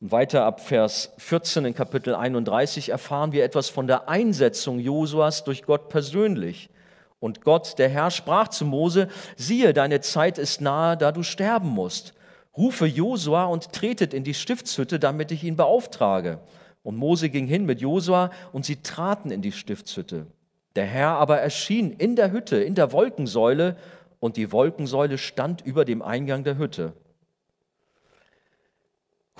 Und 0.01 0.11
weiter 0.11 0.45
ab 0.45 0.59
Vers 0.61 1.13
14 1.19 1.63
in 1.63 1.75
Kapitel 1.75 2.15
31 2.15 2.89
erfahren 2.89 3.33
wir 3.33 3.43
etwas 3.43 3.69
von 3.69 3.85
der 3.85 4.09
Einsetzung 4.09 4.79
Josuas 4.79 5.43
durch 5.43 5.61
Gott 5.61 5.89
persönlich. 5.89 6.71
Und 7.19 7.41
Gott, 7.41 7.77
der 7.77 7.87
Herr, 7.87 8.09
sprach 8.09 8.47
zu 8.47 8.65
Mose, 8.65 9.09
siehe, 9.37 9.73
deine 9.73 10.01
Zeit 10.01 10.39
ist 10.39 10.59
nahe, 10.59 10.97
da 10.97 11.11
du 11.11 11.21
sterben 11.21 11.69
musst. 11.69 12.15
Rufe 12.57 12.87
Josua 12.87 13.45
und 13.45 13.73
tretet 13.73 14.15
in 14.15 14.23
die 14.23 14.33
Stiftshütte, 14.33 14.97
damit 14.97 15.31
ich 15.31 15.43
ihn 15.43 15.55
beauftrage. 15.55 16.39
Und 16.81 16.97
Mose 16.97 17.29
ging 17.29 17.45
hin 17.45 17.67
mit 17.67 17.79
Josua 17.79 18.31
und 18.51 18.65
sie 18.65 18.81
traten 18.81 19.29
in 19.29 19.43
die 19.43 19.51
Stiftshütte. 19.51 20.25
Der 20.75 20.85
Herr 20.85 21.09
aber 21.09 21.37
erschien 21.41 21.91
in 21.91 22.15
der 22.15 22.31
Hütte, 22.31 22.57
in 22.57 22.73
der 22.73 22.91
Wolkensäule, 22.91 23.77
und 24.19 24.35
die 24.35 24.51
Wolkensäule 24.51 25.19
stand 25.19 25.61
über 25.61 25.85
dem 25.85 26.01
Eingang 26.01 26.43
der 26.43 26.57
Hütte. 26.57 26.93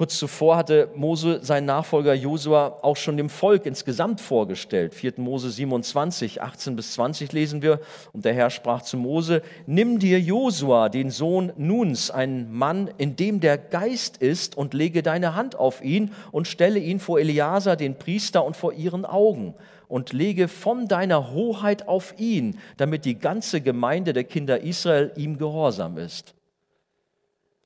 Kurz 0.02 0.18
zuvor 0.18 0.58
hatte 0.58 0.90
Mose 0.96 1.42
seinen 1.44 1.68
Nachfolger 1.68 2.16
Josua 2.16 2.80
auch 2.82 2.98
schon 2.98 3.18
dem 3.18 3.30
Volk 3.30 3.68
insgesamt 3.68 4.20
vorgestellt. 4.20 4.96
4. 4.96 5.14
Mose 5.18 5.52
27, 5.52 6.42
18 6.42 6.76
bis 6.76 6.94
20 6.94 7.32
lesen 7.34 7.62
wir. 7.62 7.80
Und 8.12 8.26
der 8.26 8.34
Herr 8.34 8.50
sprach 8.50 8.82
zu 8.82 8.98
Mose, 8.98 9.44
nimm 9.68 10.00
dir 10.00 10.20
Josua, 10.20 10.90
den 10.90 11.12
Sohn 11.12 11.54
Nuns, 11.56 12.10
einen 12.10 12.52
Mann, 12.52 12.90
in 12.98 13.16
dem 13.16 13.42
der 13.42 13.60
Geist 13.60 14.18
ist, 14.18 14.58
und 14.58 14.74
lege 14.74 15.04
deine 15.04 15.36
Hand 15.36 15.56
auf 15.56 15.84
ihn 15.84 16.10
und 16.32 16.48
stelle 16.48 16.80
ihn 16.80 17.00
vor 17.00 17.20
Eliasa, 17.20 17.76
den 17.76 17.94
Priester, 17.94 18.44
und 18.44 18.58
vor 18.58 18.74
ihren 18.74 19.06
Augen. 19.06 19.54
Und 19.88 20.14
lege 20.14 20.48
von 20.48 20.88
deiner 20.88 21.32
Hoheit 21.32 21.88
auf 21.88 22.16
ihn, 22.18 22.58
damit 22.78 23.06
die 23.06 23.20
ganze 23.20 23.62
Gemeinde 23.62 24.14
der 24.14 24.24
Kinder 24.24 24.62
Israel 24.62 25.12
ihm 25.16 25.38
gehorsam 25.38 26.00
ist. 26.00 26.34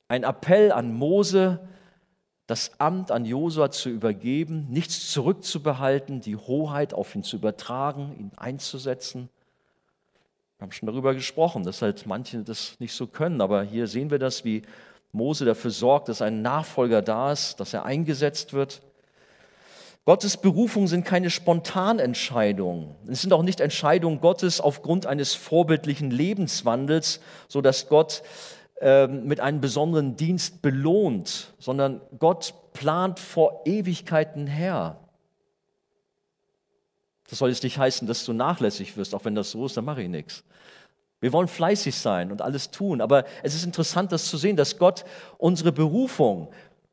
Ein 0.08 0.22
Appell 0.22 0.70
an 0.70 0.92
Mose, 0.92 1.60
das 2.46 2.78
Amt 2.78 3.10
an 3.10 3.24
Josua 3.24 3.70
zu 3.70 3.88
übergeben, 3.88 4.66
nichts 4.70 5.10
zurückzubehalten, 5.10 6.20
die 6.20 6.36
Hoheit 6.36 6.94
auf 6.94 7.14
ihn 7.14 7.24
zu 7.24 7.36
übertragen, 7.36 8.14
ihn 8.18 8.30
einzusetzen. 8.36 9.28
Wir 10.58 10.64
haben 10.64 10.72
schon 10.72 10.86
darüber 10.86 11.14
gesprochen, 11.14 11.64
dass 11.64 11.82
halt 11.82 12.06
manche 12.06 12.42
das 12.42 12.76
nicht 12.78 12.94
so 12.94 13.06
können, 13.06 13.40
aber 13.40 13.62
hier 13.62 13.88
sehen 13.88 14.10
wir 14.10 14.18
das, 14.18 14.44
wie 14.44 14.62
Mose 15.12 15.44
dafür 15.44 15.70
sorgt, 15.70 16.08
dass 16.08 16.22
ein 16.22 16.42
Nachfolger 16.42 17.02
da 17.02 17.32
ist, 17.32 17.58
dass 17.58 17.74
er 17.74 17.84
eingesetzt 17.84 18.52
wird. 18.52 18.80
Gottes 20.04 20.36
Berufungen 20.36 20.86
sind 20.86 21.04
keine 21.04 21.30
Spontanentscheidungen. 21.30 22.94
Es 23.08 23.22
sind 23.22 23.32
auch 23.32 23.42
nicht 23.42 23.58
Entscheidungen 23.58 24.20
Gottes 24.20 24.60
aufgrund 24.60 25.04
eines 25.04 25.34
vorbildlichen 25.34 26.12
Lebenswandels, 26.12 27.20
so 27.48 27.60
dass 27.60 27.88
Gott 27.88 28.22
mit 28.80 29.40
einem 29.40 29.60
besonderen 29.62 30.16
Dienst 30.16 30.60
belohnt, 30.60 31.54
sondern 31.58 32.02
Gott 32.18 32.54
plant 32.74 33.18
vor 33.18 33.62
Ewigkeiten 33.64 34.46
her. 34.46 34.98
Das 37.28 37.38
soll 37.38 37.48
jetzt 37.48 37.62
nicht 37.62 37.78
heißen, 37.78 38.06
dass 38.06 38.24
du 38.24 38.32
nachlässig 38.32 38.96
wirst, 38.96 39.14
auch 39.14 39.24
wenn 39.24 39.34
das 39.34 39.50
so 39.50 39.64
ist, 39.66 39.76
dann 39.76 39.84
mache 39.84 40.02
ich 40.02 40.08
nichts. 40.08 40.44
Wir 41.20 41.32
wollen 41.32 41.48
fleißig 41.48 41.94
sein 41.96 42.30
und 42.30 42.42
alles 42.42 42.70
tun, 42.70 43.00
aber 43.00 43.24
es 43.42 43.54
ist 43.54 43.64
interessant, 43.64 44.12
das 44.12 44.26
zu 44.26 44.36
sehen, 44.36 44.56
dass 44.56 44.78
Gott 44.78 45.04
unsere 45.38 45.72
Berufung 45.72 46.48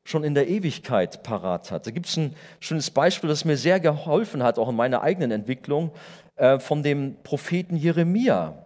schon 0.05 0.23
in 0.23 0.33
der 0.33 0.47
Ewigkeit 0.47 1.23
parat 1.23 1.71
hat. 1.71 1.85
Da 1.87 1.91
gibt 1.91 2.07
es 2.07 2.17
ein 2.17 2.35
schönes 2.59 2.89
Beispiel, 2.91 3.29
das 3.29 3.45
mir 3.45 3.57
sehr 3.57 3.79
geholfen 3.79 4.43
hat, 4.43 4.57
auch 4.57 4.69
in 4.69 4.75
meiner 4.75 5.01
eigenen 5.01 5.31
Entwicklung, 5.31 5.91
äh, 6.35 6.59
von 6.59 6.83
dem 6.83 7.17
Propheten 7.23 7.75
Jeremia. 7.75 8.62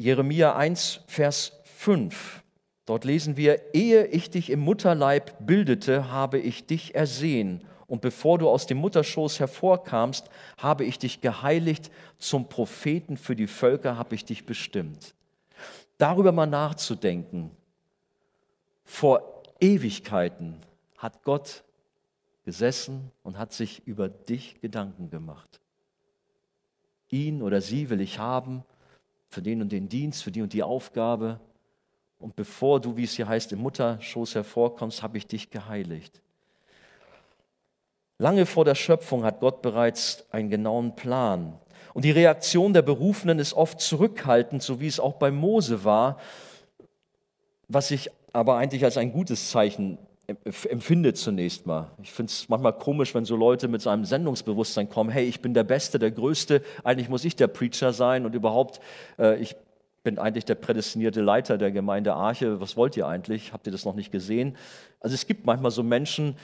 Jeremia 0.00 0.56
1, 0.56 1.02
Vers 1.08 1.60
5. 1.64 2.42
Dort 2.86 3.04
lesen 3.04 3.36
wir, 3.36 3.74
ehe 3.74 4.06
ich 4.06 4.30
dich 4.30 4.48
im 4.48 4.60
Mutterleib 4.60 5.36
bildete, 5.40 6.10
habe 6.10 6.38
ich 6.38 6.64
dich 6.64 6.94
ersehen. 6.94 7.66
Und 7.86 8.00
bevor 8.00 8.38
du 8.38 8.48
aus 8.48 8.66
dem 8.66 8.78
Mutterschoß 8.78 9.40
hervorkamst, 9.40 10.30
habe 10.56 10.86
ich 10.86 10.98
dich 10.98 11.20
geheiligt. 11.20 11.90
Zum 12.16 12.48
Propheten 12.48 13.18
für 13.18 13.36
die 13.36 13.46
Völker 13.46 13.98
habe 13.98 14.14
ich 14.14 14.24
dich 14.24 14.46
bestimmt. 14.46 15.14
Darüber 15.98 16.32
mal 16.32 16.46
nachzudenken. 16.46 17.50
Vor 18.84 19.42
Ewigkeiten 19.60 20.56
hat 20.96 21.24
Gott 21.24 21.62
gesessen 22.46 23.10
und 23.22 23.36
hat 23.36 23.52
sich 23.52 23.86
über 23.86 24.08
dich 24.08 24.62
Gedanken 24.62 25.10
gemacht. 25.10 25.60
Ihn 27.10 27.42
oder 27.42 27.60
sie 27.60 27.90
will 27.90 28.00
ich 28.00 28.18
haben 28.18 28.64
für 29.30 29.42
den 29.42 29.62
und 29.62 29.70
den 29.70 29.88
Dienst, 29.88 30.22
für 30.22 30.30
die 30.30 30.42
und 30.42 30.52
die 30.52 30.62
Aufgabe. 30.62 31.40
Und 32.18 32.36
bevor 32.36 32.80
du, 32.80 32.96
wie 32.96 33.04
es 33.04 33.14
hier 33.14 33.28
heißt, 33.28 33.52
im 33.52 33.60
Mutterschoß 33.60 34.34
hervorkommst, 34.34 35.02
habe 35.02 35.16
ich 35.16 35.26
dich 35.26 35.50
geheiligt. 35.50 36.20
Lange 38.18 38.44
vor 38.44 38.66
der 38.66 38.74
Schöpfung 38.74 39.24
hat 39.24 39.40
Gott 39.40 39.62
bereits 39.62 40.26
einen 40.30 40.50
genauen 40.50 40.94
Plan. 40.94 41.58
Und 41.94 42.04
die 42.04 42.10
Reaktion 42.10 42.74
der 42.74 42.82
Berufenen 42.82 43.38
ist 43.38 43.54
oft 43.54 43.80
zurückhaltend, 43.80 44.62
so 44.62 44.80
wie 44.80 44.86
es 44.86 45.00
auch 45.00 45.14
bei 45.14 45.30
Mose 45.30 45.84
war, 45.84 46.18
was 47.68 47.90
ich 47.90 48.10
aber 48.32 48.56
eigentlich 48.56 48.84
als 48.84 48.96
ein 48.96 49.12
gutes 49.12 49.50
Zeichen 49.50 49.98
empfinde 50.44 51.14
zunächst 51.14 51.66
mal. 51.66 51.90
Ich 52.02 52.12
finde 52.12 52.30
es 52.30 52.48
manchmal 52.48 52.72
komisch, 52.72 53.14
wenn 53.14 53.24
so 53.24 53.36
Leute 53.36 53.68
mit 53.68 53.82
seinem 53.82 54.04
Sendungsbewusstsein 54.04 54.88
kommen, 54.88 55.10
hey, 55.10 55.24
ich 55.24 55.40
bin 55.40 55.54
der 55.54 55.64
Beste, 55.64 55.98
der 55.98 56.10
Größte, 56.10 56.62
eigentlich 56.84 57.08
muss 57.08 57.24
ich 57.24 57.36
der 57.36 57.48
Preacher 57.48 57.92
sein 57.92 58.24
und 58.26 58.34
überhaupt, 58.34 58.80
äh, 59.18 59.36
ich 59.40 59.56
bin 60.02 60.18
eigentlich 60.18 60.44
der 60.44 60.54
prädestinierte 60.54 61.20
Leiter 61.20 61.58
der 61.58 61.70
Gemeinde 61.72 62.14
Arche, 62.14 62.60
was 62.60 62.76
wollt 62.76 62.96
ihr 62.96 63.06
eigentlich? 63.06 63.52
Habt 63.52 63.66
ihr 63.66 63.72
das 63.72 63.84
noch 63.84 63.94
nicht 63.94 64.12
gesehen? 64.12 64.56
Also 65.00 65.14
es 65.14 65.26
gibt 65.26 65.46
manchmal 65.46 65.70
so 65.70 65.82
Menschen, 65.82 66.36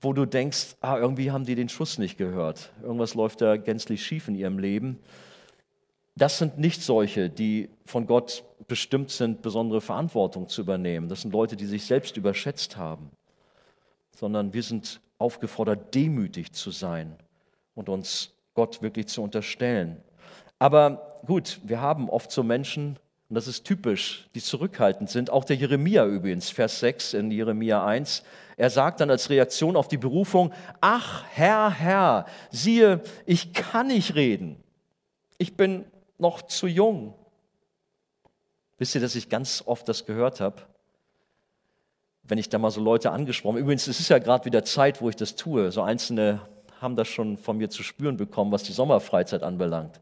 wo 0.00 0.12
du 0.12 0.26
denkst, 0.26 0.76
ah, 0.80 0.98
irgendwie 0.98 1.30
haben 1.30 1.44
die 1.44 1.54
den 1.54 1.68
Schuss 1.68 1.98
nicht 1.98 2.16
gehört. 2.16 2.70
Irgendwas 2.82 3.14
läuft 3.14 3.40
da 3.40 3.56
gänzlich 3.56 4.04
schief 4.04 4.28
in 4.28 4.34
ihrem 4.34 4.58
Leben. 4.58 4.98
Das 6.16 6.38
sind 6.38 6.58
nicht 6.58 6.82
solche, 6.82 7.28
die 7.28 7.70
von 7.84 8.06
Gott 8.06 8.44
bestimmt 8.68 9.10
sind, 9.10 9.42
besondere 9.42 9.80
Verantwortung 9.80 10.48
zu 10.48 10.60
übernehmen. 10.60 11.08
Das 11.08 11.22
sind 11.22 11.32
Leute, 11.32 11.56
die 11.56 11.66
sich 11.66 11.84
selbst 11.84 12.16
überschätzt 12.16 12.76
haben 12.76 13.10
sondern 14.24 14.54
wir 14.54 14.62
sind 14.62 15.02
aufgefordert, 15.18 15.94
demütig 15.94 16.54
zu 16.54 16.70
sein 16.70 17.14
und 17.74 17.90
uns 17.90 18.32
Gott 18.54 18.80
wirklich 18.80 19.08
zu 19.08 19.22
unterstellen. 19.22 20.02
Aber 20.58 21.20
gut, 21.26 21.60
wir 21.62 21.82
haben 21.82 22.08
oft 22.08 22.32
so 22.32 22.42
Menschen, 22.42 22.98
und 23.28 23.34
das 23.34 23.46
ist 23.46 23.64
typisch, 23.64 24.30
die 24.34 24.40
zurückhaltend 24.40 25.10
sind. 25.10 25.28
Auch 25.28 25.44
der 25.44 25.56
Jeremia 25.56 26.06
übrigens, 26.06 26.48
Vers 26.48 26.80
6 26.80 27.12
in 27.12 27.30
Jeremia 27.30 27.84
1. 27.84 28.22
Er 28.56 28.70
sagt 28.70 29.00
dann 29.00 29.10
als 29.10 29.28
Reaktion 29.28 29.76
auf 29.76 29.88
die 29.88 29.98
Berufung, 29.98 30.54
ach 30.80 31.24
Herr, 31.28 31.68
Herr, 31.68 32.24
siehe, 32.50 33.02
ich 33.26 33.52
kann 33.52 33.88
nicht 33.88 34.14
reden. 34.14 34.56
Ich 35.36 35.54
bin 35.54 35.84
noch 36.16 36.40
zu 36.40 36.66
jung. 36.66 37.12
Wisst 38.78 38.94
ihr, 38.94 39.02
dass 39.02 39.16
ich 39.16 39.28
ganz 39.28 39.62
oft 39.66 39.86
das 39.86 40.06
gehört 40.06 40.40
habe? 40.40 40.62
Wenn 42.26 42.38
ich 42.38 42.48
da 42.48 42.58
mal 42.58 42.70
so 42.70 42.80
Leute 42.80 43.10
angesprochen 43.10 43.58
Übrigens, 43.58 43.86
es 43.86 44.00
ist 44.00 44.08
ja 44.08 44.18
gerade 44.18 44.44
wieder 44.44 44.64
Zeit, 44.64 45.00
wo 45.00 45.08
ich 45.08 45.16
das 45.16 45.36
tue. 45.36 45.70
So 45.70 45.82
Einzelne 45.82 46.40
haben 46.80 46.96
das 46.96 47.08
schon 47.08 47.36
von 47.38 47.56
mir 47.56 47.70
zu 47.70 47.82
spüren 47.82 48.16
bekommen, 48.16 48.52
was 48.52 48.62
die 48.62 48.72
Sommerfreizeit 48.72 49.42
anbelangt. 49.42 50.00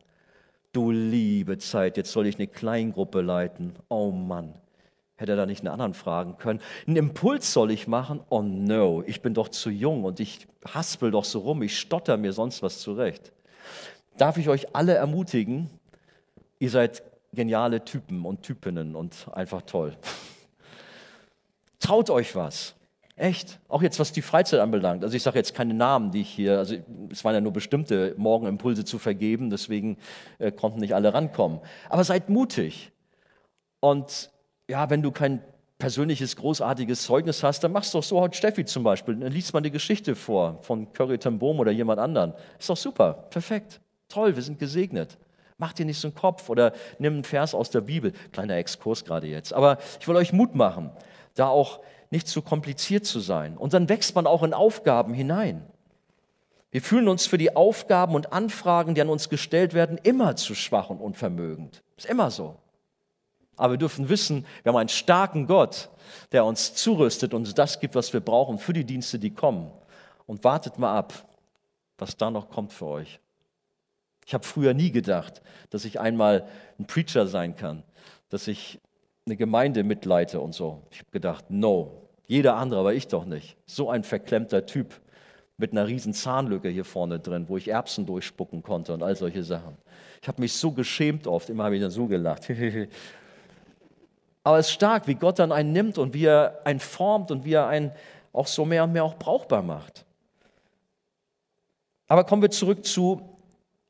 Du 0.73 0.91
liebe 0.91 1.59
Zeit, 1.59 1.97
jetzt 1.97 2.13
soll 2.13 2.27
ich 2.27 2.37
eine 2.37 2.47
Kleingruppe 2.47 3.21
leiten. 3.21 3.75
Oh 3.89 4.11
Mann, 4.11 4.55
hätte 5.17 5.33
er 5.33 5.37
da 5.37 5.47
nicht 5.47 5.61
einen 5.61 5.69
anderen 5.69 5.95
fragen 5.95 6.39
können. 6.39 6.61
Einen 6.87 6.97
Impuls 6.97 7.53
soll 7.53 7.71
ich 7.71 7.87
machen? 7.87 8.21
Oh 8.31 8.43
no, 8.43 9.03
ich 9.07 9.21
bin 9.21 9.35
doch 9.35 9.49
zu 9.49 9.71
jung 9.71 10.05
und 10.05 10.19
ich 10.19 10.47
haspel 10.67 11.11
doch 11.11 11.25
so 11.25 11.41
rum, 11.41 11.63
ich 11.63 11.79
stotter 11.79 12.17
mir 12.17 12.33
sonst 12.33 12.63
was 12.63 12.81
zurecht. 12.81 13.33
Darf 14.17 14.39
ich 14.39 14.49
euch 14.49 14.75
alle 14.75 14.95
ermutigen, 14.95 15.69
ihr 16.59 16.71
seid 16.71 17.03
geniale 17.33 17.85
Typen 17.85 18.25
und 18.25 18.43
Typinnen 18.43 18.95
und 18.95 19.29
einfach 19.33 19.63
toll. 19.63 19.97
Traut 21.83 22.11
euch 22.11 22.37
was. 22.37 22.77
Echt. 23.17 23.59
Auch 23.69 23.83
jetzt, 23.83 23.99
was 23.99 24.13
die 24.13 24.23
Freizeit 24.23 24.61
anbelangt. 24.61 25.05
Also 25.05 25.17
ich 25.17 25.23
sage 25.23 25.39
jetzt 25.39 25.53
keine 25.53 25.75
Namen, 25.75 26.13
die 26.13 26.23
ich 26.23 26.31
hier, 26.31 26.59
also 26.59 26.77
es 27.11 27.25
waren 27.25 27.35
ja 27.35 27.41
nur 27.41 27.53
bestimmte 27.53 28.15
Morgenimpulse 28.17 28.85
zu 28.85 28.99
vergeben, 28.99 29.51
deswegen 29.51 29.99
äh, 30.39 30.51
konnten 30.51 30.81
nicht 30.81 30.95
alle 30.95 31.13
rankommen. 31.13 31.61
Aber 31.91 32.05
seid 32.05 32.31
mutig. 32.31 32.93
Und 33.81 34.31
ja, 34.71 34.89
wenn 34.91 35.03
du 35.03 35.11
kein 35.11 35.43
persönliches, 35.79 36.37
großartiges 36.37 37.03
Zeugnis 37.03 37.43
hast, 37.43 37.65
dann 37.65 37.73
machst 37.73 37.93
du 37.93 37.99
doch 37.99 38.05
so 38.05 38.21
heute 38.21 38.37
Steffi 38.37 38.65
zum 38.65 38.85
Beispiel. 38.85 39.17
Dann 39.17 39.33
liest 39.33 39.53
man 39.53 39.65
die 39.65 39.73
Geschichte 39.73 40.15
vor 40.15 40.59
von 40.63 40.93
Curry 40.93 41.19
Bohm 41.19 41.59
oder 41.59 41.73
jemand 41.73 41.99
anderen. 41.99 42.33
Ist 42.59 42.71
doch 42.71 42.77
super, 42.77 43.13
perfekt, 43.31 43.81
toll, 44.09 44.37
wir 44.37 44.43
sind 44.43 44.61
gesegnet. 44.61 45.19
Mach 45.59 45.73
dir 45.73 45.85
nicht 45.85 45.99
so 45.99 46.09
einen 46.09 46.15
Kopf 46.15 46.49
oder 46.49 46.73
nimm 46.99 47.15
einen 47.15 47.25
Vers 47.25 47.55
aus 47.55 47.71
der 47.71 47.83
Bibel. 47.83 48.13
Kleiner 48.33 48.57
Exkurs 48.57 49.05
gerade 49.05 49.27
jetzt. 49.27 49.53
Aber 49.53 49.79
ich 50.01 50.09
will 50.09 50.17
euch 50.17 50.33
Mut 50.33 50.55
machen 50.55 50.91
da 51.35 51.49
auch 51.49 51.81
nicht 52.11 52.29
zu 52.29 52.43
kompliziert 52.43 53.07
zu 53.07 53.21
sein. 53.21 53.57
Und 53.57 53.73
dann 53.73 53.89
wächst 53.89 54.15
man 54.15 54.27
auch 54.27 54.43
in 54.43 54.55
Aufgaben 54.55 55.15
hinein. 55.15 55.67
Wir 56.71 56.83
fühlen 56.83 57.09
uns 57.09 57.27
für 57.27 57.39
die 57.39 57.55
Aufgaben 57.55 58.15
und 58.15 58.33
Anfragen, 58.33 58.95
die 58.95 59.03
an 59.03 59.09
uns 59.09 59.29
gestellt 59.29 59.75
werden, 59.75 59.99
immer 60.03 60.37
zu 60.37 60.55
schwach 60.55 60.91
und 60.91 61.01
unvermögend. 61.01 61.83
Ist 61.97 62.07
immer 62.07 62.31
so. 62.31 62.57
Aber 63.57 63.75
wir 63.75 63.79
dürfen 63.79 64.09
wissen, 64.09 64.47
wir 64.63 64.73
haben 64.73 64.79
einen 64.79 64.89
starken 64.89 65.47
Gott, 65.47 65.91
der 66.33 66.45
uns 66.45 66.75
zurüstet 66.75 67.35
und 67.35 67.59
das 67.59 67.81
gibt, 67.81 67.95
was 67.95 68.13
wir 68.13 68.21
brauchen 68.21 68.59
für 68.59 68.73
die 68.73 68.85
Dienste, 68.85 69.19
die 69.19 69.35
kommen. 69.35 69.71
Und 70.27 70.45
wartet 70.45 70.79
mal 70.79 70.97
ab, 70.97 71.13
was 71.99 72.17
da 72.17 72.31
noch 72.31 72.49
kommt 72.49 72.73
für 72.73 72.87
euch. 72.87 73.21
Ich 74.25 74.35
habe 74.35 74.45
früher 74.45 74.73
nie 74.73 74.91
gedacht, 74.91 75.43
dass 75.71 75.85
ich 75.85 76.01
einmal 76.01 76.49
ein 76.79 76.87
Preacher 76.87 77.27
sein 77.27 77.55
kann, 77.55 77.83
dass 78.31 78.49
ich 78.49 78.81
eine 79.27 79.37
Gemeinde 79.37 79.85
mitleite 79.85 80.41
und 80.41 80.55
so. 80.55 80.83
Ich 80.91 80.99
habe 80.99 81.11
gedacht, 81.13 81.51
no, 81.51 82.03
jeder 82.27 82.57
andere, 82.57 82.81
aber 82.81 82.95
ich 82.95 83.09
doch 83.09 83.25
nicht. 83.25 83.57
So 83.67 83.91
ein 83.91 84.05
verklemmter 84.05 84.67
Typ 84.67 85.01
mit 85.59 85.73
einer 85.73 85.87
riesen 85.87 86.13
Zahnlücke 86.13 86.69
hier 86.69 86.85
vorne 86.85 87.21
drin, 87.21 87.49
wo 87.49 87.57
ich 87.57 87.69
Erbsen 87.69 88.07
durchspucken 88.07 88.63
konnte 88.63 88.93
und 88.95 89.03
all 89.03 89.15
solche 89.15 89.45
Sachen. 89.45 89.77
Ich 90.21 90.29
habe 90.29 90.41
mich 90.41 90.53
so 90.55 90.73
geschämt 90.73 91.27
oft, 91.27 91.51
immer 91.51 91.65
habe 91.65 91.77
ich 91.77 91.83
dann 91.83 91.91
so 91.91 92.07
gelacht. 92.07 92.51
aber 94.45 94.59
es 94.59 94.67
ist 94.67 94.73
stark, 94.73 95.07
wie 95.07 95.15
Gott 95.15 95.39
dann 95.39 95.53
einen 95.53 95.73
nimmt 95.73 95.99
und 95.99 96.15
wie 96.15 96.25
er 96.25 96.61
einen 96.65 96.81
formt 96.81 97.31
und 97.31 97.45
wie 97.45 97.53
er 97.53 97.69
einen 97.69 97.93
auch 98.33 98.47
so 98.47 98.65
mehr 98.65 98.85
und 98.85 98.93
mehr 98.93 99.05
auch 99.05 99.15
brauchbar 99.15 99.63
macht. 99.63 100.05
Aber 102.09 102.25
kommen 102.25 102.43
wir 102.43 102.51
zurück 102.51 102.85
zu 102.85 103.32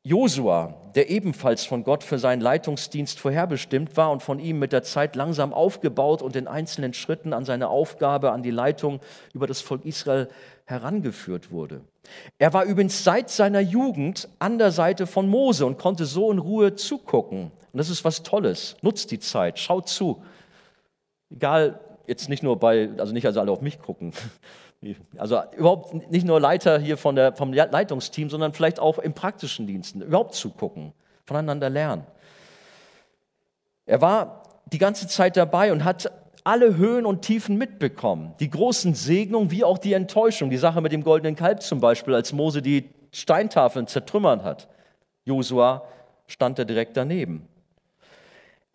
Josua, 0.05 0.73
der 0.95 1.09
ebenfalls 1.09 1.65
von 1.65 1.85
Gott 1.85 2.03
für 2.03 2.19
seinen 2.19 2.41
Leitungsdienst 2.41 3.19
vorherbestimmt 3.19 3.95
war 3.95 4.11
und 4.11 4.21
von 4.21 4.37
ihm 4.37 4.59
mit 4.59 4.73
der 4.73 4.83
Zeit 4.83 5.15
langsam 5.15 5.53
aufgebaut 5.53 6.21
und 6.21 6.35
in 6.35 6.47
einzelnen 6.47 6.93
Schritten 6.93 7.31
an 7.31 7.45
seine 7.45 7.69
Aufgabe, 7.69 8.33
an 8.33 8.43
die 8.43 8.51
Leitung 8.51 8.99
über 9.33 9.47
das 9.47 9.61
Volk 9.61 9.85
Israel 9.85 10.27
herangeführt 10.65 11.51
wurde. 11.51 11.81
Er 12.37 12.51
war 12.51 12.65
übrigens 12.65 13.05
seit 13.05 13.29
seiner 13.29 13.61
Jugend 13.61 14.27
an 14.39 14.57
der 14.57 14.71
Seite 14.71 15.07
von 15.07 15.29
Mose 15.29 15.65
und 15.65 15.77
konnte 15.77 16.05
so 16.05 16.31
in 16.33 16.39
Ruhe 16.39 16.75
zugucken. 16.75 17.43
Und 17.43 17.77
das 17.77 17.89
ist 17.89 18.03
was 18.03 18.23
Tolles. 18.23 18.75
Nutzt 18.81 19.09
die 19.11 19.19
Zeit, 19.19 19.57
schaut 19.57 19.87
zu. 19.87 20.21
Egal, 21.29 21.79
jetzt 22.07 22.27
nicht 22.27 22.43
nur 22.43 22.59
bei, 22.59 22.89
also 22.97 23.13
nicht 23.13 23.25
also 23.25 23.39
alle 23.39 23.51
auf 23.53 23.61
mich 23.61 23.79
gucken, 23.79 24.11
also 25.17 25.41
überhaupt 25.55 26.11
nicht 26.11 26.25
nur 26.25 26.39
Leiter 26.39 26.79
hier 26.79 26.97
von 26.97 27.15
der, 27.15 27.33
vom 27.33 27.53
Leitungsteam, 27.53 28.29
sondern 28.29 28.53
vielleicht 28.53 28.79
auch 28.79 28.99
im 28.99 29.13
praktischen 29.13 29.67
Diensten. 29.67 30.01
Überhaupt 30.01 30.35
zugucken, 30.35 30.93
voneinander 31.25 31.69
lernen. 31.69 32.05
Er 33.85 34.01
war 34.01 34.43
die 34.65 34.77
ganze 34.77 35.07
Zeit 35.07 35.37
dabei 35.37 35.71
und 35.71 35.83
hat 35.83 36.11
alle 36.43 36.75
Höhen 36.77 37.05
und 37.05 37.21
Tiefen 37.21 37.57
mitbekommen. 37.57 38.33
Die 38.39 38.49
großen 38.49 38.95
Segnungen 38.95 39.51
wie 39.51 39.63
auch 39.63 39.77
die 39.77 39.93
Enttäuschung. 39.93 40.49
Die 40.49 40.57
Sache 40.57 40.81
mit 40.81 40.91
dem 40.91 41.03
goldenen 41.03 41.35
Kalb 41.35 41.61
zum 41.61 41.79
Beispiel, 41.79 42.13
als 42.13 42.33
Mose 42.33 42.61
die 42.61 42.89
Steintafeln 43.11 43.87
zertrümmert 43.87 44.43
hat. 44.43 44.67
Josua 45.25 45.83
stand 46.27 46.59
da 46.59 46.65
direkt 46.65 46.97
daneben. 46.97 47.47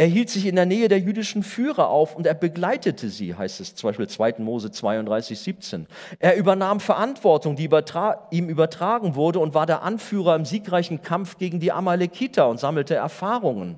Er 0.00 0.06
hielt 0.06 0.30
sich 0.30 0.46
in 0.46 0.54
der 0.54 0.64
Nähe 0.64 0.86
der 0.86 1.00
jüdischen 1.00 1.42
Führer 1.42 1.88
auf 1.88 2.14
und 2.14 2.24
er 2.24 2.34
begleitete 2.34 3.08
sie, 3.08 3.34
heißt 3.34 3.58
es 3.58 3.74
zum 3.74 3.88
Beispiel 3.88 4.06
2. 4.06 4.36
Mose 4.38 4.70
32, 4.70 5.36
17. 5.40 5.88
Er 6.20 6.36
übernahm 6.36 6.78
Verantwortung, 6.78 7.56
die 7.56 7.64
übertra 7.64 8.28
ihm 8.30 8.48
übertragen 8.48 9.16
wurde 9.16 9.40
und 9.40 9.54
war 9.54 9.66
der 9.66 9.82
Anführer 9.82 10.36
im 10.36 10.44
siegreichen 10.44 11.02
Kampf 11.02 11.36
gegen 11.36 11.58
die 11.58 11.72
Amalekiter 11.72 12.48
und 12.48 12.60
sammelte 12.60 12.94
Erfahrungen. 12.94 13.76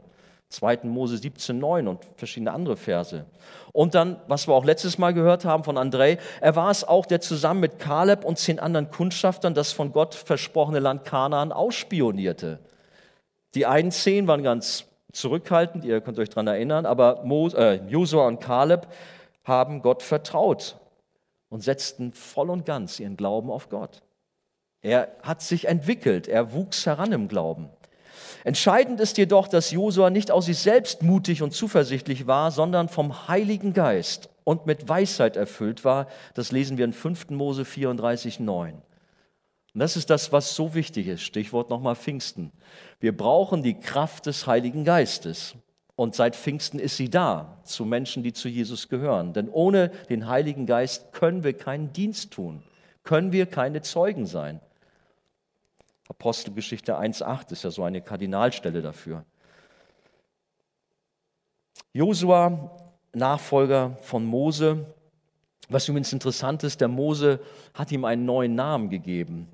2. 0.51 0.81
Mose 0.83 1.17
17, 1.17 1.59
9 1.59 1.89
und 1.89 2.01
verschiedene 2.17 2.53
andere 2.53 2.77
Verse. 2.77 3.25
Und 3.73 3.95
dann, 3.95 4.21
was 4.29 4.47
wir 4.47 4.53
auch 4.53 4.67
letztes 4.67 4.99
Mal 4.99 5.15
gehört 5.15 5.47
haben 5.47 5.65
von 5.65 5.79
André, 5.79 6.19
er 6.43 6.55
war 6.55 6.71
es 6.71 6.85
auch, 6.87 7.07
der 7.07 7.23
zusammen 7.23 7.61
mit 7.61 7.79
Kaleb 7.79 8.27
und 8.27 8.39
zehn 8.39 8.61
anderen 8.61 8.91
Kundschaftern 8.91 9.55
das 9.55 9.73
von 9.73 9.93
Gott 9.93 10.15
versprochene 10.15 10.81
Land 10.81 11.07
Kanaan 11.07 11.51
ausspionierte. 11.51 12.59
Die 13.55 13.65
einen 13.65 13.91
zehn 13.91 14.29
waren 14.29 14.43
ganz 14.43 14.90
zurückhaltend, 15.13 15.85
ihr 15.85 16.01
könnt 16.01 16.19
euch 16.19 16.29
daran 16.29 16.47
erinnern, 16.47 16.87
aber 16.87 17.25
äh, 17.57 17.77
Josua 17.89 18.27
und 18.27 18.41
Kaleb 18.41 18.87
haben 19.45 19.83
Gott 19.83 20.03
vertraut 20.03 20.79
und 21.49 21.63
setzten 21.63 22.13
voll 22.13 22.51
und 22.51 22.65
ganz 22.65 23.01
ihren 23.01 23.17
Glauben 23.17 23.51
auf 23.51 23.69
Gott. 23.69 24.03
Er 24.83 25.09
hat 25.23 25.43
sich 25.43 25.69
entwickelt, 25.69 26.29
er 26.29 26.53
wuchs 26.53 26.87
heran 26.87 27.13
im 27.13 27.29
Glauben. 27.29 27.69
Entscheidend 28.45 29.01
ist 29.01 29.19
jedoch, 29.19 29.49
dass 29.49 29.71
Josua 29.71 30.09
nicht 30.09 30.31
aus 30.31 30.47
sich 30.47 30.59
selbst 30.59 31.03
mutig 31.03 31.43
und 31.43 31.53
zuversichtlich 31.53 32.27
war, 32.27 32.51
sondern 32.51 32.89
vom 32.89 33.29
Heiligen 33.29 33.75
Geist 33.75 34.31
und 34.45 34.67
mit 34.67 34.89
Weisheit 34.89 35.37
erfüllt 35.37 35.85
war. 35.85 36.07
Das 36.35 36.51
lesen 36.51 36.79
wir 36.79 36.87
in 36.87 36.93
5. 36.93 37.31
Mose 37.31 37.65
34, 37.65 38.41
9. 38.41 38.81
Und 39.73 39.81
das 39.81 39.97
ist 39.97 40.11
das, 40.11 40.33
was 40.33 40.55
so 40.55 40.75
wichtig 40.75 41.07
ist. 41.07 41.23
Stichwort 41.23 41.71
nochmal 41.71 41.95
Pfingsten. 41.95 42.53
Wir 42.99 43.17
brauchen 43.17 43.63
die 43.63 43.79
Kraft 43.79 44.27
des 44.27 44.47
Heiligen 44.47 44.85
Geistes. 44.85 45.55
Und 45.95 46.15
seit 46.15 46.35
Pfingsten 46.35 46.79
ist 46.79 46.97
sie 46.97 47.11
da 47.11 47.61
zu 47.65 47.85
Menschen, 47.85 48.23
die 48.23 48.33
zu 48.33 48.49
Jesus 48.49 48.89
gehören. 48.89 49.33
Denn 49.33 49.49
ohne 49.49 49.91
den 50.09 50.29
Heiligen 50.29 50.67
Geist 50.67 51.13
können 51.13 51.45
wir 51.45 51.53
keinen 51.53 51.93
Dienst 51.93 52.33
tun, 52.33 52.63
können 53.05 53.33
wir 53.33 53.47
keine 53.47 53.83
Zeugen 53.83 54.27
sein. 54.27 54.61
Apostelgeschichte 56.09 56.99
1.8 56.99 57.53
ist 57.53 57.65
ja 57.65 57.71
so 57.71 57.85
eine 57.85 58.01
Kardinalstelle 58.01 58.83
dafür. 58.83 59.25
Josua, 61.93 62.77
Nachfolger 63.13 63.97
von 64.01 64.25
Mose, 64.25 64.87
was 65.69 65.87
übrigens 65.87 66.13
interessant 66.13 66.65
ist, 66.65 66.81
der 66.81 66.89
Mose 66.89 67.41
hat 67.75 67.93
ihm 67.93 68.05
einen 68.05 68.25
neuen 68.25 68.55
Namen 68.55 68.91
gegeben. 68.91 69.49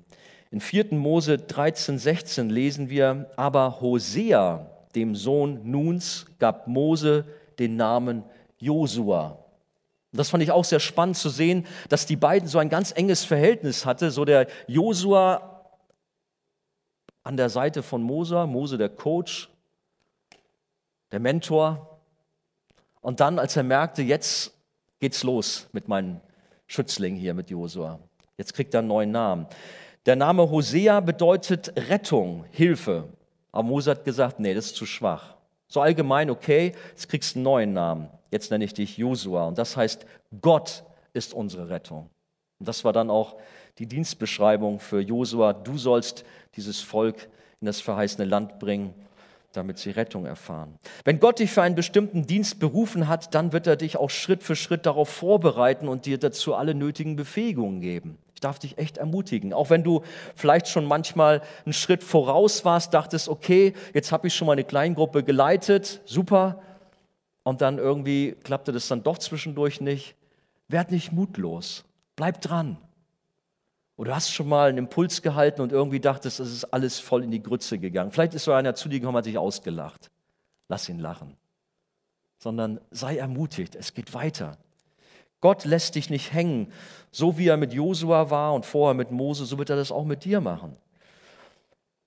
In 0.51 0.61
4. 0.61 0.93
Mose 0.93 1.37
13, 1.37 1.97
16 1.97 2.49
lesen 2.49 2.89
wir, 2.89 3.29
aber 3.35 3.81
Hosea, 3.81 4.69
dem 4.95 5.15
Sohn 5.15 5.69
Nuns, 5.69 6.25
gab 6.39 6.67
Mose 6.67 7.25
den 7.59 7.75
Namen 7.75 8.23
Josua. 8.57 9.43
Das 10.13 10.29
fand 10.29 10.41
ich 10.41 10.51
auch 10.51 10.63
sehr 10.63 10.79
spannend 10.79 11.17
zu 11.17 11.29
sehen, 11.29 11.67
dass 11.89 12.05
die 12.05 12.15
beiden 12.15 12.47
so 12.47 12.59
ein 12.59 12.69
ganz 12.69 12.91
enges 12.91 13.25
Verhältnis 13.25 13.85
hatte. 13.85 14.09
So 14.09 14.25
der 14.25 14.47
Josua 14.67 15.57
an 17.23 17.35
der 17.35 17.49
Seite 17.49 17.83
von 17.83 18.01
Mose, 18.01 18.47
Mose 18.47 18.77
der 18.77 18.89
Coach, 18.89 19.49
der 21.11 21.19
Mentor. 21.19 21.99
Und 23.01 23.19
dann, 23.19 23.37
als 23.37 23.57
er 23.57 23.63
merkte, 23.63 24.01
jetzt 24.01 24.53
geht's 24.99 25.23
los 25.23 25.67
mit 25.73 25.87
meinem 25.87 26.21
Schützling 26.67 27.15
hier, 27.15 27.33
mit 27.33 27.49
Josua. 27.49 27.99
Jetzt 28.37 28.53
kriegt 28.53 28.73
er 28.73 28.79
einen 28.79 28.87
neuen 28.87 29.11
Namen. 29.11 29.47
Der 30.07 30.15
Name 30.15 30.49
Hosea 30.49 31.01
bedeutet 31.01 31.73
Rettung, 31.89 32.45
Hilfe. 32.51 33.09
Aber 33.51 33.63
Mose 33.63 33.91
hat 33.91 34.05
gesagt, 34.05 34.39
nee, 34.39 34.53
das 34.53 34.67
ist 34.67 34.77
zu 34.77 34.85
schwach. 34.85 35.35
So 35.67 35.81
allgemein, 35.81 36.29
okay, 36.29 36.71
jetzt 36.91 37.09
kriegst 37.09 37.35
du 37.35 37.39
einen 37.39 37.43
neuen 37.43 37.73
Namen. 37.73 38.07
Jetzt 38.31 38.49
nenne 38.49 38.63
ich 38.63 38.73
dich 38.73 38.97
Josua. 38.97 39.49
Und 39.49 39.57
das 39.57 39.75
heißt, 39.75 40.05
Gott 40.39 40.85
ist 41.11 41.33
unsere 41.33 41.67
Rettung. 41.67 42.09
Und 42.57 42.69
das 42.69 42.85
war 42.85 42.93
dann 42.93 43.09
auch 43.09 43.35
die 43.79 43.85
Dienstbeschreibung 43.85 44.79
für 44.79 45.01
Josua. 45.01 45.51
Du 45.51 45.77
sollst 45.77 46.23
dieses 46.55 46.79
Volk 46.79 47.27
in 47.59 47.65
das 47.65 47.81
verheißene 47.81 48.23
Land 48.23 48.59
bringen, 48.59 48.93
damit 49.51 49.77
sie 49.77 49.89
Rettung 49.89 50.25
erfahren. 50.25 50.79
Wenn 51.03 51.19
Gott 51.19 51.39
dich 51.39 51.51
für 51.51 51.63
einen 51.63 51.75
bestimmten 51.75 52.25
Dienst 52.25 52.59
berufen 52.59 53.09
hat, 53.09 53.35
dann 53.35 53.51
wird 53.51 53.67
er 53.67 53.75
dich 53.75 53.97
auch 53.97 54.09
Schritt 54.09 54.41
für 54.41 54.55
Schritt 54.55 54.85
darauf 54.85 55.09
vorbereiten 55.09 55.89
und 55.89 56.05
dir 56.05 56.17
dazu 56.17 56.55
alle 56.55 56.75
nötigen 56.75 57.17
Befähigungen 57.17 57.81
geben. 57.81 58.17
Ich 58.37 58.41
darf 58.41 58.59
dich 58.59 58.77
echt 58.77 58.99
ermutigen. 58.99 59.51
Auch 59.51 59.71
wenn 59.71 59.83
du 59.83 60.03
vielleicht 60.35 60.67
schon 60.67 60.85
manchmal 60.85 61.41
einen 61.65 61.73
Schritt 61.73 62.03
voraus 62.03 62.63
warst, 62.65 62.93
dachtest, 62.93 63.29
okay, 63.29 63.73
jetzt 63.95 64.11
habe 64.11 64.27
ich 64.27 64.35
schon 64.35 64.45
mal 64.45 64.51
eine 64.51 64.63
Kleingruppe 64.63 65.23
geleitet, 65.23 66.01
super. 66.05 66.61
Und 67.41 67.61
dann 67.61 67.79
irgendwie 67.79 68.35
klappte 68.43 68.71
das 68.71 68.87
dann 68.89 69.01
doch 69.01 69.17
zwischendurch 69.17 69.81
nicht. 69.81 70.13
Werd 70.67 70.91
nicht 70.91 71.11
mutlos. 71.11 71.83
Bleib 72.15 72.39
dran. 72.41 72.77
Oder 73.95 74.11
du 74.11 74.15
hast 74.17 74.29
schon 74.29 74.47
mal 74.47 74.69
einen 74.69 74.77
Impuls 74.77 75.23
gehalten 75.23 75.61
und 75.61 75.71
irgendwie 75.71 75.99
dachtest, 75.99 76.39
es 76.39 76.53
ist 76.53 76.65
alles 76.65 76.99
voll 76.99 77.23
in 77.23 77.31
die 77.31 77.41
Grütze 77.41 77.79
gegangen. 77.79 78.11
Vielleicht 78.11 78.35
ist 78.35 78.43
so 78.43 78.51
einer 78.51 78.75
zu 78.75 78.87
dir 78.87 78.99
gekommen, 78.99 79.17
hat 79.17 79.23
sich 79.23 79.39
ausgelacht. 79.39 80.11
Lass 80.67 80.87
ihn 80.89 80.99
lachen. 80.99 81.35
Sondern 82.37 82.79
sei 82.91 83.17
ermutigt, 83.17 83.75
es 83.75 83.95
geht 83.95 84.13
weiter. 84.13 84.59
Gott 85.41 85.65
lässt 85.65 85.95
dich 85.95 86.09
nicht 86.09 86.33
hängen. 86.33 86.71
So 87.11 87.37
wie 87.37 87.47
er 87.47 87.57
mit 87.57 87.73
Josua 87.73 88.29
war 88.29 88.53
und 88.53 88.65
vorher 88.65 88.93
mit 88.93 89.11
Mose, 89.11 89.45
so 89.45 89.57
wird 89.57 89.69
er 89.69 89.75
das 89.75 89.91
auch 89.91 90.05
mit 90.05 90.25
dir 90.25 90.41
machen. 90.41 90.75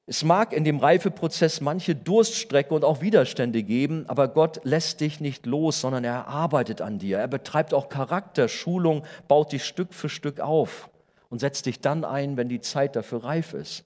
Es 0.07 0.25
mag 0.25 0.53
in 0.53 0.65
dem 0.65 0.79
Reifeprozess 0.79 1.61
manche 1.61 1.95
Durststrecke 1.95 2.75
und 2.75 2.85
auch 2.85 3.01
Widerstände 3.01 3.63
geben, 3.63 4.07
aber 4.09 4.27
Gott 4.27 4.61
lässt 4.65 5.01
dich 5.01 5.21
nicht 5.21 5.47
los, 5.47 5.81
sondern 5.81 6.03
er 6.03 6.27
arbeitet 6.27 6.81
an 6.81 6.99
dir. 6.99 7.19
Er 7.19 7.29
betreibt 7.29 7.73
auch 7.73 7.89
Charakterschulung, 7.89 9.05
baut 9.29 9.53
dich 9.53 9.65
Stück 9.65 9.95
für 9.95 10.09
Stück 10.09 10.41
auf 10.41 10.91
und 11.29 11.39
setz 11.39 11.63
dich 11.63 11.81
dann 11.81 12.05
ein, 12.05 12.37
wenn 12.37 12.49
die 12.49 12.61
Zeit 12.61 12.97
dafür 12.97 13.23
reif 13.23 13.55
ist. 13.55 13.85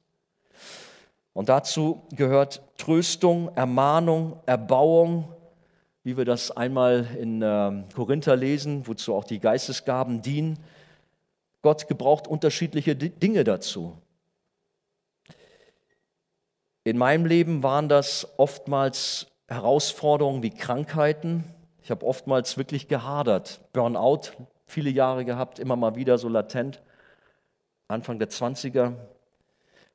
Und 1.35 1.51
dazu 1.51 2.07
gehört 2.13 2.63
Tröstung, 2.79 3.55
Ermahnung, 3.55 4.41
Erbauung, 4.47 5.29
wie 6.05 6.17
wir 6.17 6.27
das 6.27 6.51
einmal 6.51 7.07
in 7.19 7.43
äh, 7.43 7.83
Korinther 7.95 8.37
lesen, 8.37 8.87
wozu 8.87 9.15
auch 9.15 9.25
die 9.25 9.41
Geistesgaben 9.41 10.23
dienen. 10.23 10.59
Gott 11.63 11.89
gebraucht 11.89 12.29
unterschiedliche 12.29 12.95
Dinge 12.95 13.43
dazu. 13.43 13.97
In 16.85 16.99
meinem 16.99 17.25
Leben 17.25 17.63
waren 17.63 17.89
das 17.89 18.29
oftmals 18.37 19.29
Herausforderungen 19.49 20.43
wie 20.43 20.51
Krankheiten. 20.51 21.45
Ich 21.83 21.91
habe 21.91 22.05
oftmals 22.05 22.59
wirklich 22.59 22.87
gehadert, 22.89 23.61
Burnout, 23.73 24.33
viele 24.67 24.91
Jahre 24.91 25.25
gehabt, 25.25 25.59
immer 25.59 25.77
mal 25.77 25.97
wieder 25.97 26.19
so 26.19 26.29
latent. 26.29 26.83
Anfang 27.89 28.19
der 28.19 28.29
20er. 28.29 28.93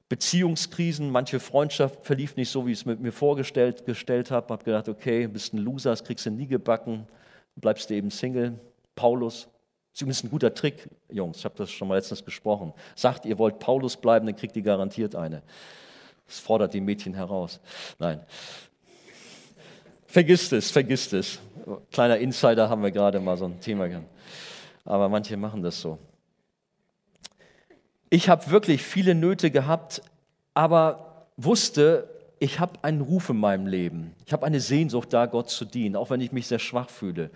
Beziehungskrisen, 0.09 1.11
manche 1.11 1.39
Freundschaft 1.39 2.03
verlief 2.03 2.35
nicht 2.35 2.49
so, 2.49 2.65
wie 2.65 2.71
ich 2.71 2.79
es 2.79 2.85
mit 2.85 2.99
mir 2.99 3.11
vorgestellt 3.11 3.85
gestellt 3.85 4.31
habe. 4.31 4.51
Habe 4.51 4.63
gedacht, 4.63 4.89
okay, 4.89 5.27
bist 5.27 5.53
ein 5.53 5.59
Loser, 5.59 5.91
das 5.91 6.03
kriegst 6.03 6.25
du 6.25 6.31
nie 6.31 6.47
gebacken, 6.47 7.07
bleibst 7.55 7.89
du 7.89 7.93
eben 7.93 8.09
Single. 8.09 8.59
Paulus, 8.95 9.47
ist 9.93 10.01
übrigens 10.01 10.23
ein 10.23 10.31
guter 10.31 10.53
Trick, 10.53 10.89
Jungs, 11.09 11.37
ich 11.37 11.45
habe 11.45 11.55
das 11.57 11.69
schon 11.71 11.87
mal 11.87 11.95
letztens 11.95 12.25
gesprochen. 12.25 12.73
Sagt, 12.95 13.25
ihr 13.25 13.37
wollt 13.37 13.59
Paulus 13.59 13.97
bleiben, 13.97 14.25
dann 14.25 14.35
kriegt 14.35 14.55
ihr 14.55 14.63
garantiert 14.63 15.15
eine. 15.15 15.43
Das 16.25 16.39
fordert 16.39 16.73
die 16.73 16.81
Mädchen 16.81 17.13
heraus. 17.13 17.59
Nein. 17.99 18.21
Vergisst 20.07 20.53
es, 20.53 20.71
vergisst 20.71 21.13
es. 21.13 21.39
Kleiner 21.91 22.17
Insider 22.17 22.67
haben 22.67 22.81
wir 22.81 22.89
gerade 22.89 23.19
mal 23.19 23.37
so 23.37 23.45
ein 23.45 23.59
Thema 23.59 23.87
gehabt. 23.87 24.07
Aber 24.85 25.07
manche 25.07 25.37
machen 25.37 25.61
das 25.61 25.79
so. 25.79 25.99
Ich 28.09 28.27
habe 28.27 28.49
wirklich 28.49 28.81
viele 28.81 29.13
Nöte 29.13 29.51
gehabt, 29.51 30.01
aber 30.53 31.27
wusste, 31.37 32.09
ich 32.39 32.59
habe 32.59 32.73
einen 32.81 33.01
Ruf 33.01 33.29
in 33.29 33.37
meinem 33.37 33.67
Leben. 33.67 34.15
Ich 34.25 34.33
habe 34.33 34.45
eine 34.45 34.59
Sehnsucht 34.59 35.13
da, 35.13 35.25
Gott 35.25 35.49
zu 35.49 35.65
dienen, 35.65 35.95
auch 35.95 36.09
wenn 36.09 36.21
ich 36.21 36.31
mich 36.31 36.47
sehr 36.47 36.59
schwach 36.59 36.89
fühle. 36.89 37.29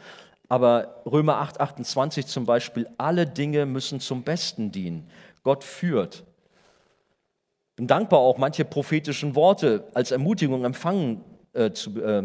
Aber 0.50 1.02
Römer 1.06 1.38
8, 1.38 1.60
28 1.60 2.26
zum 2.26 2.46
Beispiel, 2.46 2.88
alle 2.98 3.28
Dinge 3.28 3.66
müssen 3.66 4.00
zum 4.00 4.24
Besten 4.24 4.72
dienen. 4.72 5.10
Gott 5.44 5.64
führt. 5.64 6.24
Bin 7.76 7.88
dankbar 7.88 8.20
auch 8.20 8.38
manche 8.38 8.66
prophetischen 8.66 9.36
Worte 9.36 9.84
als 9.94 10.12
Ermutigung 10.12 10.64
empfangen, 10.64 11.24
äh, 11.54 11.72
zu, 11.72 12.02
äh, 12.02 12.24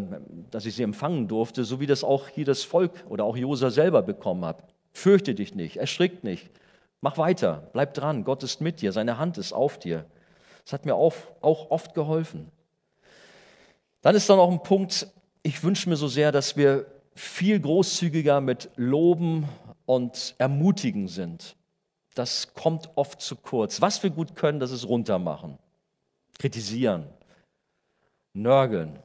dass 0.50 0.66
ich 0.66 0.74
sie 0.74 0.82
empfangen 0.82 1.28
durfte, 1.28 1.64
so 1.64 1.80
wie 1.80 1.86
das 1.86 2.04
auch 2.04 2.28
hier 2.28 2.44
das 2.44 2.64
Volk 2.64 2.92
oder 3.08 3.24
auch 3.24 3.36
Josa 3.36 3.70
selber 3.70 4.02
bekommen 4.02 4.44
hat. 4.44 4.62
Fürchte 4.92 5.34
dich 5.34 5.54
nicht, 5.54 5.76
erschrick 5.76 6.24
nicht, 6.24 6.50
Mach 7.00 7.16
weiter, 7.16 7.68
bleib 7.72 7.94
dran, 7.94 8.24
Gott 8.24 8.42
ist 8.42 8.60
mit 8.60 8.80
dir, 8.80 8.92
seine 8.92 9.18
Hand 9.18 9.38
ist 9.38 9.52
auf 9.52 9.78
dir. 9.78 10.04
Das 10.64 10.72
hat 10.72 10.84
mir 10.84 10.94
auch, 10.94 11.14
auch 11.40 11.70
oft 11.70 11.94
geholfen. 11.94 12.50
Dann 14.00 14.14
ist 14.14 14.28
da 14.28 14.36
noch 14.36 14.50
ein 14.50 14.62
Punkt, 14.62 15.08
ich 15.42 15.62
wünsche 15.62 15.88
mir 15.88 15.96
so 15.96 16.08
sehr, 16.08 16.32
dass 16.32 16.56
wir 16.56 16.86
viel 17.14 17.60
großzügiger 17.60 18.40
mit 18.40 18.70
Loben 18.76 19.48
und 19.86 20.34
Ermutigen 20.38 21.08
sind. 21.08 21.56
Das 22.14 22.52
kommt 22.54 22.90
oft 22.96 23.20
zu 23.20 23.36
kurz. 23.36 23.80
Was 23.80 24.02
wir 24.02 24.10
gut 24.10 24.34
können, 24.34 24.60
das 24.60 24.72
ist 24.72 24.88
runtermachen, 24.88 25.58
kritisieren, 26.38 27.06
nörgeln. 28.32 28.98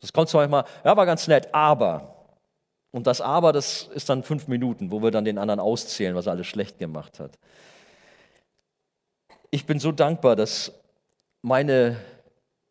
Das 0.00 0.12
kommt 0.12 0.28
zwar 0.28 0.48
manchmal, 0.48 0.64
ja, 0.84 0.96
war 0.96 1.06
ganz 1.06 1.28
nett, 1.28 1.54
aber 1.54 2.15
und 2.90 3.06
das 3.06 3.20
Aber, 3.20 3.52
das 3.52 3.88
ist 3.94 4.08
dann 4.08 4.22
fünf 4.22 4.48
Minuten, 4.48 4.90
wo 4.90 5.02
wir 5.02 5.10
dann 5.10 5.24
den 5.24 5.38
anderen 5.38 5.60
auszählen, 5.60 6.14
was 6.14 6.26
er 6.26 6.32
alles 6.32 6.46
schlecht 6.46 6.78
gemacht 6.78 7.20
hat. 7.20 7.38
Ich 9.50 9.66
bin 9.66 9.78
so 9.78 9.92
dankbar, 9.92 10.36
dass 10.36 10.72
meine 11.42 11.96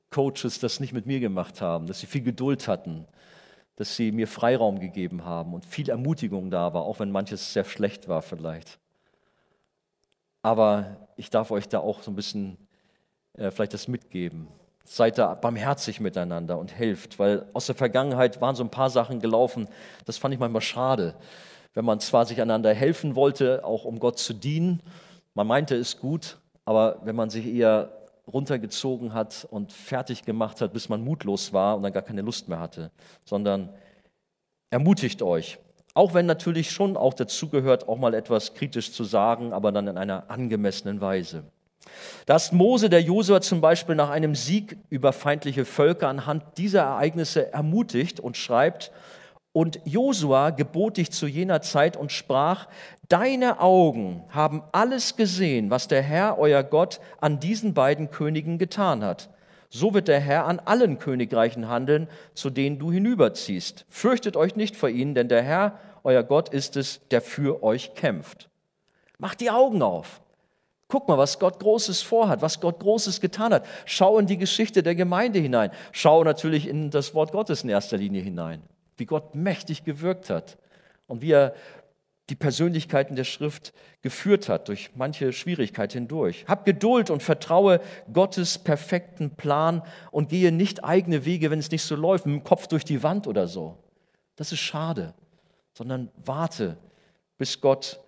Coaches 0.09 0.59
das 0.59 0.79
nicht 0.79 0.93
mit 0.93 1.05
mir 1.05 1.19
gemacht 1.19 1.61
haben, 1.61 1.87
dass 1.87 1.99
sie 1.99 2.07
viel 2.07 2.23
Geduld 2.23 2.67
hatten, 2.67 3.07
dass 3.75 3.95
sie 3.95 4.11
mir 4.11 4.27
Freiraum 4.27 4.79
gegeben 4.79 5.25
haben 5.25 5.53
und 5.53 5.65
viel 5.65 5.89
Ermutigung 5.89 6.49
da 6.49 6.73
war, 6.73 6.83
auch 6.83 6.99
wenn 6.99 7.11
manches 7.11 7.53
sehr 7.53 7.65
schlecht 7.65 8.07
war 8.07 8.21
vielleicht. 8.21 8.79
Aber 10.41 11.07
ich 11.17 11.29
darf 11.29 11.51
euch 11.51 11.67
da 11.67 11.79
auch 11.79 12.01
so 12.01 12.11
ein 12.11 12.15
bisschen 12.15 12.57
äh, 13.33 13.51
vielleicht 13.51 13.73
das 13.73 13.87
mitgeben. 13.87 14.47
Seid 14.87 15.17
da 15.17 15.33
barmherzig 15.33 15.99
miteinander 15.99 16.59
und 16.59 16.71
helft, 16.71 17.17
weil 17.17 17.47
aus 17.53 17.65
der 17.65 17.75
Vergangenheit 17.75 18.39
waren 18.39 18.55
so 18.55 18.63
ein 18.63 18.69
paar 18.69 18.91
Sachen 18.91 19.19
gelaufen, 19.19 19.67
das 20.05 20.17
fand 20.17 20.33
ich 20.33 20.39
manchmal 20.39 20.61
schade. 20.61 21.15
wenn 21.73 21.83
man 21.83 21.99
zwar 21.99 22.25
sich 22.25 22.41
einander 22.41 22.73
helfen 22.73 23.15
wollte, 23.15 23.65
auch 23.65 23.83
um 23.83 23.99
Gott 23.99 24.17
zu 24.17 24.33
dienen, 24.33 24.81
man 25.33 25.47
meinte 25.47 25.75
es 25.75 25.99
gut, 25.99 26.37
aber 26.63 27.01
wenn 27.03 27.17
man 27.17 27.29
sich 27.29 27.45
eher 27.45 27.91
runtergezogen 28.31 29.13
hat 29.13 29.45
und 29.51 29.73
fertig 29.73 30.23
gemacht 30.23 30.61
hat, 30.61 30.71
bis 30.71 30.87
man 30.87 31.03
mutlos 31.03 31.51
war 31.51 31.75
und 31.75 31.83
dann 31.83 31.91
gar 31.91 32.03
keine 32.03 32.21
Lust 32.21 32.47
mehr 32.47 32.59
hatte, 32.59 32.91
sondern 33.25 33.69
ermutigt 34.69 35.21
euch. 35.21 35.59
Auch 35.93 36.13
wenn 36.13 36.25
natürlich 36.25 36.71
schon 36.71 36.97
auch 36.97 37.13
dazugehört, 37.13 37.87
auch 37.87 37.97
mal 37.97 38.13
etwas 38.13 38.53
kritisch 38.53 38.91
zu 38.91 39.03
sagen, 39.03 39.53
aber 39.53 39.71
dann 39.71 39.87
in 39.87 39.97
einer 39.97 40.29
angemessenen 40.29 41.01
Weise. 41.01 41.43
Da 42.25 42.35
ist 42.35 42.53
Mose, 42.53 42.89
der 42.89 43.01
Josua 43.01 43.41
zum 43.41 43.61
Beispiel 43.61 43.95
nach 43.95 44.09
einem 44.09 44.35
Sieg 44.35 44.77
über 44.89 45.13
feindliche 45.13 45.65
Völker 45.65 46.07
anhand 46.07 46.43
dieser 46.57 46.81
Ereignisse 46.81 47.51
ermutigt 47.53 48.19
und 48.19 48.37
schreibt, 48.37 48.91
und 49.55 49.79
Josua 49.85 50.49
gebot 50.49 50.97
dich 50.97 51.13
zu 51.13 51.27
jener 51.27 51.61
Zeit 51.61 51.95
und 51.95 52.11
sprach, 52.11 52.67
deine 53.07 53.61
Augen 53.61 54.25
haben 54.27 54.61
alles 54.73 55.15
gesehen, 55.15 55.69
was 55.69 55.87
der 55.87 56.01
Herr, 56.01 56.37
euer 56.37 56.61
Gott, 56.61 56.99
an 57.21 57.39
diesen 57.39 57.73
beiden 57.73 58.11
Königen 58.11 58.57
getan 58.57 59.01
hat. 59.01 59.29
So 59.69 59.93
wird 59.93 60.09
der 60.09 60.19
Herr 60.19 60.45
an 60.45 60.59
allen 60.59 60.99
Königreichen 60.99 61.69
handeln, 61.69 62.09
zu 62.33 62.49
denen 62.49 62.79
du 62.79 62.91
hinüberziehst. 62.91 63.85
Fürchtet 63.87 64.35
euch 64.35 64.57
nicht 64.57 64.75
vor 64.75 64.89
ihnen, 64.89 65.15
denn 65.15 65.29
der 65.29 65.41
Herr, 65.41 65.79
euer 66.03 66.23
Gott, 66.23 66.49
ist 66.49 66.75
es, 66.75 66.99
der 67.09 67.21
für 67.21 67.63
euch 67.63 67.93
kämpft. 67.93 68.49
Macht 69.19 69.39
die 69.39 69.51
Augen 69.51 69.81
auf. 69.81 70.21
Guck 70.87 71.07
mal, 71.07 71.17
was 71.17 71.39
Gott 71.39 71.59
Großes 71.59 72.01
vorhat, 72.01 72.41
was 72.41 72.59
Gott 72.59 72.79
Großes 72.79 73.19
getan 73.19 73.53
hat. 73.53 73.65
Schau 73.85 74.19
in 74.19 74.27
die 74.27 74.37
Geschichte 74.37 74.83
der 74.83 74.95
Gemeinde 74.95 75.39
hinein. 75.39 75.71
Schau 75.91 76.23
natürlich 76.23 76.67
in 76.67 76.91
das 76.91 77.15
Wort 77.15 77.31
Gottes 77.31 77.63
in 77.63 77.69
erster 77.69 77.97
Linie 77.97 78.21
hinein 78.21 78.61
wie 78.97 79.05
Gott 79.05 79.35
mächtig 79.35 79.83
gewirkt 79.83 80.29
hat 80.29 80.57
und 81.07 81.21
wie 81.21 81.31
er 81.31 81.53
die 82.29 82.35
Persönlichkeiten 82.35 83.15
der 83.15 83.23
Schrift 83.23 83.71
geführt 84.01 84.49
hat, 84.49 84.67
durch 84.67 84.89
manche 84.95 85.31
Schwierigkeit 85.31 85.93
hindurch. 85.93 86.45
Hab 86.47 86.65
Geduld 86.65 87.11
und 87.11 87.21
vertraue 87.21 87.79
Gottes 88.11 88.57
perfekten 88.57 89.35
Plan 89.35 89.83
und 90.09 90.29
gehe 90.29 90.51
nicht 90.51 90.83
eigene 90.83 91.25
Wege, 91.25 91.51
wenn 91.51 91.59
es 91.59 91.69
nicht 91.69 91.83
so 91.83 91.95
läuft, 91.95 92.25
mit 92.25 92.35
dem 92.35 92.43
Kopf 92.43 92.65
durch 92.67 92.83
die 92.83 93.03
Wand 93.03 93.27
oder 93.27 93.47
so. 93.47 93.77
Das 94.37 94.51
ist 94.51 94.59
schade, 94.59 95.13
sondern 95.73 96.09
warte, 96.17 96.77
bis 97.37 97.61
Gott 97.61 97.99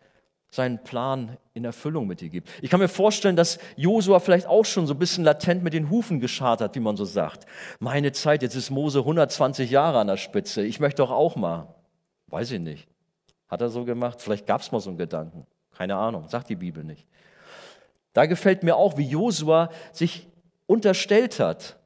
seinen 0.50 0.84
Plan 0.84 1.38
in 1.58 1.66
Erfüllung 1.66 2.08
mit 2.08 2.22
dir 2.22 2.30
gibt. 2.30 2.50
Ich 2.62 2.70
kann 2.70 2.80
mir 2.80 2.88
vorstellen, 2.88 3.36
dass 3.36 3.60
Josua 3.76 4.20
vielleicht 4.20 4.48
auch 4.48 4.64
schon 4.64 4.88
so 4.88 4.94
ein 4.94 5.00
bisschen 5.00 5.24
latent 5.24 5.64
mit 5.64 5.74
den 5.74 5.90
Hufen 5.90 6.20
geschart 6.20 6.62
hat, 6.62 6.76
wie 6.76 6.80
man 6.80 6.96
so 6.96 7.04
sagt. 7.04 7.46
Meine 7.80 8.12
Zeit, 8.14 8.42
jetzt 8.44 8.56
ist 8.56 8.70
Mose 8.70 9.00
120 9.00 9.70
Jahre 9.70 10.00
an 10.00 10.08
der 10.08 10.18
Spitze. 10.18 10.64
Ich 10.64 10.80
möchte 10.80 11.02
doch 11.02 11.12
auch 11.12 11.36
mal. 11.36 11.76
Weiß 12.28 12.52
ich 12.52 12.60
nicht. 12.60 12.88
Hat 13.48 13.62
er 13.62 13.70
so 13.70 13.86
gemacht? 13.86 14.22
Vielleicht 14.22 14.46
gab 14.46 14.62
es 14.62 14.72
mal 14.72 14.80
so 14.80 14.90
einen 14.90 14.98
Gedanken. 14.98 15.46
Keine 15.76 15.96
Ahnung, 15.96 16.28
sagt 16.28 16.50
die 16.50 16.56
Bibel 16.56 16.84
nicht. 16.84 17.06
Da 18.14 18.26
gefällt 18.26 18.64
mir 18.64 18.76
auch, 18.76 18.98
wie 18.98 19.08
Josua 19.08 19.70
sich 19.92 20.28
unterstellt 20.66 21.40
hat 21.40 21.78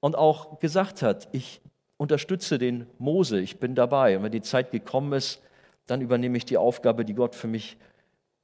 und 0.00 0.16
auch 0.16 0.58
gesagt 0.60 1.02
hat, 1.02 1.28
ich 1.32 1.60
unterstütze 1.96 2.58
den 2.58 2.86
Mose, 2.98 3.40
ich 3.40 3.58
bin 3.58 3.74
dabei. 3.74 4.16
Und 4.16 4.24
wenn 4.24 4.32
die 4.32 4.42
Zeit 4.42 4.70
gekommen 4.70 5.12
ist, 5.12 5.42
dann 5.86 6.00
übernehme 6.00 6.36
ich 6.36 6.44
die 6.44 6.56
Aufgabe, 6.56 7.04
die 7.04 7.14
Gott 7.14 7.34
für 7.34 7.48
mich 7.48 7.76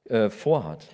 äh, 0.09 0.29
vorhat. 0.29 0.87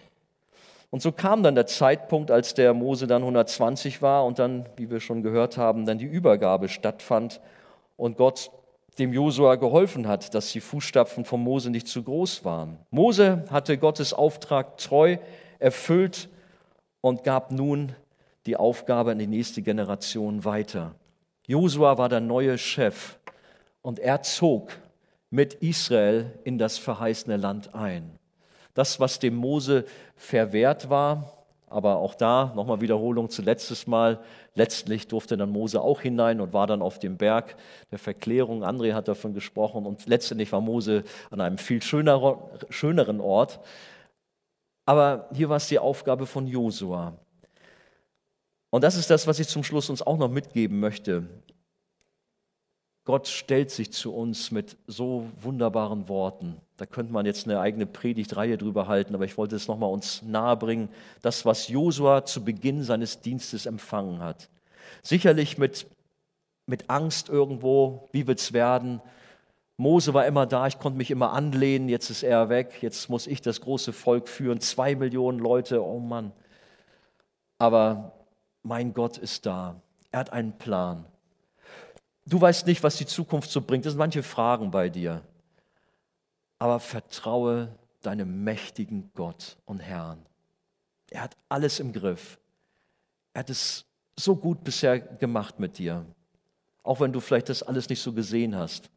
Und 0.90 1.02
so 1.02 1.12
kam 1.12 1.44
dann 1.44 1.56
der 1.56 1.66
Zeitpunkt, 1.66 2.32
als 2.32 2.54
der 2.54 2.74
Mose 2.74 3.08
dann 3.08 3.22
120 3.22 4.02
war 4.02 4.26
und 4.26 4.40
dann, 4.40 4.68
wie 4.78 4.90
wir 4.90 5.00
schon 5.00 5.22
gehört 5.22 5.58
haben, 5.58 5.86
dann 5.86 5.98
die 5.98 6.06
Übergabe 6.06 6.70
stattfand 6.70 7.42
und 7.98 8.18
Gott 8.18 8.52
dem 8.98 9.14
Josua 9.14 9.56
geholfen 9.56 10.08
hat, 10.08 10.34
dass 10.34 10.52
die 10.52 10.62
Fußstapfen 10.62 11.26
von 11.26 11.42
Mose 11.42 11.70
nicht 11.70 11.88
zu 11.88 12.04
groß 12.04 12.46
waren. 12.46 12.78
Mose 12.90 13.44
hatte 13.52 13.78
Gottes 13.78 14.14
Auftrag 14.14 14.78
treu 14.78 15.18
erfüllt 15.60 16.30
und 17.02 17.24
gab 17.24 17.52
nun 17.52 17.94
die 18.46 18.56
Aufgabe 18.56 19.12
an 19.12 19.20
die 19.20 19.28
nächste 19.28 19.62
Generation 19.62 20.46
weiter. 20.46 20.96
Josua 21.46 21.98
war 21.98 22.10
der 22.10 22.22
neue 22.22 22.58
Chef 22.58 23.18
und 23.82 24.00
er 24.00 24.22
zog 24.22 24.72
mit 25.30 25.54
Israel 25.56 26.34
in 26.44 26.58
das 26.58 26.78
verheißene 26.78 27.38
Land 27.38 27.76
ein 27.76 28.17
das, 28.78 29.00
was 29.00 29.20
dem 29.20 29.36
Mose 29.36 29.86
verwehrt 30.16 30.90
war. 30.90 31.34
Aber 31.70 31.98
auch 31.98 32.16
da 32.16 32.54
nochmal 32.56 32.80
Wiederholung 32.80 33.30
zu 33.30 33.42
letztes 33.42 33.88
Mal. 33.88 34.22
Letztlich 34.54 35.08
durfte 35.08 35.36
dann 35.36 35.50
Mose 35.50 35.82
auch 35.82 36.00
hinein 36.00 36.40
und 36.40 36.54
war 36.54 36.66
dann 36.66 36.82
auf 36.82 36.98
dem 37.00 37.18
Berg 37.18 37.58
der 37.92 38.00
Verklärung. 38.00 38.64
André 38.64 38.94
hat 38.94 39.08
davon 39.08 39.34
gesprochen. 39.34 39.86
Und 39.86 40.08
letztendlich 40.08 40.52
war 40.52 40.62
Mose 40.62 41.04
an 41.30 41.42
einem 41.42 41.58
viel 41.58 41.82
schöneren 41.82 43.20
Ort. 43.20 43.60
Aber 44.86 45.28
hier 45.34 45.50
war 45.50 45.58
es 45.58 45.68
die 45.68 45.80
Aufgabe 45.80 46.26
von 46.26 46.48
Josua. 46.48 47.14
Und 48.70 48.84
das 48.84 48.96
ist 48.96 49.10
das, 49.10 49.28
was 49.28 49.40
ich 49.40 49.48
zum 49.48 49.64
Schluss 49.64 49.90
uns 49.90 50.02
auch 50.02 50.18
noch 50.18 50.30
mitgeben 50.30 50.80
möchte. 50.80 51.28
Gott 53.08 53.30
stellt 53.30 53.72
sich 53.72 53.94
zu 53.94 54.14
uns 54.14 54.52
mit 54.52 54.76
so 54.86 55.30
wunderbaren 55.42 56.10
Worten. 56.10 56.58
Da 56.76 56.86
könnte 56.86 57.14
man 57.14 57.26
jetzt 57.26 57.48
eine 57.48 57.62
eigene 57.62 57.86
Predigtreihe 57.86 58.58
drüber 58.58 58.90
halten, 58.90 59.16
aber 59.16 59.24
ich 59.24 59.38
wollte 59.38 59.56
es 59.56 59.70
nochmal 59.70 59.94
uns 59.94 60.24
nahebringen, 60.24 60.90
das, 61.22 61.46
was 61.46 61.70
Josua 61.70 62.26
zu 62.26 62.44
Beginn 62.44 62.84
seines 62.84 63.22
Dienstes 63.22 63.66
empfangen 63.66 64.20
hat. 64.20 64.50
Sicherlich 65.04 65.58
mit, 65.58 65.88
mit 66.66 66.90
Angst 66.90 67.30
irgendwo, 67.30 68.10
wie 68.12 68.28
wird 68.28 68.40
es 68.40 68.52
werden? 68.52 69.00
Mose 69.78 70.14
war 70.14 70.26
immer 70.26 70.46
da, 70.46 70.68
ich 70.68 70.78
konnte 70.78 70.98
mich 70.98 71.10
immer 71.10 71.32
anlehnen, 71.32 71.88
jetzt 71.88 72.10
ist 72.10 72.24
er 72.24 72.50
weg, 72.50 72.80
jetzt 72.82 73.10
muss 73.10 73.26
ich 73.26 73.42
das 73.42 73.62
große 73.62 73.94
Volk 73.94 74.28
führen, 74.28 74.60
zwei 74.60 74.96
Millionen 74.96 75.40
Leute, 75.40 75.82
oh 75.82 76.00
Mann. 76.00 76.34
Aber 77.58 78.12
mein 78.64 78.94
Gott 78.94 79.18
ist 79.18 79.46
da, 79.46 79.80
er 80.12 80.20
hat 80.20 80.34
einen 80.34 80.58
Plan. 80.58 81.06
Du 82.28 82.42
weißt 82.42 82.68
nicht, 82.68 82.84
was 82.84 82.98
die 82.98 83.06
Zukunft 83.06 83.50
so 83.50 83.62
bringt. 83.62 83.86
Das 83.86 83.94
sind 83.94 84.00
manche 84.00 84.22
Fragen 84.22 84.70
bei 84.70 84.90
dir. 84.90 85.22
Aber 86.60 86.80
vertraue 86.80 87.74
deinem 88.02 88.44
mächtigen 88.44 89.10
Gott 89.16 89.58
und 89.66 89.80
Herrn. 89.80 90.20
Er 91.10 91.22
hat 91.22 91.38
alles 91.48 91.80
im 91.80 91.94
Griff. 91.94 92.38
Er 93.34 93.40
hat 93.40 93.50
es 93.50 93.86
so 94.18 94.36
gut 94.36 94.64
bisher 94.64 95.00
gemacht 95.00 95.60
mit 95.60 95.78
dir. 95.78 96.06
Auch 96.84 97.00
wenn 97.00 97.14
du 97.14 97.22
vielleicht 97.22 97.48
das 97.48 97.64
alles 97.64 97.88
nicht 97.88 98.02
so 98.02 98.12
gesehen 98.12 98.56
hast. 98.56 98.90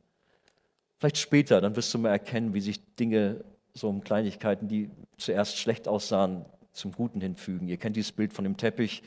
Vielleicht 0.99 1.18
später, 1.18 1.61
dann 1.61 1.76
wirst 1.76 1.95
du 1.95 1.99
mal 1.99 2.11
erkennen, 2.11 2.53
wie 2.53 2.61
sich 2.61 2.81
Dinge, 2.97 3.45
so 3.74 3.89
um 3.89 4.03
Kleinigkeiten, 4.03 4.66
die 4.66 4.91
zuerst 5.18 5.57
schlecht 5.57 5.87
aussahen, 5.87 6.45
zum 6.72 6.93
Guten 6.93 7.20
hinfügen. 7.20 7.68
Ihr 7.68 7.76
kennt 7.76 7.97
dieses 7.97 8.12
Bild 8.12 8.33
von 8.33 8.45
dem 8.45 8.57
Teppich, 8.57 9.03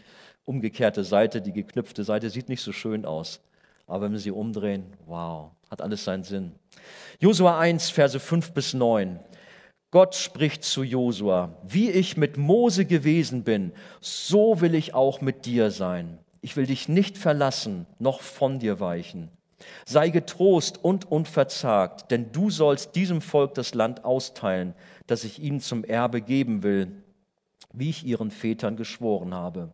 umgekehrte 0.45 1.03
Seite, 1.03 1.41
die 1.41 1.51
geknüpfte 1.51 2.03
Seite 2.03 2.29
sieht 2.29 2.47
nicht 2.47 2.61
so 2.61 2.71
schön 2.71 3.05
aus. 3.05 3.41
Aber 3.87 4.05
wenn 4.05 4.11
wir 4.13 4.19
sie 4.19 4.31
umdrehen, 4.31 4.85
wow, 5.05 5.51
hat 5.69 5.81
alles 5.81 6.03
seinen 6.03 6.23
Sinn. 6.23 6.53
Josua 7.19 7.59
1, 7.59 7.89
Verse 7.89 8.19
5 8.19 8.53
bis 8.53 8.73
9. 8.73 9.19
Gott 9.91 10.15
spricht 10.15 10.63
zu 10.63 10.83
Josua, 10.83 11.55
wie 11.63 11.91
ich 11.91 12.17
mit 12.17 12.37
Mose 12.37 12.85
gewesen 12.85 13.43
bin, 13.43 13.73
so 14.01 14.59
will 14.61 14.73
ich 14.73 14.93
auch 14.93 15.21
mit 15.21 15.45
dir 15.45 15.69
sein. 15.69 16.17
Ich 16.41 16.55
will 16.55 16.65
dich 16.65 16.89
nicht 16.89 17.17
verlassen, 17.17 17.85
noch 17.99 18.21
von 18.21 18.59
dir 18.59 18.79
weichen. 18.79 19.29
Sei 19.85 20.09
getrost 20.09 20.83
und 20.83 21.09
unverzagt, 21.11 22.09
denn 22.11 22.31
du 22.31 22.49
sollst 22.49 22.95
diesem 22.95 23.21
Volk 23.21 23.53
das 23.53 23.75
Land 23.75 24.03
austeilen, 24.03 24.73
das 25.07 25.23
ich 25.23 25.39
ihnen 25.39 25.61
zum 25.61 25.83
Erbe 25.83 26.21
geben 26.21 26.63
will 26.63 27.02
wie 27.73 27.89
ich 27.89 28.05
ihren 28.05 28.31
Vätern 28.31 28.77
geschworen 28.77 29.33
habe. 29.33 29.71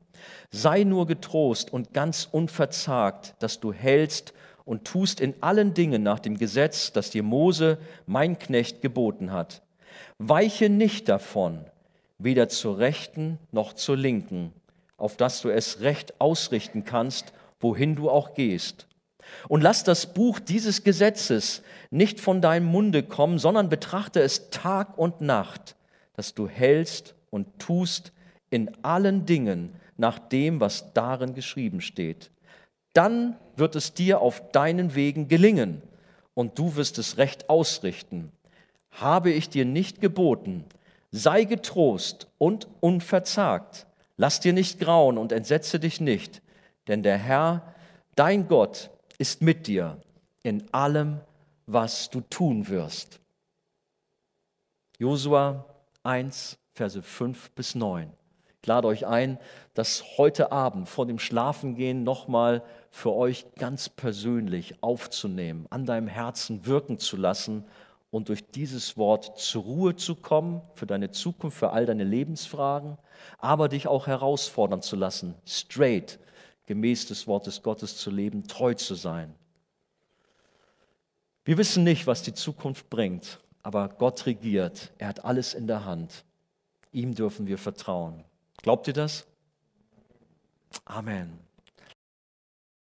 Sei 0.51 0.83
nur 0.83 1.05
getrost 1.05 1.71
und 1.71 1.93
ganz 1.93 2.27
unverzagt, 2.31 3.35
dass 3.39 3.59
du 3.59 3.73
hältst 3.73 4.33
und 4.65 4.85
tust 4.85 5.19
in 5.19 5.35
allen 5.41 5.73
Dingen 5.73 6.01
nach 6.01 6.19
dem 6.19 6.37
Gesetz, 6.37 6.91
das 6.93 7.09
dir 7.09 7.23
Mose, 7.23 7.77
mein 8.05 8.39
Knecht, 8.39 8.81
geboten 8.81 9.31
hat. 9.31 9.61
Weiche 10.17 10.69
nicht 10.69 11.09
davon, 11.09 11.65
weder 12.17 12.49
zur 12.49 12.77
rechten 12.77 13.37
noch 13.51 13.73
zur 13.73 13.97
linken, 13.97 14.53
auf 14.97 15.17
dass 15.17 15.41
du 15.41 15.49
es 15.49 15.81
recht 15.81 16.19
ausrichten 16.21 16.85
kannst, 16.85 17.33
wohin 17.59 17.95
du 17.95 18.09
auch 18.09 18.33
gehst. 18.33 18.87
Und 19.47 19.61
lass 19.61 19.83
das 19.83 20.13
Buch 20.13 20.39
dieses 20.39 20.83
Gesetzes 20.83 21.61
nicht 21.91 22.19
von 22.19 22.41
deinem 22.41 22.65
Munde 22.65 23.03
kommen, 23.03 23.39
sondern 23.39 23.69
betrachte 23.69 24.21
es 24.21 24.49
Tag 24.49 24.97
und 24.97 25.21
Nacht, 25.21 25.75
dass 26.13 26.33
du 26.33 26.47
hältst 26.47 27.15
und 27.29 27.59
tust 27.59 28.11
in 28.49 28.71
allen 28.83 29.25
Dingen 29.25 29.73
nach 29.97 30.19
dem, 30.19 30.59
was 30.59 30.93
darin 30.93 31.33
geschrieben 31.33 31.81
steht. 31.81 32.31
Dann 32.93 33.37
wird 33.55 33.75
es 33.75 33.93
dir 33.93 34.21
auf 34.21 34.51
deinen 34.51 34.95
Wegen 34.95 35.27
gelingen 35.27 35.81
und 36.33 36.57
du 36.57 36.75
wirst 36.75 36.97
es 36.97 37.17
recht 37.17 37.49
ausrichten. 37.49 38.31
Habe 38.91 39.31
ich 39.31 39.49
dir 39.49 39.65
nicht 39.65 40.01
geboten, 40.01 40.65
sei 41.11 41.43
getrost 41.43 42.27
und 42.37 42.67
unverzagt, 42.79 43.85
lass 44.17 44.39
dir 44.39 44.53
nicht 44.53 44.79
grauen 44.79 45.17
und 45.17 45.31
entsetze 45.31 45.79
dich 45.79 46.01
nicht, 46.01 46.41
denn 46.87 47.03
der 47.03 47.17
Herr, 47.17 47.75
dein 48.15 48.47
Gott, 48.47 48.89
ist 49.17 49.41
mit 49.41 49.67
dir 49.67 50.01
in 50.43 50.63
allem, 50.73 51.19
was 51.67 52.09
du 52.09 52.21
tun 52.21 52.67
wirst. 52.69 53.19
Josua 54.97 55.65
1, 56.03 56.57
Verse 56.79 57.03
5 57.03 57.51
bis 57.51 57.75
9. 57.75 58.09
Ich 58.61 58.65
lade 58.65 58.87
euch 58.87 59.05
ein, 59.05 59.37
das 59.73 60.01
heute 60.17 60.53
Abend 60.53 60.87
vor 60.87 61.05
dem 61.05 61.19
Schlafengehen 61.19 62.05
nochmal 62.05 62.63
für 62.89 63.11
euch 63.11 63.45
ganz 63.55 63.89
persönlich 63.89 64.81
aufzunehmen, 64.81 65.65
an 65.71 65.85
deinem 65.85 66.07
Herzen 66.07 66.65
wirken 66.65 66.97
zu 66.97 67.17
lassen 67.17 67.65
und 68.11 68.29
durch 68.29 68.49
dieses 68.51 68.95
Wort 68.95 69.37
zur 69.37 69.63
Ruhe 69.63 69.97
zu 69.97 70.15
kommen 70.15 70.61
für 70.73 70.85
deine 70.85 71.11
Zukunft, 71.11 71.57
für 71.57 71.71
all 71.71 71.85
deine 71.85 72.05
Lebensfragen, 72.05 72.97
aber 73.39 73.67
dich 73.67 73.85
auch 73.85 74.07
herausfordern 74.07 74.81
zu 74.81 74.95
lassen, 74.95 75.35
straight, 75.45 76.17
gemäß 76.65 77.07
des 77.07 77.27
Wortes 77.27 77.61
Gottes 77.61 77.97
zu 77.97 78.09
leben, 78.09 78.47
treu 78.47 78.73
zu 78.73 78.95
sein. 78.95 79.35
Wir 81.43 81.57
wissen 81.57 81.83
nicht, 81.83 82.07
was 82.07 82.23
die 82.23 82.33
Zukunft 82.33 82.89
bringt, 82.89 83.41
aber 83.63 83.89
Gott 83.89 84.25
regiert. 84.25 84.93
Er 84.97 85.09
hat 85.09 85.25
alles 85.25 85.53
in 85.53 85.67
der 85.67 85.83
Hand. 85.83 86.23
Ihm 86.91 87.13
dürfen 87.15 87.47
wir 87.47 87.57
vertrauen. 87.57 88.23
Glaubt 88.61 88.87
ihr 88.87 88.93
das? 88.93 89.27
Amen. 90.85 91.48